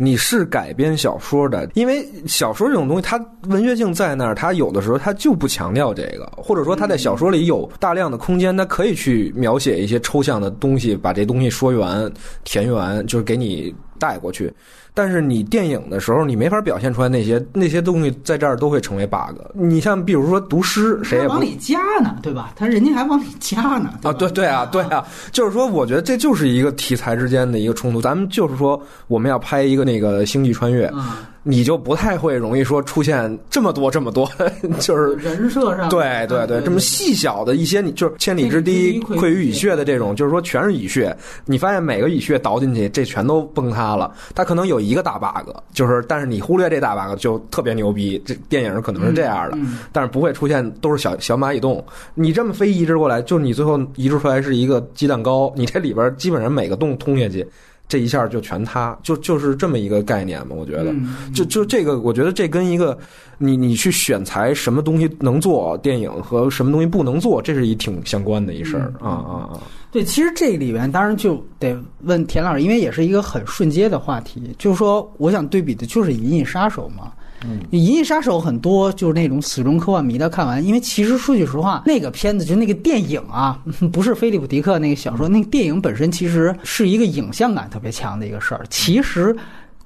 [0.00, 12.08] 你是改编小说的，因为小说这种东西，它文学性在那儿，它有的时候它就不强调这个，或者说它在小说里有大量的空间，它可以去描写一些抽象的东西，把这东西说圆、
[12.44, 14.52] 填圆，就是给你带过去。
[14.94, 19.38] 但是你电影的时候，你没法表现出来那些那些东西，在这儿都会成为 bug。
[19.52, 22.52] 你像比如说读诗，谁也往里加呢，对吧？
[22.56, 28.02] 他人家还往里加呢啊，对对啊，对啊，就是说，我觉得这就是一个题材之间的一个冲突。
[28.02, 34.30] 咱们就是说，我们要拍一个那个星际穿越，啊，你就不太会容易说出现这么多这么多，
[34.80, 41.16] 就是人设上对对对，这么细小的一些，你就是千里之堤溃于蚁穴的这种，就是说全是蚁穴。
[41.46, 44.14] 你发现每个蚁穴倒进去，这全都崩塌了。
[44.34, 48.22] 它可能有一个大 bug，就是但是你忽略这大 bug 就特别牛逼。
[48.26, 51.82] 这电影可能是这样的，嗯但是不会出现都是小小蚂蚁洞。
[52.14, 57.46] 你这么非移植过来，就你最后移植出来是一个鸡蛋糕，你这里边基本上每个洞通下去。
[57.88, 60.54] 这一下就全塌，就就是这么一个概念嘛。
[60.54, 62.96] 我觉得，嗯就就这个，我觉得这跟一个
[63.38, 69.60] 你你去选材什么东西能做电影和什么东西不能做，这是一挺相关的一事儿啊啊啊！
[69.90, 77.12] 对，其实这里边当然就得问田老师，因为也是一个很瞬间的话题，就是说，我想对比的就是《银翼杀手》嘛。
[77.44, 83.60] 嗯，《银翼杀手》很多就是那种死忠科幻迷的看完，因为其实说句实话，那个片子就那个电影啊，
[83.92, 88.64] 不是菲利普迪克那个小说，那个电影本身其实是一个影像感特别强的一个事儿。
[88.70, 89.36] 其实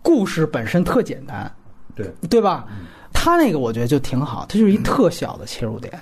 [0.01, 1.53] 故事本身特简单，
[1.95, 2.67] 对对吧？
[3.13, 5.93] 他那个我觉得就挺好，它就是一特小的切入点。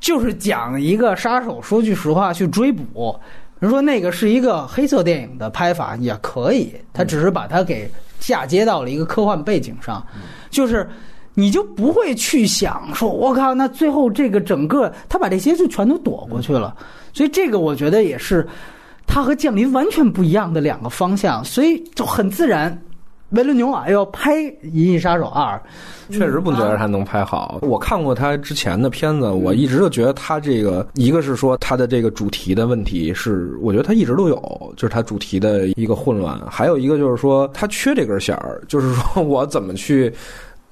[0.00, 3.18] 就是讲一个杀手，说句实话去追捕。
[3.58, 10.06] 人说那个是一个黑色电影的拍法也可以，他只是把它给嫁接到了一个科幻背景上，
[10.54, 10.88] 就是
[11.34, 16.74] 你就不会去想说，我靠，那最后这个整个他把这些就全都躲过去了。
[17.12, 18.46] 所以这个我觉得也是
[19.06, 22.80] 他和降临完全不一样的两个方向，所以就很自然。
[23.30, 25.60] 维伦纽瓦要拍《银翼杀手二》，
[26.12, 27.58] 确实不觉得他能拍好。
[27.62, 40.12] 我看过他之前的片子，我一直就觉得他这个，一个是说他的这个主题的问题是，我觉得他一直都有，就是他主题的一个混乱；还有一个就是说他缺这根弦儿，就是说我怎么去。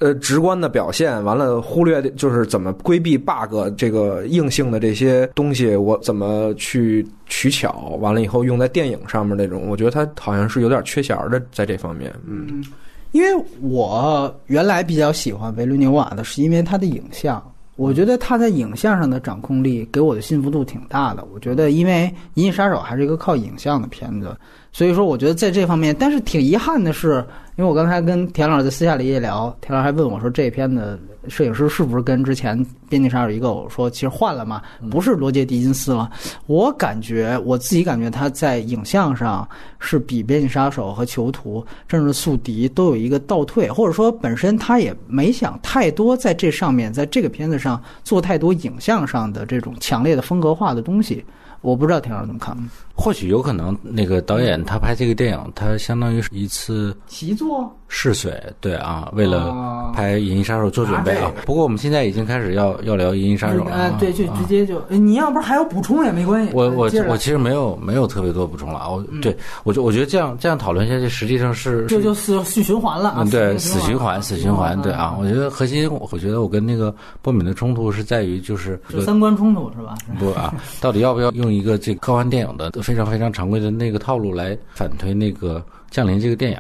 [0.03, 7.97] 呃，直观的表现完了，忽略就是怎么规避 bug 这个硬性的这些东西，我怎么去取巧？
[8.01, 12.65] 完了以后用在电影上面那种，我觉得他好像是有点缺弦的，在这方面，嗯。
[13.13, 17.41] 因为我原来比较喜欢维伦纽瓦的，是因为他的影像，
[17.77, 21.23] 我觉得他在影像上的掌控力给我的信服度挺大的。
[21.33, 24.35] 我觉得，因为《银翼杀手》还是一个靠影像的片子，
[24.73, 27.25] 所以说我觉得在这方面，但是挺遗憾的是，
[27.57, 32.59] 因为我刚才跟田老师在私下里也聊，田老师还问我说，这片的摄影师是不是跟之前
[32.89, 33.53] 《边境杀手》一个？
[33.53, 36.11] 我说其实换了嘛，不是罗杰·狄金斯了。
[36.47, 39.47] 我感觉我自己感觉他在影像上
[39.79, 51.23] 是比《边境杀手》和《囚徒》甚至《宿敌》都有一个倒退，或者说本身他也没想太多在这上面，在这个片子上做太多影像上的这种强烈的风格化的东西。
[51.63, 52.57] 我不知道田老师怎么看？
[52.95, 57.75] 或许有可能，那个导演他拍这个电影，他相当于是一次习作？
[57.89, 61.31] 试水，对啊，为了哦拍《银翼杀手》做准备啊。
[61.45, 64.39] 不过我们现在已经开始要要聊《银翼杀手》了对，就啊。
[64.41, 66.51] 直接就，呃你要不是还有补充也没关系。
[66.55, 79.95] 我我我其实没有没有特别多补充了啊，我对我就我觉得这样这样讨论下去，实际上是这就死死循环了对，死死循环，死循环，对啊，我觉得核心，我觉得我跟那个波敏的冲突是在于，就是就三观冲突是吧？
[80.19, 85.59] 不啊，到底要不要用一个这科幻电影的非常非常常规的那个套路来反推那个
[85.91, 86.59] 《降临》这个电影？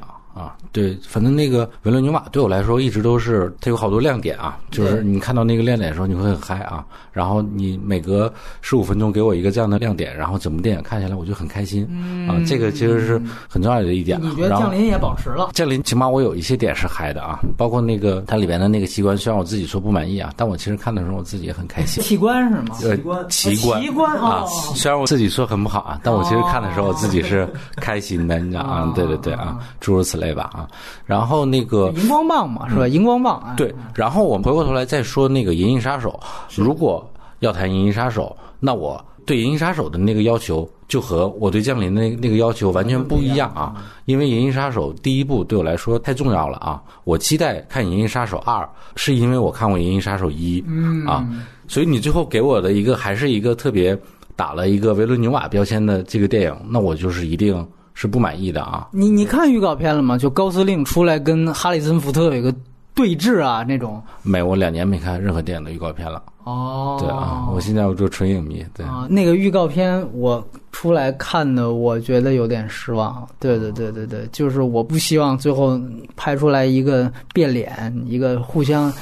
[0.72, 8.32] 对，反正那个维伦纽瓦对我来说一直都是它有好多亮点啊，就是你看到那个亮点的时候你会很嗨啊，然后你每隔
[8.62, 11.86] 十五分钟给我一个这样的亮点，然后整部电影看下来我就很开心
[12.26, 14.30] 啊，这个其实是很重要的一点了。
[14.30, 15.50] 你觉得降临也保持了？
[15.52, 22.02] 降临起码我有一些点是嗨的啊，包括那个它里边的那个奇观，虽然我自己说不满意啊，但我其实看的时候我自己也很开心。
[22.02, 22.76] 奇观是吗？
[22.82, 22.96] 呃，
[23.28, 27.46] 奇观，奇观啊哦，虽然我自己说很不好啊，但我其实看的时候我自己是
[27.76, 28.92] 开心的，你知道啊哦？
[28.94, 30.61] 对对对啊，诸如此类吧啊。
[31.04, 32.88] 然后那个荧光棒嘛，是吧？
[32.88, 36.18] 荧光棒啊，对，然后我们回过头来再说那个《银翼杀手》，
[36.62, 37.08] 如果
[37.40, 43.74] 要谈《银翼杀手》，那我对《银翼杀手》的那个要求就和我对《降临》的那那个要求完全不一样啊！
[44.04, 46.82] 因为《银翼杀手》第一部对我来说太重要了啊！
[47.04, 48.62] 我期待看《银翼杀手二》，
[48.96, 50.62] 是因为我看过《银翼杀手一》
[51.08, 51.26] 啊，
[51.66, 53.98] 所以你最后给我的一个还是一个特别
[54.36, 58.88] 打了一个维伦纽瓦标签的这个电影，那我就是一定是不满意的啊！
[58.92, 60.16] 你你看预告片了吗？
[60.16, 62.54] 就高司令出来跟哈里森福特有一个
[62.94, 64.02] 对峙啊，那种。
[64.22, 66.22] 没，我两年没看任何电影的预告片了。
[66.44, 68.64] 哦，对啊，我现在我就纯影迷。
[68.74, 73.26] 对，啊，那个预告片我出来看的，我觉得有点失望。
[73.38, 75.80] 对对对对对，就是我不希望最后
[76.16, 78.92] 拍出来一个变脸，一个互相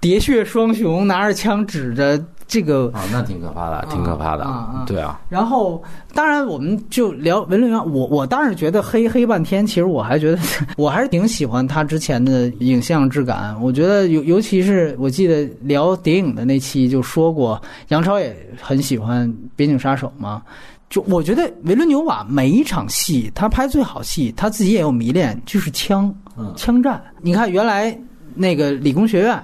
[0.00, 2.18] 喋血双雄，拿着枪指着
[2.48, 2.90] 这个。
[2.92, 4.42] 啊，那挺可怕的，挺可怕的。
[4.42, 5.80] 啊啊对啊，然后，
[6.14, 10.38] 当然，我们就聊文论员，我我当时觉得黑黑半天，其实我还觉得
[10.76, 13.54] 我还是挺喜欢他之前的影像质感。
[13.62, 20.42] 我觉得尤尤其是我记得聊谍影的那期就说过，杨超也很喜欢《边境杀手》嘛。
[20.88, 26.10] 就我觉得维伦纽瓦每一场戏，他拍最好戏，他自己也有迷恋，就是枪，
[26.56, 26.98] 枪战。
[27.20, 27.94] 你看原来
[28.34, 29.38] 那个理工学院。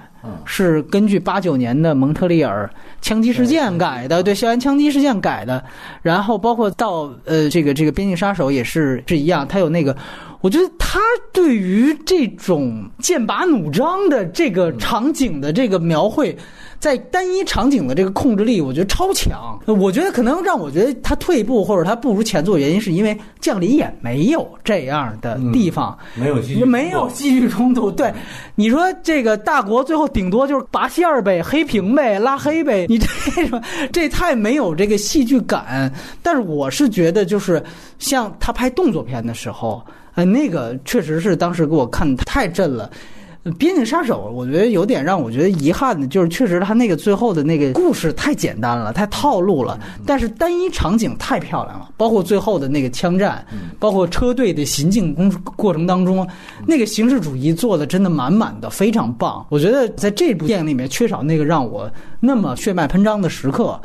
[0.45, 2.69] 是根据八九年的蒙特利尔
[3.01, 5.63] 枪击事件改的，对校园枪击事件改的。
[6.01, 9.95] 然后包括到呃这个这个边境杀手也是是一样，他有那个，
[10.45, 10.99] 我觉得他
[11.33, 16.37] 对于这种剑拔弩张的这个场景的这个描绘，
[16.79, 19.59] 在单一场景的这个控制力，我觉得超强。
[19.65, 27.89] 我觉得可能让我觉得他退步或者他不如前作，原因是因为降临也没有这样的地方，没有戏剧没有戏剧冲突。
[27.89, 28.13] 对，
[28.53, 33.59] 你说这个大国最后顶多就是拔线儿呗、黑屏呗、拉黑呗，你这种
[33.91, 35.91] 这太没有这个戏剧感。
[36.21, 37.63] 但是我是觉得，就是
[37.97, 39.83] 像他拍动作片的时候，
[40.15, 42.89] 呃，那个确实是当时给我看太震了。
[43.43, 53.45] 呃边境杀手，我觉得有点让我觉得遗憾的，就是确实他那个最后的那个故事太简单了，太套路了，但是单一场景太漂亮了，包括最后的那个枪战，
[53.77, 56.27] 包括车队的行进工过程当中，
[56.65, 59.45] 那个形式主义做的真的满满的，非常棒。
[59.49, 61.87] 我觉得在这部电影里面缺少那个让我
[62.19, 63.79] 那么血脉喷张的时刻，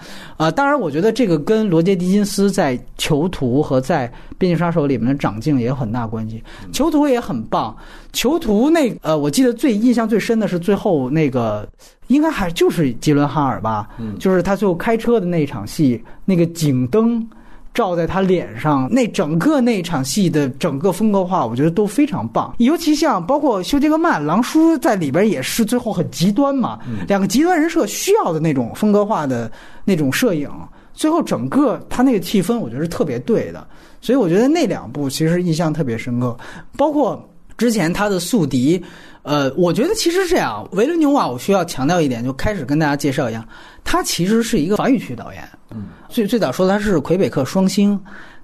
[0.47, 4.09] 啊、当然我觉得这个跟罗杰·狄金斯在《囚徒》和在
[4.39, 6.43] 《边境杀手》里面的长进也有很大关系。
[6.75, 7.77] 《囚徒》也很棒，
[8.15, 11.69] 《囚徒》那呃，我记得最印象最深的是最后那个，
[12.07, 13.87] 应该还就是杰伦哈尔吧，
[14.19, 17.29] 就是他最后开车的那一场戏，那个警灯。
[17.73, 22.55] 照在他脸上，那整个那场戏的整个风格化，我觉得都非常棒。
[22.59, 29.51] 尤其像包括休杰克曼、狼叔在里边也是最后很极端嘛，两个极端人设需要的那种风格化的
[29.85, 30.51] 那种摄影，
[30.95, 33.67] 最后整个他那个气氛，我觉得是特别对的。
[34.01, 36.37] 所以我觉得那两部其实印象特别深刻，
[36.77, 38.83] 包括之前他的宿敌。
[39.23, 43.47] 呃，我觉得其实是这样，维伦纽瓦，我需要强调一点，就开始跟大家介绍一样，
[43.85, 45.47] 他其实是一个法语区导演。
[45.73, 47.99] 嗯，最最早说他是魁北克双星，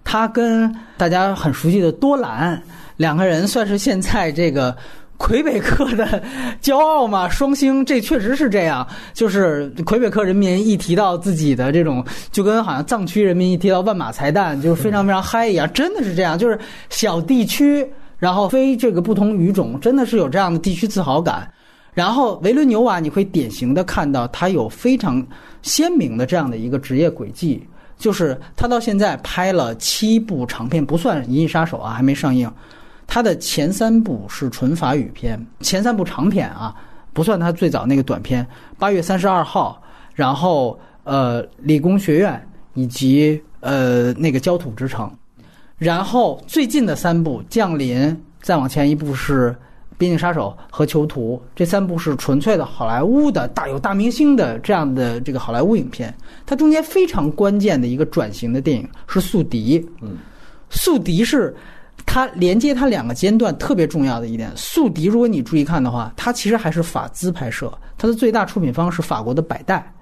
[0.05, 2.63] 他跟大家很熟悉的多兰
[2.97, 4.77] 两个人算是现在这个。
[5.19, 6.23] 魁北克的
[6.61, 8.87] 骄傲嘛，双星，这确实是这样。
[9.15, 16.39] 就是魁北克人民一提到自己的这种，就跟好像藏区人民一提到万马财蛋，就是非常非常嗨一样，真的是这样。
[16.39, 16.59] 就是
[16.91, 21.51] 小地区，然后非这个不同语种，真的是有这样的地区自豪感。
[21.95, 25.27] 然后维伦纽瓦，你会典型的看到他有非常
[25.63, 27.67] 鲜明的这样的一个职业轨迹，
[27.99, 32.51] 就是他到现在拍了七部长片，不算《银翼杀手》啊，还没上映。
[33.07, 36.75] 他的前三部是纯法语片，前三部长片啊，
[37.13, 38.45] 不算他最早那个短片
[38.79, 39.81] 《八月三十二号》，
[40.13, 45.11] 然后呃理工学院以及呃那个焦土之城，
[45.79, 47.97] 然后最近的三部《降临》，
[48.43, 49.51] 再往前一部是
[49.99, 56.15] 《边境杀手》和《囚徒》，这三部是纯粹的好莱坞的大有大明星的这样的这个好莱坞影片。
[56.45, 60.17] 它中间非常关键的一个转型的电影是《宿敌》，嗯，
[60.71, 61.55] 宿敌是。
[62.05, 69.93] 它连接它两个间段特别重要的一点，《宿敌》如果你注意看的话，它其实还是法资拍摄，它的最大出品方是法国的百代，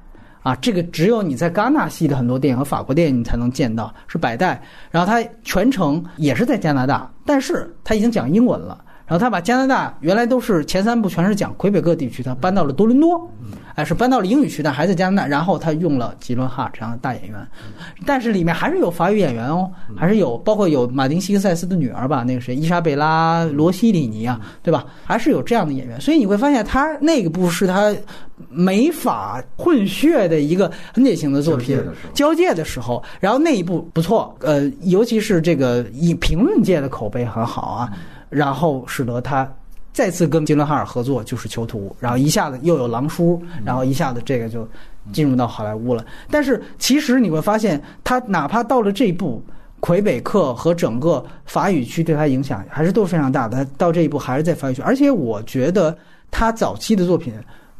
[0.42, 4.60] 啊，这个只有你在戛纳系的很多电影和法国电影你才能见到，是百代。
[4.90, 8.84] 然后它全程也是在加拿大，但是它已经讲英文了。
[9.06, 13.30] 然后他把加拿大原来都是前三部全是讲魁北克地区，他搬到了多伦多，
[13.74, 15.28] 哎，是搬到了英语区，但还在加拿大。
[15.28, 17.46] 然后他用了吉伦哈尔这样的大演员，
[18.06, 24.86] 但是里面还是有法语演员哦，还是有包括有马丁西克塞斯的女儿吧，那个谁伊莎贝拉罗西里尼啊，对吧？
[25.04, 27.94] 还是有这样的演员，所以你会发现他那个部是他
[28.48, 31.78] 美法混血的一个很典型的作品，
[32.14, 37.92] 交界的时候，然后那一部不错，呃，尤其是这个以评论界的口碑很好啊。
[38.34, 39.48] 然后使得他
[39.92, 44.68] 再次跟杰伦哈尔合作，就是《囚徒》，然后一下子又有《狼叔》，然后一下子这个就
[45.12, 46.04] 进入到好莱坞了。
[46.28, 49.40] 但是其实你会发现，他哪怕到了这一步，
[49.78, 53.64] 魁北克和整个法语区对他影响还是都是非常大的。
[53.64, 55.96] 他到这一步还是在法语区，而且我觉得
[56.28, 57.32] 他早期的作品，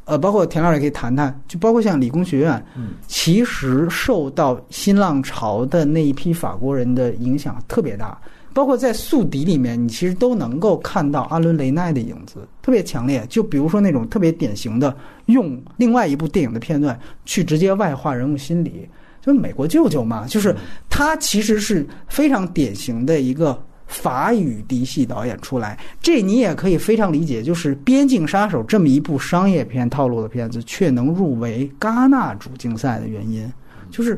[0.05, 2.64] 呃，包括田老师也可以谈谈，就包括像理工学院，
[3.09, 8.16] 其实受到新浪潮的那一批法国人的影响特别大。
[8.55, 13.26] 包括在《宿敌》里面，你其实都能够看到阿伦·雷奈的影子，特别强烈。
[13.28, 18.89] 就比如说那种特别典型的，用另外一部电影的片段去直接外化人物心理，
[19.20, 20.55] 就是美国舅舅嘛，就是
[20.89, 25.76] 他其实是非常典型的一个法语嫡系导演出来。
[26.01, 33.52] 这你也可以非常理解，就是《边境杀手》这么一部商业片套路的片子，却能入围戛纳主竞赛的原因，
[33.90, 34.16] 就是。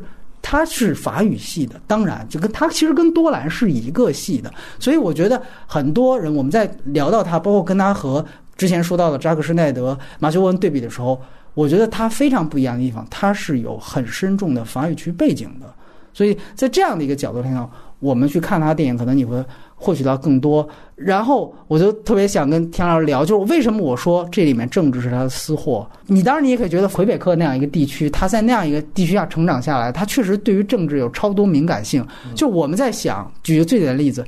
[0.49, 4.49] 他是法语系的，当然，就跟他其实跟多兰是一个系的，
[4.79, 8.25] 所以我觉得很多人我们在聊到他，包括跟他和
[8.57, 11.21] 之前说到的扎克施奈德、马修·文对比的时候，
[11.53, 15.67] 我觉得他非常不一样的地方，他是有很深重的法语区背景的，
[16.15, 17.69] 所以在这样的一个角度上，
[17.99, 19.45] 我们去看他的电影，可能你会
[19.77, 20.69] 获取到更多。
[20.97, 25.89] 然后我就特别想跟田老师聊，就是为什么我说这里面政治是他的私货？
[26.07, 32.05] 你当然你也可以觉得魁北克那样一个地区，他在那样一个地区下成长下来，他确实对于政治有超多敏感性。
[32.35, 34.25] 就我们在想，举个最简单的例子，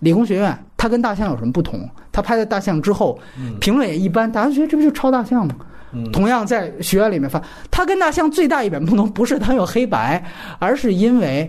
[0.00, 1.88] 理工学院，它跟大象有什么不同？
[2.10, 3.16] 他拍的大象之后，
[3.60, 5.54] 评论也一般，大家觉得这不就超大象吗？
[6.12, 7.40] 同样在学院里面发，
[7.70, 10.24] 他跟大象最大一点不同，不是他有黑白，
[10.58, 11.48] 而是因为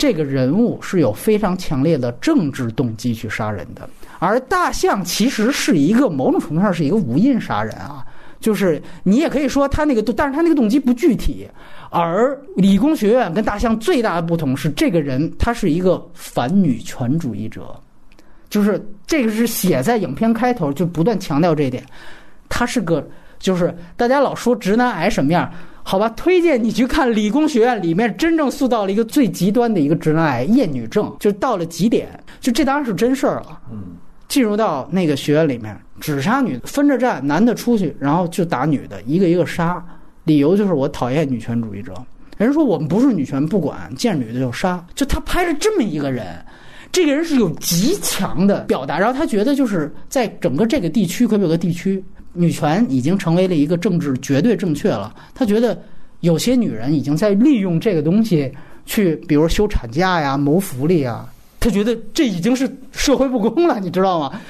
[0.00, 3.86] 这个人物是有非常强烈的政治动机去杀人的，
[4.18, 8.02] 而大象其实是一个某种程度上是一个无印杀人啊，
[8.40, 11.46] 就是你也可以说他那个，但是他那个动机不具体。
[11.90, 17.78] 而理工学院跟大象最大的不同是，这个人他是一个反女权主义者，
[18.48, 21.84] 就是这个是写在影片开头就不断强调这一点，
[22.48, 23.06] 他是个
[23.38, 25.52] 就是大家老说直男癌什么样，
[25.82, 32.08] 好吧，推荐你去看理工学院里面真正塑造了一个最极端的一个直男癌厌女症，就到了极点，
[32.40, 33.60] 就这当然是真事儿了。
[33.72, 33.96] 嗯，
[34.28, 39.84] 进入到那个学院里面，只杀女的，分着站，男的出去，然后就打女的，一个一个杀。
[40.24, 41.92] 理由就是我讨厌女权主义者。
[42.36, 44.84] 人说我们不是女权，不管见女的就杀。
[44.94, 46.24] 就他拍了这么一个人，
[46.92, 52.02] 这个人是有极强的表达，然后他觉得就是在整个这个地区，可有个地区，
[52.32, 55.14] 女权已经成为了一个政治绝对正确了。
[55.34, 55.78] 他觉得
[56.20, 58.52] 有些女人已经在利用这个东西
[58.86, 61.28] 去，比如休产假呀、谋福利啊。
[61.62, 64.40] 他觉得这已经是社会不公了，你知道吗？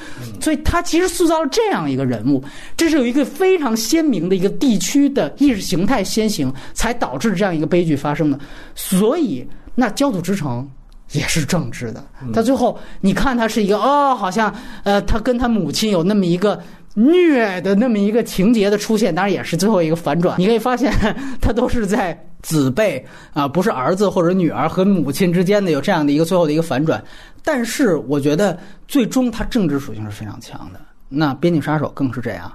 [0.40, 2.40] 所以他其实塑造了这样一个人物，
[2.76, 8.38] 这是有一个非常鲜明的一个地区的意识形态先行，才导致这样一个悲剧发生的。
[8.76, 9.44] 所以，
[9.74, 10.70] 那焦土之城
[11.10, 12.04] 也是政治的。
[12.32, 14.54] 他最后，你看他是一个哦，好像
[14.84, 16.62] 呃，他跟他母亲有那么一个
[17.06, 20.38] 虐的那么一个情节的出现，当然也是最后一个反转。
[20.38, 20.92] 你可以发现，
[21.40, 22.18] 他都是在。
[22.42, 23.04] 子辈
[23.34, 27.04] 啊，不是儿子或者女儿和母亲之间的有这样的一个最后的一个反转，
[27.44, 28.58] 但是我觉得
[28.88, 30.80] 最终他政治属性是非常强的。
[31.10, 32.50] 那《边境杀手》更是这样，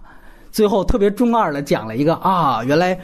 [0.51, 2.99] 最后特别中二的讲了一个啊，原来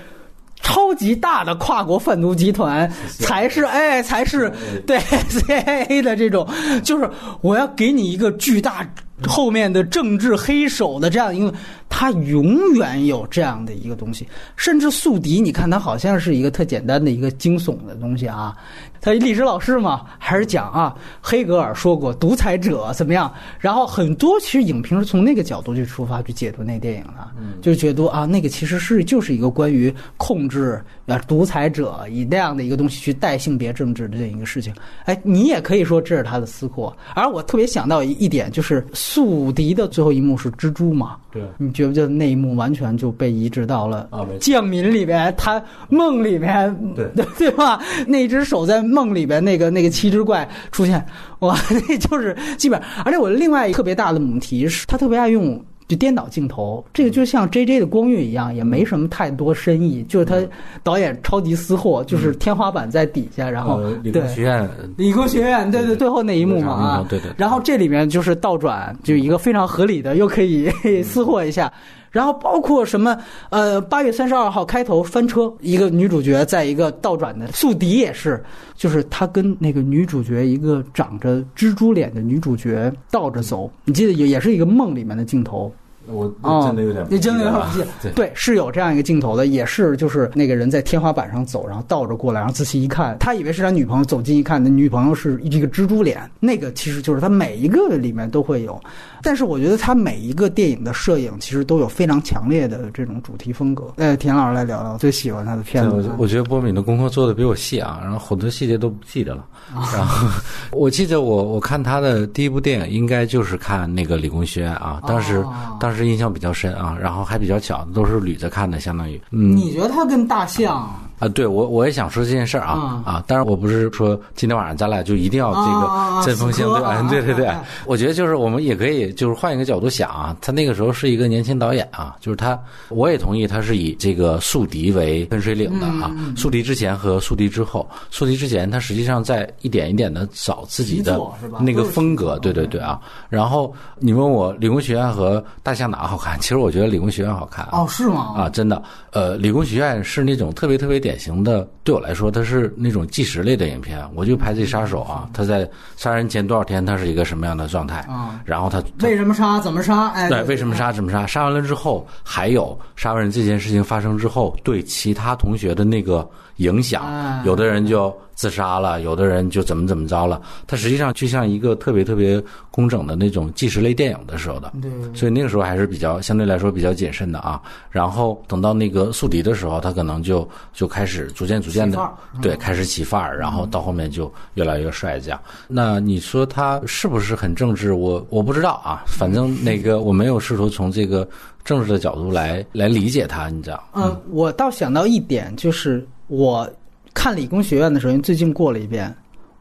[0.61, 4.51] 超级大的跨国贩毒集团才是哎才是
[4.85, 6.47] 对 CIA 的这种，
[6.83, 7.09] 就是
[7.41, 8.87] 我要给你一个巨大
[9.27, 11.53] 后面的政治黑手的这样一个。
[11.93, 18.55] 他永远有这样的一个东西，甚至宿敌，你看他好像是一个特简单的一个惊悚的东西啊。
[19.01, 23.33] 他历史老师嘛，还是讲啊，黑格尔说过独裁者怎么样？
[23.59, 27.27] 然后很多其实影评是从那个角度去出发去解读那电影的，
[27.61, 34.71] 就解读啊，那个其实是就是一个关于控制啊独裁者以那样的一个东西去带性别政治的这样一个事情。
[35.05, 36.95] 哎，你也可以说这是他的私货。
[37.15, 41.17] 而我特别想到一一点，就是宿敌的最后一幕是蜘蛛嘛？
[41.31, 41.87] 对，你觉。
[41.87, 44.07] 不觉得那一幕完全就被移植到了
[44.39, 47.81] 降民里边，他梦里边，对 对吧？
[48.07, 51.05] 那只手在梦里边，那个那个七只怪出现，
[51.39, 51.57] 哇，
[51.89, 52.81] 那就是基本。
[53.03, 55.61] 而且我另外一个特别大的母题是，他特别爱用。
[55.91, 60.03] 就颠倒镜头，这个就像 J J 的光晕一样，也没什么太多深意。
[60.03, 60.41] 就是他
[60.83, 67.29] 导演超级私货，就是天花板在底下，然后理工学院，理工学院，对对，最后那一幕嘛啊，对对。
[67.35, 70.71] 然后这里面就是倒转，就一个非常合理的，又可以
[71.03, 71.69] 私货一下。
[72.09, 73.17] 然后包括什么
[73.51, 78.43] 呃，八月三十二号开头翻车，一个女主角在一个倒转的宿敌也是，
[78.75, 85.73] 就是他跟那个女主角一个长着蜘蛛脸的女主角倒着走，你记得也也是一个梦里面的镜头。
[86.11, 88.11] 我真的有点，你真的有点不记得。
[88.15, 96.29] 对，是有这样一个镜头的，也是就是那个人在天花板上走，然后倒着过来，然后仔细一看，他以为是他女朋友，走近一看，那女朋友是一个蜘蛛脸。
[96.39, 98.79] 那个其实就是他每一个里面都会有，
[99.21, 103.93] 但是我觉得他每一个电影的摄影其实都有非常强烈的这种主题风格。
[103.97, 106.11] 哎，田老师来聊聊最喜欢他的片子。
[106.17, 109.45] 我觉得波敏的功课做的比我细啊，然后好多细节都不记得了。
[109.93, 110.27] 然后
[110.71, 115.45] 我记得我我看他的第一部电影应该就是看那个理工学院啊，当时
[115.79, 116.73] 当时印象比较深。
[116.75, 119.19] 啊，然后还比较巧，都是捋着看的，相当于。
[119.31, 120.89] 嗯，你觉得它跟大象？
[121.21, 123.23] 啊，对我我也想说这件事儿啊啊！
[123.27, 126.67] 当然我不是说今天晚上咱俩就一定要这个针锋相
[127.07, 127.55] 对，对对对。
[127.85, 141.21] 我觉得就是我们也可以就是换一个角度想啊，他那个时候是一个年轻导演啊，就是他我也同意他是以这个宿敌为分水岭的啊，宿敌之前和宿敌之后，宿敌之前他实际上在一点一点的找自己的
[141.59, 142.99] 那个风格，对对对啊。
[143.29, 146.39] 然后你问我理工学院和大象哪个好看？
[146.39, 148.33] 其实我觉得理工学院好看哦，是吗？
[148.35, 148.81] 啊，真的，
[149.11, 151.10] 呃，理工学院是那种特别特别点。
[151.11, 154.01] 典型的，对我来说，它是那种纪实类的影片。
[154.15, 158.39] 我就拍这杀手啊，他在杀人前多少天，他是一个什么样的状态啊？
[158.45, 159.59] 然后他为什么杀？
[159.59, 160.07] 怎么杀？
[160.11, 160.89] 哎，对，为什么杀？
[160.89, 161.27] 怎么杀？
[161.27, 166.25] 杀完了之后，还有杀完人这件事情发生之后，对其他同学的那个
[166.61, 167.03] 影响。
[167.43, 168.15] 有的人就。
[168.33, 170.41] 自杀了，有的人就怎么怎么着了。
[170.65, 177.61] 它实际上就像一个特别特别工整的那种纪实类电影的时候的，对，所以那个时候还是比较相对来说比较谨慎的啊。
[177.91, 181.99] 然后等到那个宿敌的时候，他可能就就开始逐渐逐渐的
[182.41, 185.39] 对开始起范儿，然后到后面就越来越帅这样。
[185.67, 187.93] 那你说他是不是很政治？
[187.93, 191.29] 我我不知道啊，反正那个我没有试图从这个
[191.63, 193.83] 政治的角度来来理解他，你知道？
[193.93, 196.65] 嗯，我倒想到一点，就是我
[197.13, 199.13] 看理工学院的时候，最近过了一遍，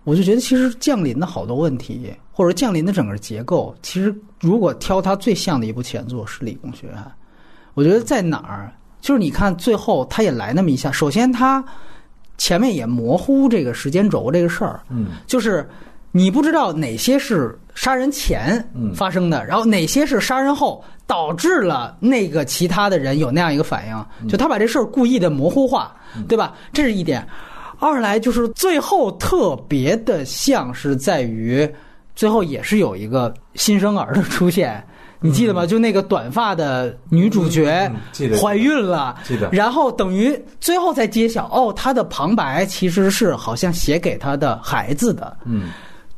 [0.04, 6.96] 我就觉得其实降临的好多问题，或者降临的整个结构，其实如果挑它最像的一部前作是理工学院，
[7.74, 8.72] 我觉得在哪儿？
[9.00, 11.64] 就是你看最后他也来那么一下，首先他
[12.38, 15.68] 前面也模糊这个时间轴这个事儿，嗯，就是
[16.12, 25.92] 你不知道哪些是杀人前嗯发生的，然后哪些是杀人后导致了那个其他的人有那样一个反应，就他把这事儿故意的模糊化，
[26.28, 26.54] 对吧？
[26.72, 27.26] 这是一点。
[27.80, 31.68] 二来就是最后特别的像是在于，
[32.14, 34.86] 最后也是有一个新生儿的出现。
[35.18, 35.66] 你记得吗？
[35.66, 37.90] 就那个短发的女主角
[38.40, 45.70] 怀孕了，记得然后等于最后才揭晓，哦，她的旁白其实是好像写给她的孩子的，嗯，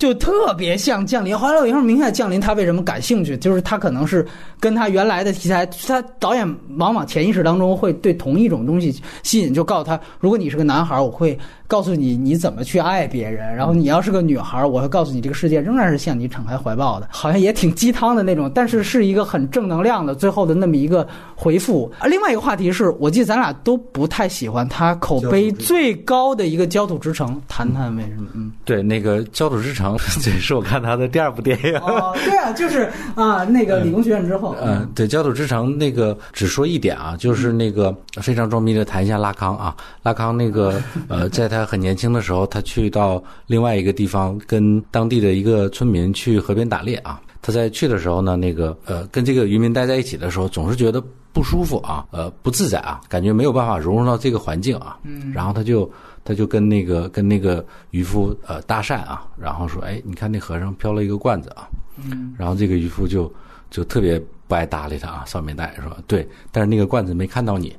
[0.03, 1.39] 就特别像降临。
[1.39, 4.27] 后来我一会儿明白降临他为什么感兴趣，就是他可能是
[4.59, 6.45] 跟他原来的题材，他导演
[6.77, 11.39] 往往潜意识当中会对同一种东西吸引，就告诉他，如果你是个男孩，我会
[11.73, 17.09] 告诉你你怎么去爱别人；然后你要是个女孩，我会告诉你这个世界仍然是向你敞开怀抱的。
[17.11, 21.91] 好像也挺鸡汤的那种，但是是一个很正能量的最后的那么一个回复。
[21.99, 28.29] 啊 另外一个话题是我记得咱俩都不太喜欢他口碑最高的一个《焦土之城》，谈谈为什么？
[28.35, 28.53] 嗯。
[28.67, 31.75] 对，那个《焦土之城》这是我看他的第二部电影。
[31.81, 40.79] 哦，对啊，就是啊，那个理工学院之后，嗯，对，《焦土之城》那个只说一点啊，就是那个非常装逼的谈一下拉康啊，拉康那个
[41.09, 47.21] 呃，在他很年轻的时候，他去到另外一个地方，跟当地的一个村民去河边打猎啊。
[47.41, 51.03] 他在去的时候呢，那个呃，跟这个渔民待在一起的时候，总是觉得
[51.33, 54.97] 不舒服啊，呃，不自在啊，感觉没有办法融入到这个环境啊。
[55.03, 55.91] 嗯，然后他就
[56.25, 61.69] 他就跟那个跟那个渔夫呃搭讪啊，然后说，哎，你看那河上漂了一个罐子啊。
[61.97, 63.33] 嗯，然后这个渔夫就
[63.71, 67.77] 就特别不爱搭理他啊，少年大爷说，对，但是那个罐子没看到你。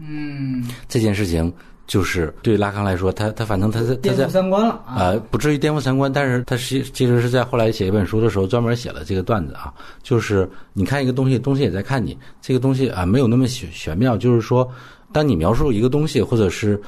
[0.00, 1.52] 嗯，这件事情
[1.86, 4.96] 就是对拉康来说，他他反正他在他颠覆三观了啊。
[4.96, 14.68] 呃，不至于颠覆三观，但是他其其实是在后来写一本书的时候，专门写了这个段子啊，就是你看一个东西，东西也在看你，这个东西啊没有那么玄玄妙，就是说，
[15.12, 16.80] 当你描述一个东西，或者是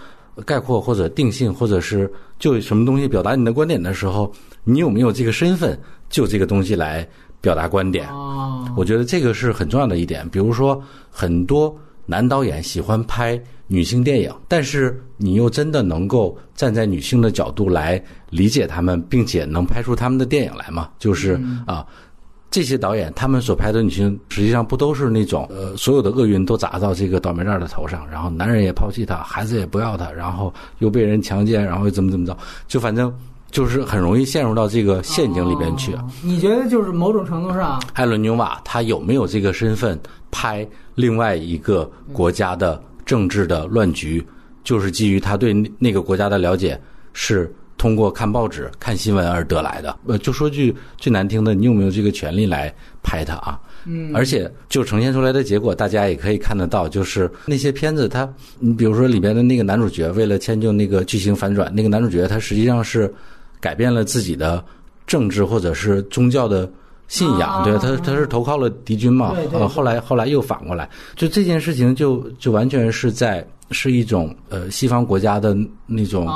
[0.44, 4.32] 概括或者定性，或者是就什么东西表达你的观点的时候，
[4.64, 5.78] 你有没有这个身份
[6.08, 7.06] 就这个东西来
[7.40, 8.08] 表达观点？
[8.08, 10.26] 哦，我觉得这个是很重要的一点。
[10.30, 11.74] 比如说，很多
[12.06, 20.88] 男导演喜欢拍女性电影，但是你又真的能够站在女性的角度来理解她们，并且能拍出他们的电影来吗？
[20.98, 21.86] 就是啊。
[22.48, 32.34] 这些导演他们所拍的女性，实际上不都是那种呃，所有的厄运都砸到这个倒霉蛋的头上，然后男人也抛弃她，孩子也不要她，然后又被人强奸，然后又怎么怎么着，
[32.68, 33.12] 就反正
[33.50, 35.92] 就是很容易陷入到这个陷阱里边去。
[35.94, 39.98] 哦你觉得就是某种程度上，艾伦纽瓦他有没有这个身份
[40.30, 44.22] 拍另外一个国家的政治的乱局？
[44.64, 46.78] 就是基于他对那那个国家的了解，
[47.12, 49.96] 是通过看报纸、看新闻而得来的。
[50.06, 53.60] 呃，就说句最难听的，你有没有这个权利来拍他啊？
[53.84, 58.28] 嗯，而且就呈现出来的结果，大家也可以看得到，就是那些片子它，
[58.58, 63.08] 你比如说里边的那个男主角，为了迁就那个剧情反转，那个男主角他实际上是
[63.60, 64.64] 改变了自己的
[65.06, 66.68] 政治或者是宗教的
[67.08, 75.56] 信仰，啊对他他是投靠了敌军嘛，呃，后来后来又反过来，就这件事情就就完全是在是一种呃西方国家的
[75.86, 76.26] 那种、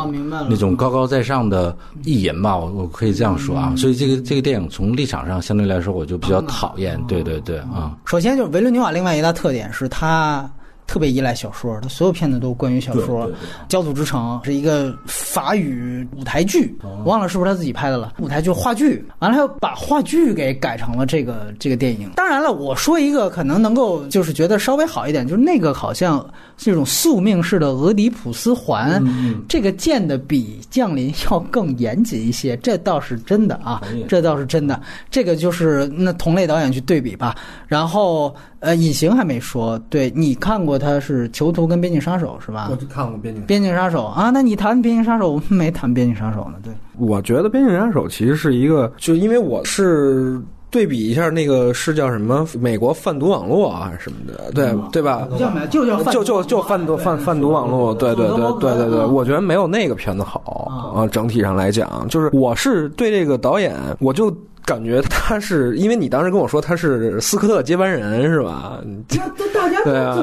[0.48, 7.96] 那种高高在上的意淫吧，我我可以这样说啊，所以这个这个电影从立场上相对来说我就比较讨厌，对对对啊。
[8.06, 10.48] 首先就是维伦纽瓦另外一大特点是他
[10.88, 13.30] 特别依赖小说，他所有片子都关于小说。
[13.68, 14.92] 焦土之城》是一个
[15.30, 18.14] 法语舞台剧，我忘了是不是他自己拍的了。
[18.18, 22.10] 舞台剧话剧，完了他又把话剧给改成了这个这个电影。
[22.16, 26.24] 当然了，我说一个可能能够就是觉得稍微好一点，就是那个好像
[26.56, 29.00] 这种宿命式的俄狄浦斯环，
[29.48, 34.80] 这个建的比降临要更严谨一些，这倒是真的啊，这倒是真的。
[35.12, 37.36] 这个就是那同类导演去对比吧。
[37.68, 42.68] 然后呃，隐形还没说，对你看过他是《囚徒》跟《边境杀手》是吧？
[42.68, 46.54] 我就看过《边境边境杀手啊，那你谈边境杀手， 我们没谈边境杀手呢。
[46.62, 50.40] 对，我觉得《边境杀手》其实是一个，就因为我是
[50.70, 55.26] 对比一下那个是叫什么美国贩毒网络啊什么的，对对吧？
[55.72, 61.06] 就叫贩就就就贩毒贩贩毒网络，对对对对对对，我觉得没有那个片子好啊。
[61.08, 64.30] 整体上来讲，就是我是对这个导演，我就
[64.64, 68.80] 感觉他是因为你当时跟我说他是斯科特接班人是吧？
[69.10, 70.16] 那都大家对啊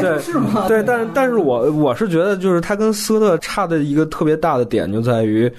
[0.00, 0.66] 对是吗？
[0.68, 5.50] 对，但是但是我我是觉得，就是他跟斯科特差的一个特别大的点就在于，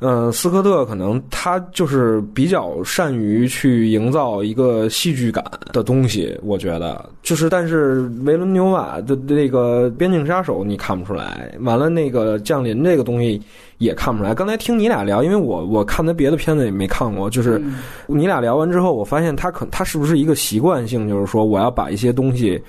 [0.00, 13.40] 嗯、斯科特可能他就是比较善于去营造一个戏剧感的东西，我觉得就是，但是维伦纽瓦的那个《边境杀手》你看不出来，完了那个《降临》这个东西
[13.80, 14.32] 也看不出来。
[14.32, 17.74] 刚才听你俩聊，因为我我看他别的片子也没看过，就是嗯
[18.06, 22.62] 你俩聊完之后，我发现他可他是不是一个习惯性，就是说我要把一些东西。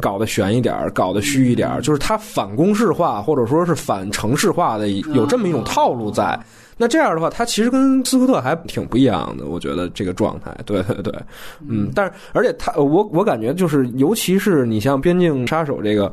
[0.00, 6.40] 搞得悬一点儿，搞得虚一点儿，就是他反公式化或者说是反城市化的有这么一种套路在。
[6.78, 11.14] 那这样的话，他其实跟斯科特还挺不一样的，我觉得这个状态，对 对对，
[11.68, 16.10] 嗯，但是而且他，我我感觉就是，尤其是你像《边境杀手》这个，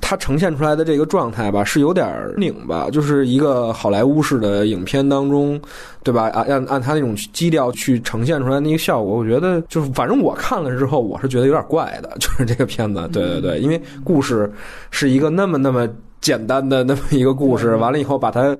[0.00, 5.60] 它呈现出来的这个状态吧，是有点儿拧巴，就是一个好莱坞式的影片当中，
[6.02, 6.28] 对吧？
[6.34, 14.50] 按按按它那种基调去呈现出来那个效果，我觉得就是，反正我看了之后，我是觉得有点怪的， 就是这个片子，对对对，因为故事
[14.90, 15.88] 是一个那么那么
[16.20, 18.56] 简单的那么一个故事，完了以后把它。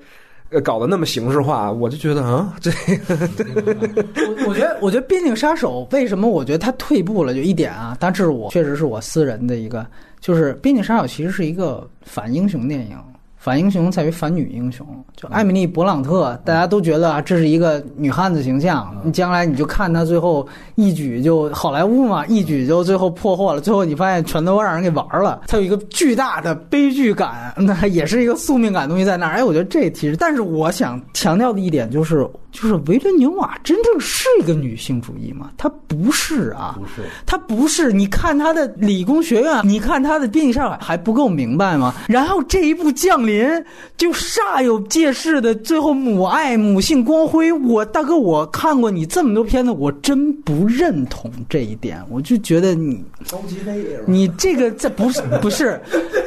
[0.48, 9.84] 呃，搞得那么形式化，我就觉得啊， 这我我觉得，我觉得《边境杀手》为什么我觉得他退步了，就一点啊，但这是我确实是我私人的一个，
[10.20, 12.98] 就是《边境杀手》其实是一个反英雄电影。
[13.46, 18.92] 反英雄在于反女英雄，就艾米丽·勃朗特，大家都觉得啊，这是一个女汉子形象。
[19.04, 20.44] 你将来你就看她最后
[20.74, 25.42] 一举就好莱坞嘛，一举就最后破获了，最后你发现全都让人给玩了。
[25.46, 29.34] 它有一个巨大的悲剧感， 那也是一个宿命感东西在那儿。
[29.34, 35.52] 哎，我觉得这其实，但是我想强调的一点就是，就是维伦纽瓦真正是一个女性主义吗？
[35.56, 41.94] 她不是啊，不是，她不是，你看她的理工学院，你看她的边境杀手还不够明白吗？
[42.08, 43.35] 然后这一部降临
[43.96, 53.04] 就煞有介事的，最后母爱、母性光辉，我大哥，我看过你这么多片子，我真不认同这一点，我就觉得你
[54.06, 55.80] 你这个这不是不是，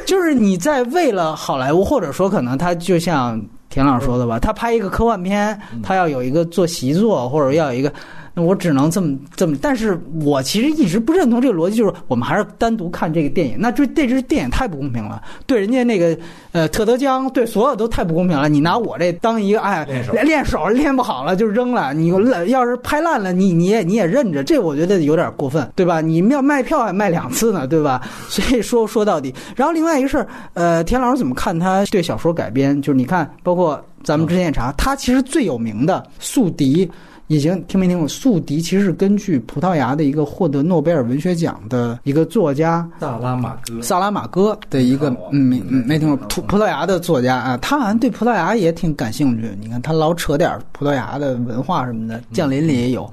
[0.06, 7.92] 就是你在为了好莱坞，或者说可能他就像田老师说的吧，他拍一个科幻片，他要有一个做习作，或者要有一个。
[8.34, 16.16] 那我只能这么这么，但是我其实一直不认同这个逻辑，就是我们还是单独看这个电影，那这这支电影太不公平了，对人家那个
[16.52, 18.48] 呃特德江，对所有都太不公平了。
[18.48, 22.08] 你拿我这当一个哎练手练练手练不好了就扔了，你
[22.46, 26.00] 要是拍烂了，你你也你也认着，这我觉得有点过分，对吧？
[26.00, 28.00] 你要卖票还卖两次呢，对吧？
[28.28, 32.80] 所以说说到底，然后另外一个事儿，呃，田老师怎么看他对小说改编？
[32.80, 36.88] 就是你看，包括咱们之前也查，他其实最有名的宿敌。
[37.30, 38.08] 已经听没听过？
[38.08, 49.48] 宿敌其实是根据葡萄牙的一个获得诺贝尔文学奖的一个作家萨拉马戈，萨拉马戈的一个嗯没嗯没听过葡葡萄牙的作家啊，他好像对葡萄牙也挺感兴趣。
[49.60, 53.08] 你看他老扯点葡萄牙的文化什么的，《降临》里也有。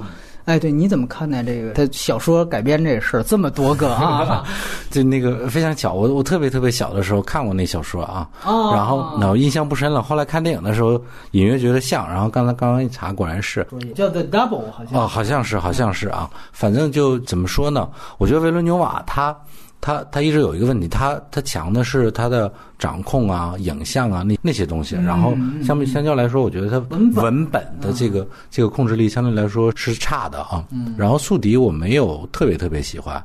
[0.48, 3.24] 哎，对，你怎么看待这个他小说改编这事儿？
[3.24, 4.46] 这么多个啊！
[4.90, 10.02] 就那个非常巧，我我特别特别小的时候看过那小说啊，哦然后呢我印象不深了。
[10.02, 10.94] 后来看电影的时候，
[11.32, 13.68] 隐约觉得像，然后刚才刚刚一查，果然是。
[13.94, 16.30] 叫 The Double 好像哦，好像是，好像是啊。
[16.54, 17.90] 反正就怎么说呢？
[18.18, 19.36] 我觉得维伦纽瓦他
[19.80, 24.96] 他他一直有一个问题，他他强的是他的掌控啊、影像啊那那些东西。
[24.96, 30.66] 然后相比相较来说，我觉得他文本的这个这个控制力相对来说是差的啊。
[30.98, 33.16] 然后宿敌我没有特别特别喜欢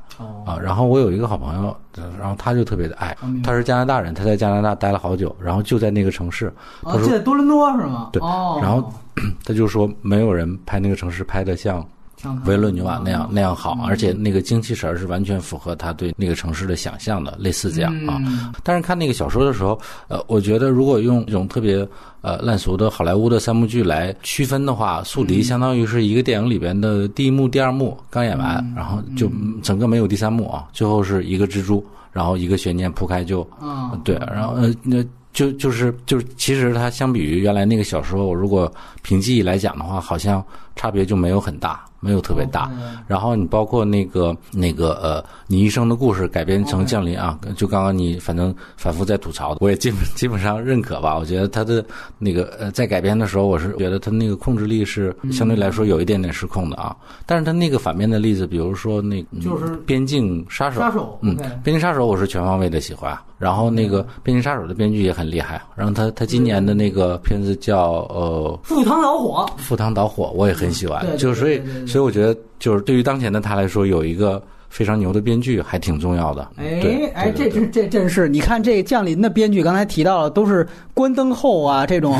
[0.45, 0.57] 啊。
[0.61, 1.75] 然后我有一个好朋友，
[2.19, 6.53] 然后他就特别的爱，他是加拿大人，他在加拿大待了好久，然后就在那个城市，
[6.83, 8.09] 他哦，说就在多伦多是吗？
[8.13, 8.93] 对哦，然后
[9.43, 11.85] 他就说没有人拍那个城市拍的像
[12.45, 18.21] 维伦纽瓦那样那样好，而且那个精气神儿是完全符合他对那个城市的想象的，类似这样啊。
[18.63, 21.87] 但是看那个小说的时候，呃，我觉得如果用一种特别
[22.21, 29.29] 呃烂俗的好莱坞的三幕剧来区分的话，《宿敌》相当于是一个电影里边的第一幕、第二幕刚演完，然后就
[29.61, 35.03] 整个没有第三幕啊，最后是一个蜘蛛，然后一个悬念铺开就嗯对，然后呃那。
[35.33, 38.71] 就就是就是，其实它相比于原来那个小说，我如果
[39.01, 40.45] 凭记忆来讲的话，好像
[40.75, 42.69] 差别就没有很大，没有特别大。
[43.07, 51.17] 然后你包括那个那个呃，你一生的故事改编成降临啊，就刚刚你反正反复在吐槽，我也基本基本上认可吧。
[51.17, 51.83] 我觉得他的
[52.19, 56.95] 那个呃，在改编的时候，我是觉得他那个控制力是相对来说有一点点失控的啊。
[57.25, 63.17] 但是他那个反面的例子，比如说那嗯就是边境杀手，杀手嗯边境杀手我是全方位的喜欢。
[63.39, 71.61] 然后那个边境杀手的编剧也很厉害，然后他他今年的那个片子叫呃赴汤蹈火，赴汤蹈火，我也很喜欢就所以
[71.93, 76.49] 所以我觉得就是对于当前的他来说，有一个非常牛的编剧还挺重要的。
[76.57, 82.17] 对哎哎，这这这真是，你看这降临的编剧，刚才提到了，都是关灯后啊，这种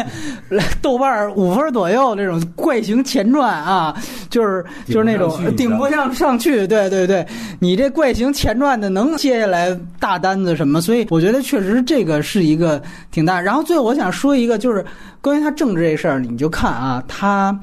[0.80, 3.94] 豆瓣五分左右这种怪形前传啊，
[4.30, 7.26] 就是就是那种顶不上上去，对对对，
[7.58, 13.38] 你这怪形前传的能接下来大单子什么，所以我觉得确实这个是一个挺大。
[13.38, 14.82] 然后最后我想说一个，就是
[15.20, 17.58] 关于他政治这事儿，你就看啊，他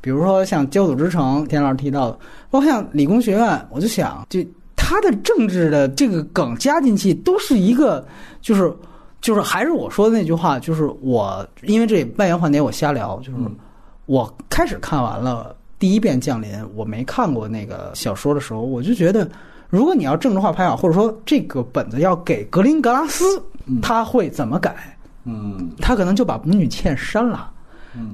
[0.00, 2.18] 比如说像焦土之城，田老师提到的，
[2.50, 4.40] 包括像理工学院，我就想，就
[4.76, 8.06] 他的政治的这个梗加进去，都是一个，
[8.40, 8.72] 就是
[9.20, 13.38] 就是还是我说的那句话，就是我因为这万元换碟我瞎聊，就是
[14.06, 19.28] 我开始看完了第一遍《降临》，我没看过那个小说的时候，我就觉得，
[19.68, 23.24] 如果你要政治化拍好，或者说这个本子要给格林格拉斯，
[23.82, 24.96] 他会怎么改？
[25.24, 27.50] 嗯他可能就把母女欠删了。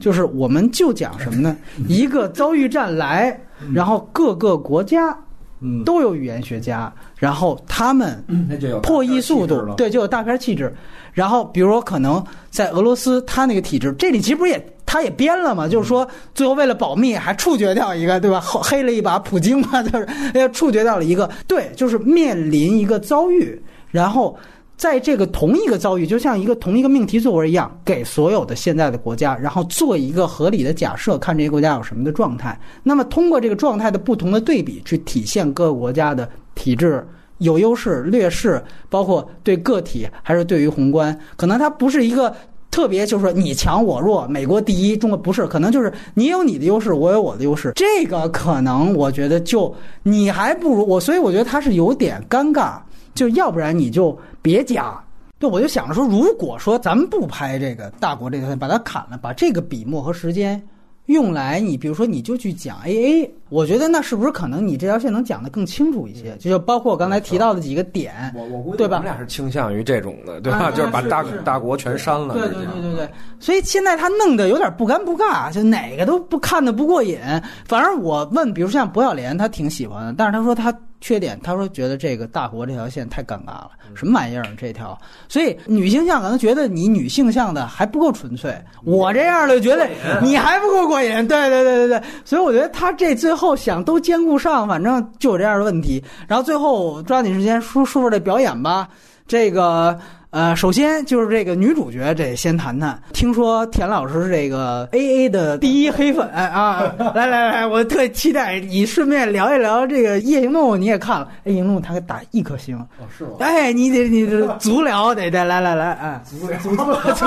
[0.01, 1.57] 就是我们就讲什么呢？
[1.89, 3.39] 一个遭遇战来，
[3.73, 5.17] 然后各个国家
[5.61, 10.75] 嗯，都有语言学家，然后他们那就有破译速度，对，就有大片气质。
[11.13, 15.69] 然后比如说可能在俄罗斯，他那个体制，这里其实不是也他也编了嘛？
[15.69, 18.41] 就是说最后为了保密，还处决掉一个，对吧？
[18.41, 23.61] 后 黑了一把普京嘛，就是哎处决掉了一个，对，就是面临一个遭遇，
[23.91, 24.37] 然后。
[24.77, 32.59] 在这个同一个遭遇，就像一个同一个命题作文一样，给所有的现在的国家，然后做一个合理的假设，看这些国家有什么的状态。
[32.83, 37.07] 那么通过这个状态的不同的对比，去体现各个国家的体制
[37.39, 42.35] 有优势、劣势，包括对个体还是对于宏观，可能它不是一个。
[42.71, 49.73] 特别就是说你强我弱，美国第一，中国不是，可能就是你有你的优势，我有我的优势，这个可能我觉得就
[50.03, 52.79] 你还不如我，所以我觉得他是有点尴尬，
[53.15, 54.99] 就要不然你就别加。
[55.39, 60.63] 对，我就想着说，如果说咱们不拍这个大国这条线，把它砍了，把这个笔墨和时间
[61.07, 66.35] 用来，你比如说你就去讲 AA，我觉得那是不是可能你这条线能讲得更清楚一些？
[66.39, 70.61] 就包括我刚才提到的几个点，我我估计对吧我们俩是倾向于这种的，对吧？
[70.61, 77.19] 啊就是把大大国全删了，对对对对对，所以现在他弄得有点不尴不尬，就哪个都不看的不过瘾。
[77.67, 80.73] 反而我问，比如像薄晓莲，他挺喜欢的，但是他说他
[81.05, 84.99] 缺点，他说觉得这个大国这条线太尴尬了，什么玩意儿这条？
[85.29, 89.87] 所以女性向可能觉得你女性向的还不够纯粹，我这样的觉得
[90.23, 91.11] 你还不够过瘾。
[91.29, 96.03] 对对对对对，所以我觉得他这最后想都兼顾上，反正就有这样的问题。
[96.27, 98.89] 然后最后抓紧时间说说说这表演吧，
[99.27, 100.01] 这个。
[100.35, 103.01] 呃，首先就是这个女主角，得先谈谈。
[103.13, 106.93] 听说田老师是这个 A A 的第一黑粉啊！
[107.15, 112.77] 来来来，我特期待你顺便聊一聊这个《夜行动物》，你也看了，《夜行动物》他给打一颗星。
[112.77, 113.31] 哦，是吗？
[113.39, 117.27] 哎，你得你得足疗得得来来来，哎，足疗足足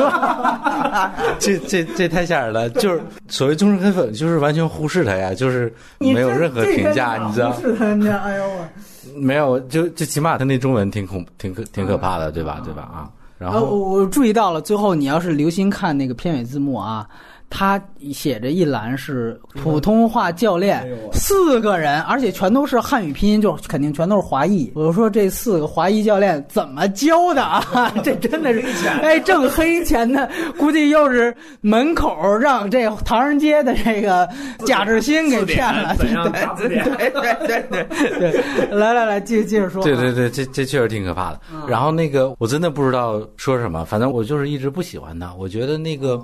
[1.40, 2.70] 这这这太吓人了！
[2.72, 7.52] 就是所谓忠实黑粉，就是完全忽视他呀，就是没有任何评价，你知道？
[7.52, 7.86] 忽视他
[8.18, 8.68] 哎呦我。
[9.16, 12.62] 没有，就就起码他那中文挺恐挺可挺可怕的，对吧？
[12.64, 12.82] 对吧？
[12.84, 17.08] 啊，然呃，后我我注意到了，最后你要是留心看那个片尾字幕啊，
[17.50, 24.72] 它写着一栏是普通话教练，四个人，而且全都是汉语拼音，就肯定全都是华裔。
[24.76, 27.64] 我说这四个华裔教练怎么教的啊？
[28.04, 34.28] 这真的是，哎，挣黑钱的，估计又是门口让这唐人街的这个
[34.66, 35.96] 贾志新给骗了。
[35.98, 36.10] 对
[36.70, 37.88] 对对对对
[38.20, 39.86] 对对，来来来，接接着说啊。
[39.86, 41.40] 对对对，这这确实挺可怕的。
[41.68, 45.34] 然后那个我真的不知道说什么，反正我就是一直不喜欢他。
[45.36, 46.22] 我觉得那个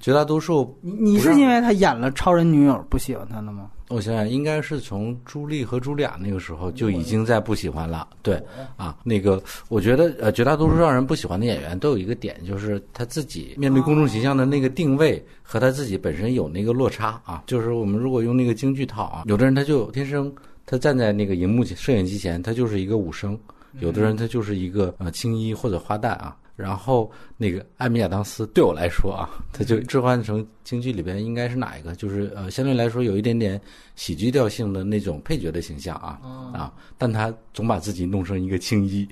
[0.00, 3.70] 绝大多数，你你是因为他演了超人女友不喜欢他了吗？
[3.88, 8.08] 我想想，应该是从朱莉和茱莉亚那个时候就已经在不喜欢了。
[8.20, 8.42] 对
[8.76, 17.44] 啊，那个我觉得呃，绝大多数让人不喜欢的演员都有一个点，就是他自己面对公众形象的那个定位和他自己本身有那个落差啊。
[17.46, 20.34] 就是我们如果用那个京剧套啊，有的人他就天生
[20.66, 23.36] 他站在那个荧幕前、摄影机前，他就是一个武生；
[23.78, 26.36] 有的人他就是一个呃青衣或者花旦啊。
[26.56, 31.94] 然后那个艾米亚当斯对我来说啊， 他就置换成京剧里边应该是哪一个？
[31.94, 33.60] 就是呃，相对来说有一点点
[33.94, 36.18] 喜剧调性的那种配角的形象啊
[36.52, 39.06] 啊，但他总把自己弄成一个青衣，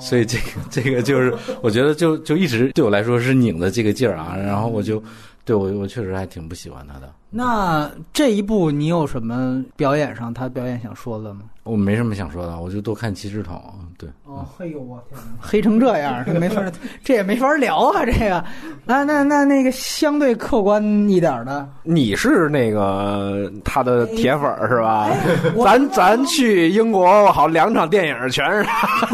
[0.00, 5.02] 所以这个这个就是 我觉得就就一直对我来说是拧的这个劲儿啊，然后我就
[5.44, 7.12] 对我我确实还挺不喜欢他的。
[7.36, 11.40] 那这一部你有什么表演上他表演想说的吗？
[11.64, 13.60] 我没什么想说的，我就多看七只桶。
[13.98, 16.62] 对，哦，嘿呦我天哪，黑成这样，这没法，
[17.02, 18.44] 这也没法聊啊，这个。
[18.84, 25.10] 那那那那个相对客观一点的，你是那个他的铁粉儿是吧？
[25.56, 29.06] 我咱咱去英国，好两场电影全是他，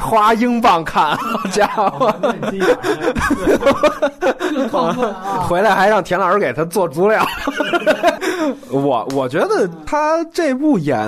[0.00, 2.12] 花 英镑看，好家伙！
[5.48, 7.24] 回来还让田老师给他做足料。
[8.70, 10.98] 我我觉得他这部演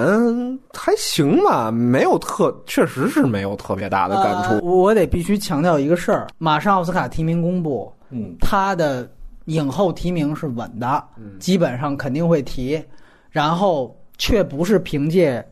[0.72, 4.54] 还行吧，没有特，确实是没有特别大的感触。
[4.54, 9.10] 呃我得必须强调一个事儿：马上奥斯卡提名公布，嗯，他的
[9.46, 11.02] 影后提名是稳的，
[11.40, 12.82] 基本上肯定会提，
[13.30, 15.40] 然后却不是凭借《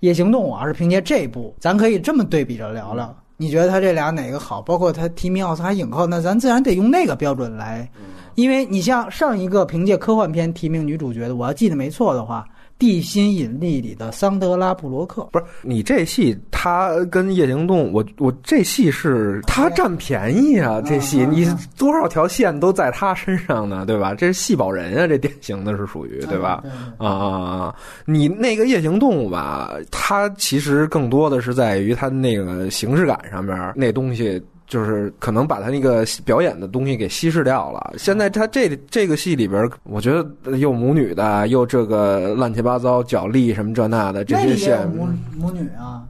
[0.00, 1.54] 夜行动物》，而是凭借这部。
[1.58, 3.14] 咱可以这么对比着聊聊。
[3.38, 4.60] 你觉得他这俩哪个好？
[4.62, 7.88] 包括他提名奥斯卡影后，那咱自然得用那个标准来，
[8.34, 12.44] 因为你像上一个凭借科幻片提名女主角的，我要记得没错的话，
[12.78, 20.80] 《地心引力》里的桑德拉布罗克，不是你这戏，他跟夜行动，我我这戏是他占便宜啊！
[20.84, 21.46] 这戏你
[21.76, 24.14] 多少条线都在他身上呢，对吧？
[24.14, 26.62] 这是戏保人啊，这典型的是属于对吧？
[26.98, 27.26] 啊啊
[27.66, 27.74] 啊！
[28.04, 34.42] 你那个夜行动物吧，它其实更多的是在于它那个形式感上面，那东西
[34.72, 37.92] 就是可能把他那个表演的东西给稀释掉了。
[37.98, 46.00] 现在他这这个戏里边，我觉得又母女的，又这个乱七八糟角力什么这那的这些线，母母女啊，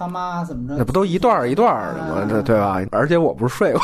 [0.00, 0.76] 他妈怎么着？
[0.78, 2.26] 那不都一段儿一段儿的吗？
[2.26, 2.80] 这对吧？
[2.90, 3.82] 而且我不是睡过，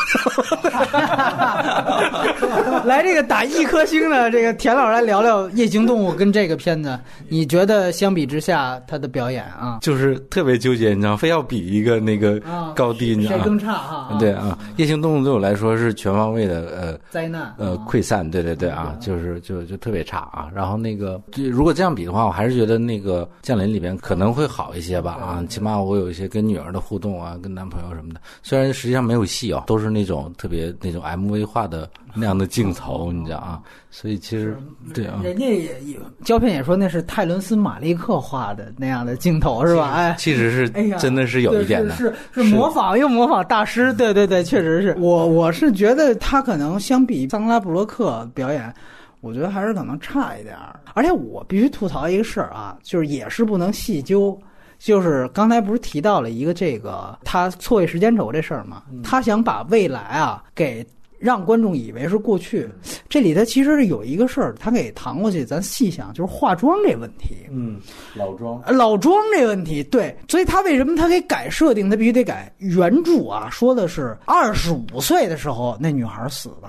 [2.84, 6.98] 来，这个打一颗星的这个田老师来聊聊《夜行动物》跟这个片子，
[7.28, 9.78] 你觉得相比之下他的表演啊？
[9.82, 13.42] 就是特别纠结，你知道，非要比一个那个啊高低，你知道吗？
[13.44, 14.16] 谁更差哈？
[14.18, 20.48] 对啊，夜行动物对我来说是全方位的，呃灾难呃溃散，对对对啊，就是就就特别差啊。
[20.54, 33.60] 然后那个，就如果这样比的话，我还是觉得那个降临里边可能会好一些吧啊，起码我有一些跟女儿的互动啊，跟男朋友什么的，虽然实际上没有戏哦，都是那种特别那种 MV 化的那样的镜头，你知道啊，
[33.90, 34.56] 所以其实
[34.94, 35.20] 对啊。
[35.22, 39.92] 人家也也胶片也说那是泰伦斯马利克画的那样的镜头是吧？
[39.92, 40.14] 哎。
[40.18, 48.72] 其实是哎呀，真的是有一点的，对是是是模仿又模仿大师，对对对，确实是我我是觉得他可能相比桑德拉布洛克表演，
[49.20, 50.78] 我觉得还是可能差一点儿。
[50.94, 54.38] 而且我必须吐槽一个事儿啊，就是也是不能细究。
[54.78, 58.82] 就是刚才不是提到了一个这个他错位时间轴这事儿吗？
[59.02, 60.86] 他想把未来啊给
[61.18, 62.68] 让观众以为是过去，
[63.08, 67.34] 这里头其实是有一个事儿，他给搪过去，咱细想就是化妆这问题。
[67.50, 67.80] 嗯，
[68.14, 71.88] 老庄呃老庄这问题，对，所以他为什么他给改设定？
[71.88, 76.68] 他必须得改原著啊，说的是二十五岁的时候那女孩死的。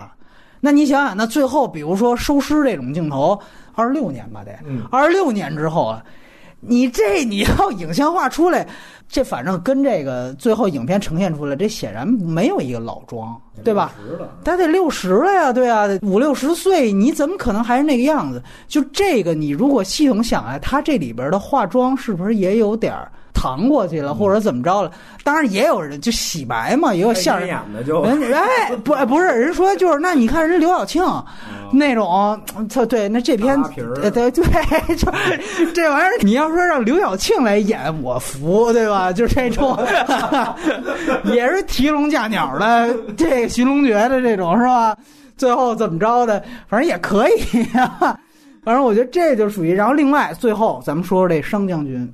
[0.59, 3.39] 那你想想，那最后比如说收尸这种镜头，
[3.73, 4.57] 二十六年吧得，
[4.89, 6.03] 二十六年之后啊，
[6.67, 8.67] 你这你要影像化出来，
[9.07, 13.93] 这反正跟这个最后影片呈现出来，这显然没有一个老庄，对吧？
[14.43, 18.43] 他得六十了呀，对啊，五六十岁，你怎么可能还是那个样子？
[18.67, 24.91] 就这个，你如果系统想啊，他这里边的化妆是不是也有点儿搪过去了，或者怎么着了？
[25.23, 31.03] 当然也有人就洗白嘛，也有相声演的就人哎 不哎不是人说就是那你看人刘晓庆
[31.71, 32.41] 那种，
[32.73, 34.43] 他对，那这篇大皮儿呃对对，
[34.95, 35.11] 就
[35.75, 39.11] 这玩意儿，你要说让刘晓庆来演，我服，对吧？
[39.13, 39.77] 就这种，
[41.25, 44.95] 也是提笼架鸟的，这个寻龙诀的这种是吧？
[45.35, 48.17] 最后怎么着的，反正也可以啊。
[48.63, 52.11] 反正我觉得这就属于，然后另外最后咱们说说这商将军。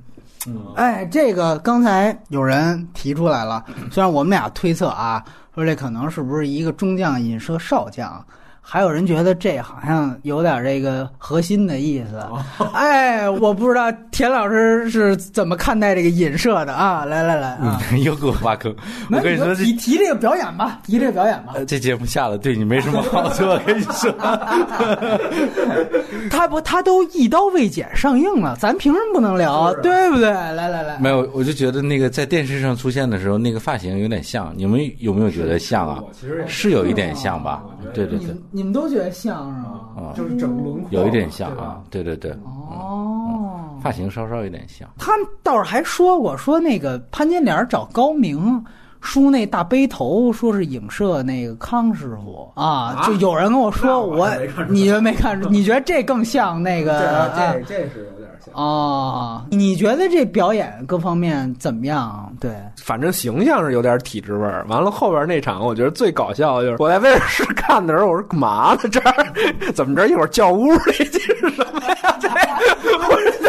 [0.76, 8.24] 哎，这个刚才有人提出来了，虽然我们俩推测啊，说这可能是不是一个中将引射少将，
[8.66, 12.18] 还有人觉得这好像有点这个核心的意思。
[12.72, 17.04] 哎，我不知道田老师是怎么看待这个引射的啊？
[17.04, 18.74] 来来来啊，嗯， 又给我挖坑。
[19.12, 21.52] 我跟你说，你提提这个表演吧，提这个表演吧。
[21.56, 23.44] 呃这节目下了对你没什么好处。
[23.44, 24.10] 我跟你说，
[26.30, 29.72] 他不，他都一刀未剪上映了，咱凭什么不能聊？
[29.82, 30.30] 对不对？
[30.30, 36.02] 来来来，没有，我就觉得那个在电视上出现的时候，那个发型有点像，你们有没有觉得像啊？
[36.46, 37.62] 是有一点像吧？
[37.92, 39.80] 对对对你们，都觉得像是吗？
[39.96, 44.88] 啊，就是整个轮廓有一点像啊，对对对，哦，发型稍稍有点像。
[44.96, 48.64] 他们倒是还说过，说那个潘金莲找高明
[49.00, 53.02] 梳那大背头，说是影射那个康师傅啊。
[53.04, 54.30] 就有人跟我说，那我
[54.68, 55.48] 你觉得没看出？
[55.48, 57.32] 你觉得这更像那个？
[57.36, 58.08] 这这是
[58.52, 62.32] 哦，你觉得这表演各方面怎么样？
[62.40, 64.64] 对，反正形象是有点体制味儿。
[64.68, 68.88] 完了后边那场，我觉得最搞笑的就是我在威尔士看的时候，我说干嘛呢？
[68.90, 70.06] 这儿怎么着？
[70.08, 72.18] 一会儿叫屋里这是什么呀？
[72.20, 73.43] 这我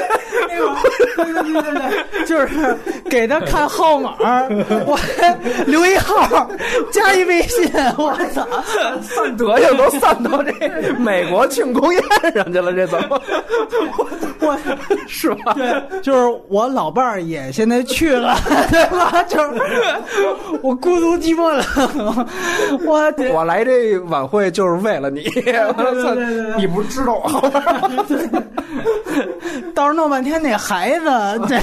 [1.15, 2.77] 说对对对对，就是
[3.09, 4.15] 给他看号码，
[4.85, 4.99] 我
[5.65, 6.47] 留一号，
[6.91, 8.45] 加一微信，我操，
[9.01, 10.51] 散德行都散到这
[10.99, 13.19] 美国庆功宴上去了，这怎么？
[14.41, 14.57] 我
[15.07, 15.53] 是吧？
[15.53, 18.35] 对，就是我老伴儿也现在去了，
[18.69, 19.23] 对吧？
[19.23, 19.61] 就是
[20.61, 22.27] 我孤独寂寞冷，
[22.85, 25.21] 我我来这晚会就是为了你！
[26.57, 28.05] 你不是知道我号码吗？
[29.73, 31.04] 到时候弄半天那孩子，
[31.47, 31.59] 这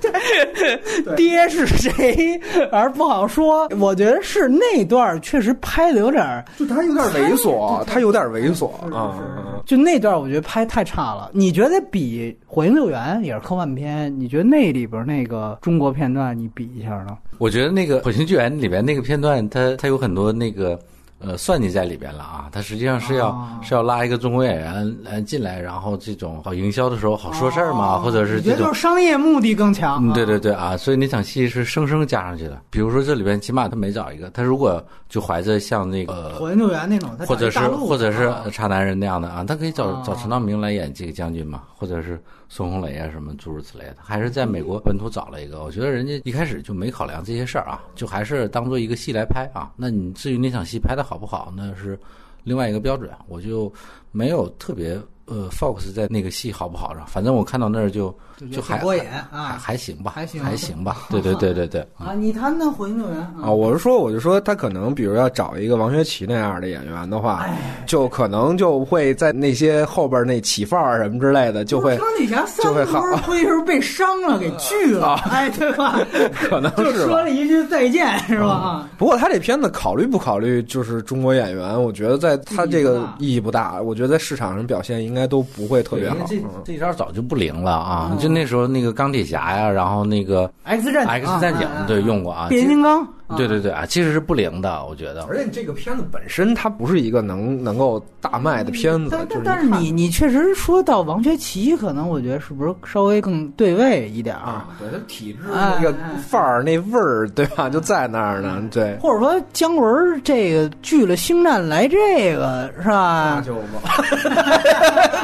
[0.00, 2.40] 这 爹是谁，
[2.72, 3.68] 而不好说。
[3.78, 9.18] 我觉得是那段确实拍的有点，就他有点猥琐，他有点猥琐啊。
[9.66, 11.30] 就那段我觉得拍太差了。
[11.32, 17.16] 你觉得比《火星救援》也是科幻片，你觉得那里边那个中国片段你比一下呢？
[17.38, 20.78] 我觉得那个《火星救援》里边那个片段，它它有很多那个
[21.24, 22.48] 呃算计在里边了啊。
[22.52, 29.98] 他实际上是要、啊是要拉一个中国演员来进来，然后这种好营销的时候好说事儿嘛，或者是这就是商业目的更强。
[30.06, 32.60] 嗯，对对对啊，所以那场戏是生生加上去的。
[32.70, 45.64] 比如说这里边起码他没找一个，他如果就怀着像那个火影救援那种，他或者是或者是啊差男人那样的啊，他可以找啊找陈道明来演这个将军嘛，或者是孙红雷啊什么诸如此类的，还是在美国本土找了一个。
[45.64, 49.72] 我觉得人家一开始就没考量这些事儿啊，就还是当做一个戏来拍啊。
[49.76, 51.98] 那你至于那场戏拍的好不好，那是
[52.42, 53.72] 另外一个标准，我就
[54.12, 58.16] 没有特别呃 focus 在那个戏好不好上，反正我看到那儿就
[58.52, 61.80] 就还过瘾还啊还行吧，还行还行吧， 对对对对对。
[61.98, 62.12] 啊！
[62.16, 67.46] 你谈谈火星救援啊，我是说，我就说他可能，比如要找一个王学圻那样的演员的话，
[67.86, 75.98] 就可能就会在那些后边那起范儿什么之类的，就会钢铁侠三就会好不是回时候被伤了给锯了，哎，对吧？
[76.34, 77.22] 可能 就是说。
[77.24, 78.46] 了一句再见，是吧？
[78.46, 83.80] 啊，不过他这片子考虑不考虑就是中国演员，我觉得在他这个意义不大。
[83.80, 86.16] 我觉得在市场上表现应该都不会特别好。
[86.28, 88.16] 这嗯这招早就不灵了啊！
[88.24, 95.24] 就那时候那个钢铁侠呀，然后那个 X 战 X 战警啊对用过啊，变形金刚，其对对对啊，其实是不灵的，我觉得。
[95.28, 105.94] 而且这个片子本身它不是一个能能够大卖的片子但，就是但但是你你确实说到王学圻，可能我觉得是不是稍微更对位一点啊，对他体制哎那个
[106.28, 107.68] 范儿那味儿，对吧？
[107.70, 108.96] 就在那儿呢，对。
[109.00, 113.42] 或者说姜文这个拒了星战来这个是吧？
[113.44, 113.56] 就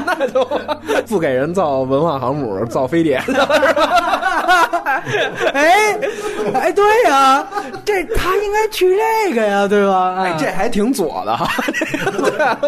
[0.07, 0.45] 那就
[1.09, 3.21] 不给人造文化航母，造飞碟。
[5.55, 5.97] 哎
[6.55, 7.47] 哎，对呀、
[7.85, 10.17] 这他应该去这个呀，对吧？
[10.19, 11.47] 哎，这还挺左的哈。
[12.19, 12.59] 对啊，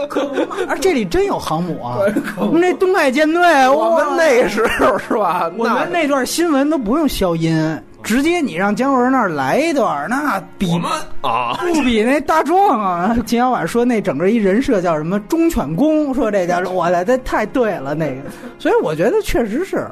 [0.69, 1.99] 啊，这里真有航母啊！
[2.37, 5.51] 我们这东海舰队，我们那时候是吧？
[5.57, 10.81] 我们那段新闻都不用消音，直接你让姜文那儿来一段，那比
[11.21, 13.17] 啊，不比那大壮啊！
[13.27, 19.87] 秦小婉说那整个一人设叫什么忠犬公，说这叫我的，这太对了那个，所以我觉得确实是。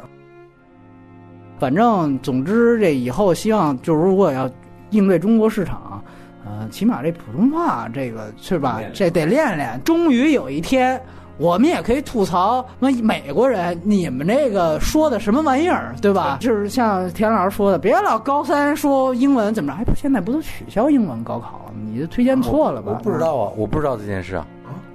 [1.59, 4.51] 反正总之，这以后希望就是如果要
[4.91, 6.03] 应对中国市场，
[6.45, 8.81] 呃，起码这普通话这个是吧？
[8.93, 9.81] 这得练练。
[9.85, 11.01] 终于有一天，
[11.39, 16.39] 我们也可以吐槽那美国人，你们这个说的什么玩意儿，对吧？
[16.41, 19.79] 就是像田老师说的，别老高三说英文怎么着？
[19.79, 21.81] 哎，不现在不都取消英文高考了吗？
[21.91, 22.93] 你这推荐错了吧？
[22.93, 24.47] 我不知道啊，我不知道这件事啊。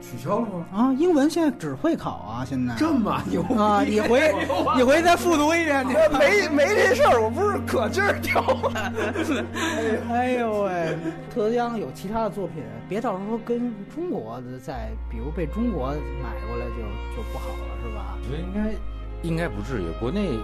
[0.06, 0.66] 取消了吗？
[0.72, 4.32] 啊，英文现在只会考啊，现在这么牛啊，你回
[4.78, 8.72] 你回再复读一遍，你 没没这事儿，我不是可劲儿挑吗？
[10.14, 10.98] 哎呦喂，
[11.34, 15.88] 特江有其他的作品，别到时候跟中国的再，比如被中国
[16.22, 16.82] 买过来就
[17.16, 18.16] 就不好了，是吧？
[18.22, 20.38] 我觉得应该应该不至于，国内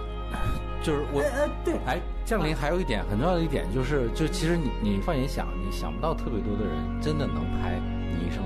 [0.82, 7.76] 就是我哎，对，哎，降临还有一点很重要的一点就是，就其实你你放眼想，你想不到特别多的人真的能拍
[8.18, 8.42] 《你一生。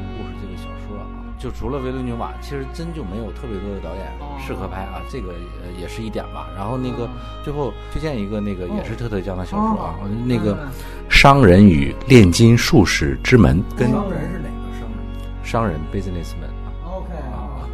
[1.38, 5.32] 就除了维伦纽瓦，其实真就没有特别多的导演哦适合拍啊，这个
[5.62, 6.48] 呃也是一点吧。
[6.56, 7.08] 然后那个哦
[7.44, 9.94] 最后推荐一个那个也是特特江的小说啊，
[10.24, 10.68] 那个嗯
[11.14, 15.44] 《商人与炼金术士之门》跟商人是哪个商人？
[15.44, 16.72] 商人 businessman 啊。
[16.84, 17.68] OK 啊，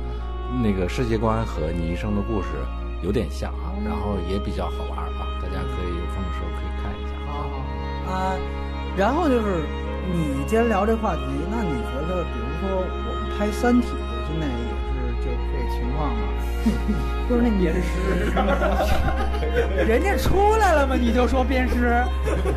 [0.62, 2.48] 那个世界观和你一生的故事
[3.02, 7.12] 有点像啊，然后也比较好玩啊，大家可以有空的时候可以看一下。
[7.30, 8.34] 好好啊，
[8.96, 9.62] 然后就是
[10.12, 13.88] 你既然聊这话题，那你觉得，比如说我们拍《三体》，
[14.28, 16.20] 现在也是就这情况嘛？
[17.28, 17.88] 就是那鞭尸，
[19.88, 20.94] 人家出来了吗？
[20.98, 22.04] 你就说鞭尸，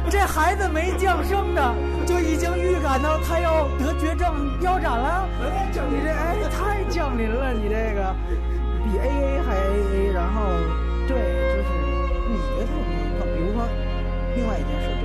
[0.10, 1.73] 这孩子没降生呢
[2.06, 5.27] 就已经预感到他要得绝症腰斩了。
[5.89, 8.14] 你这哎太降临了，你这个
[8.84, 10.41] 比 AA 还 AA，然后
[11.07, 11.69] 对，就是
[12.30, 12.68] 你觉得？
[13.26, 13.57] 比如说
[14.35, 15.03] 另外一件事，这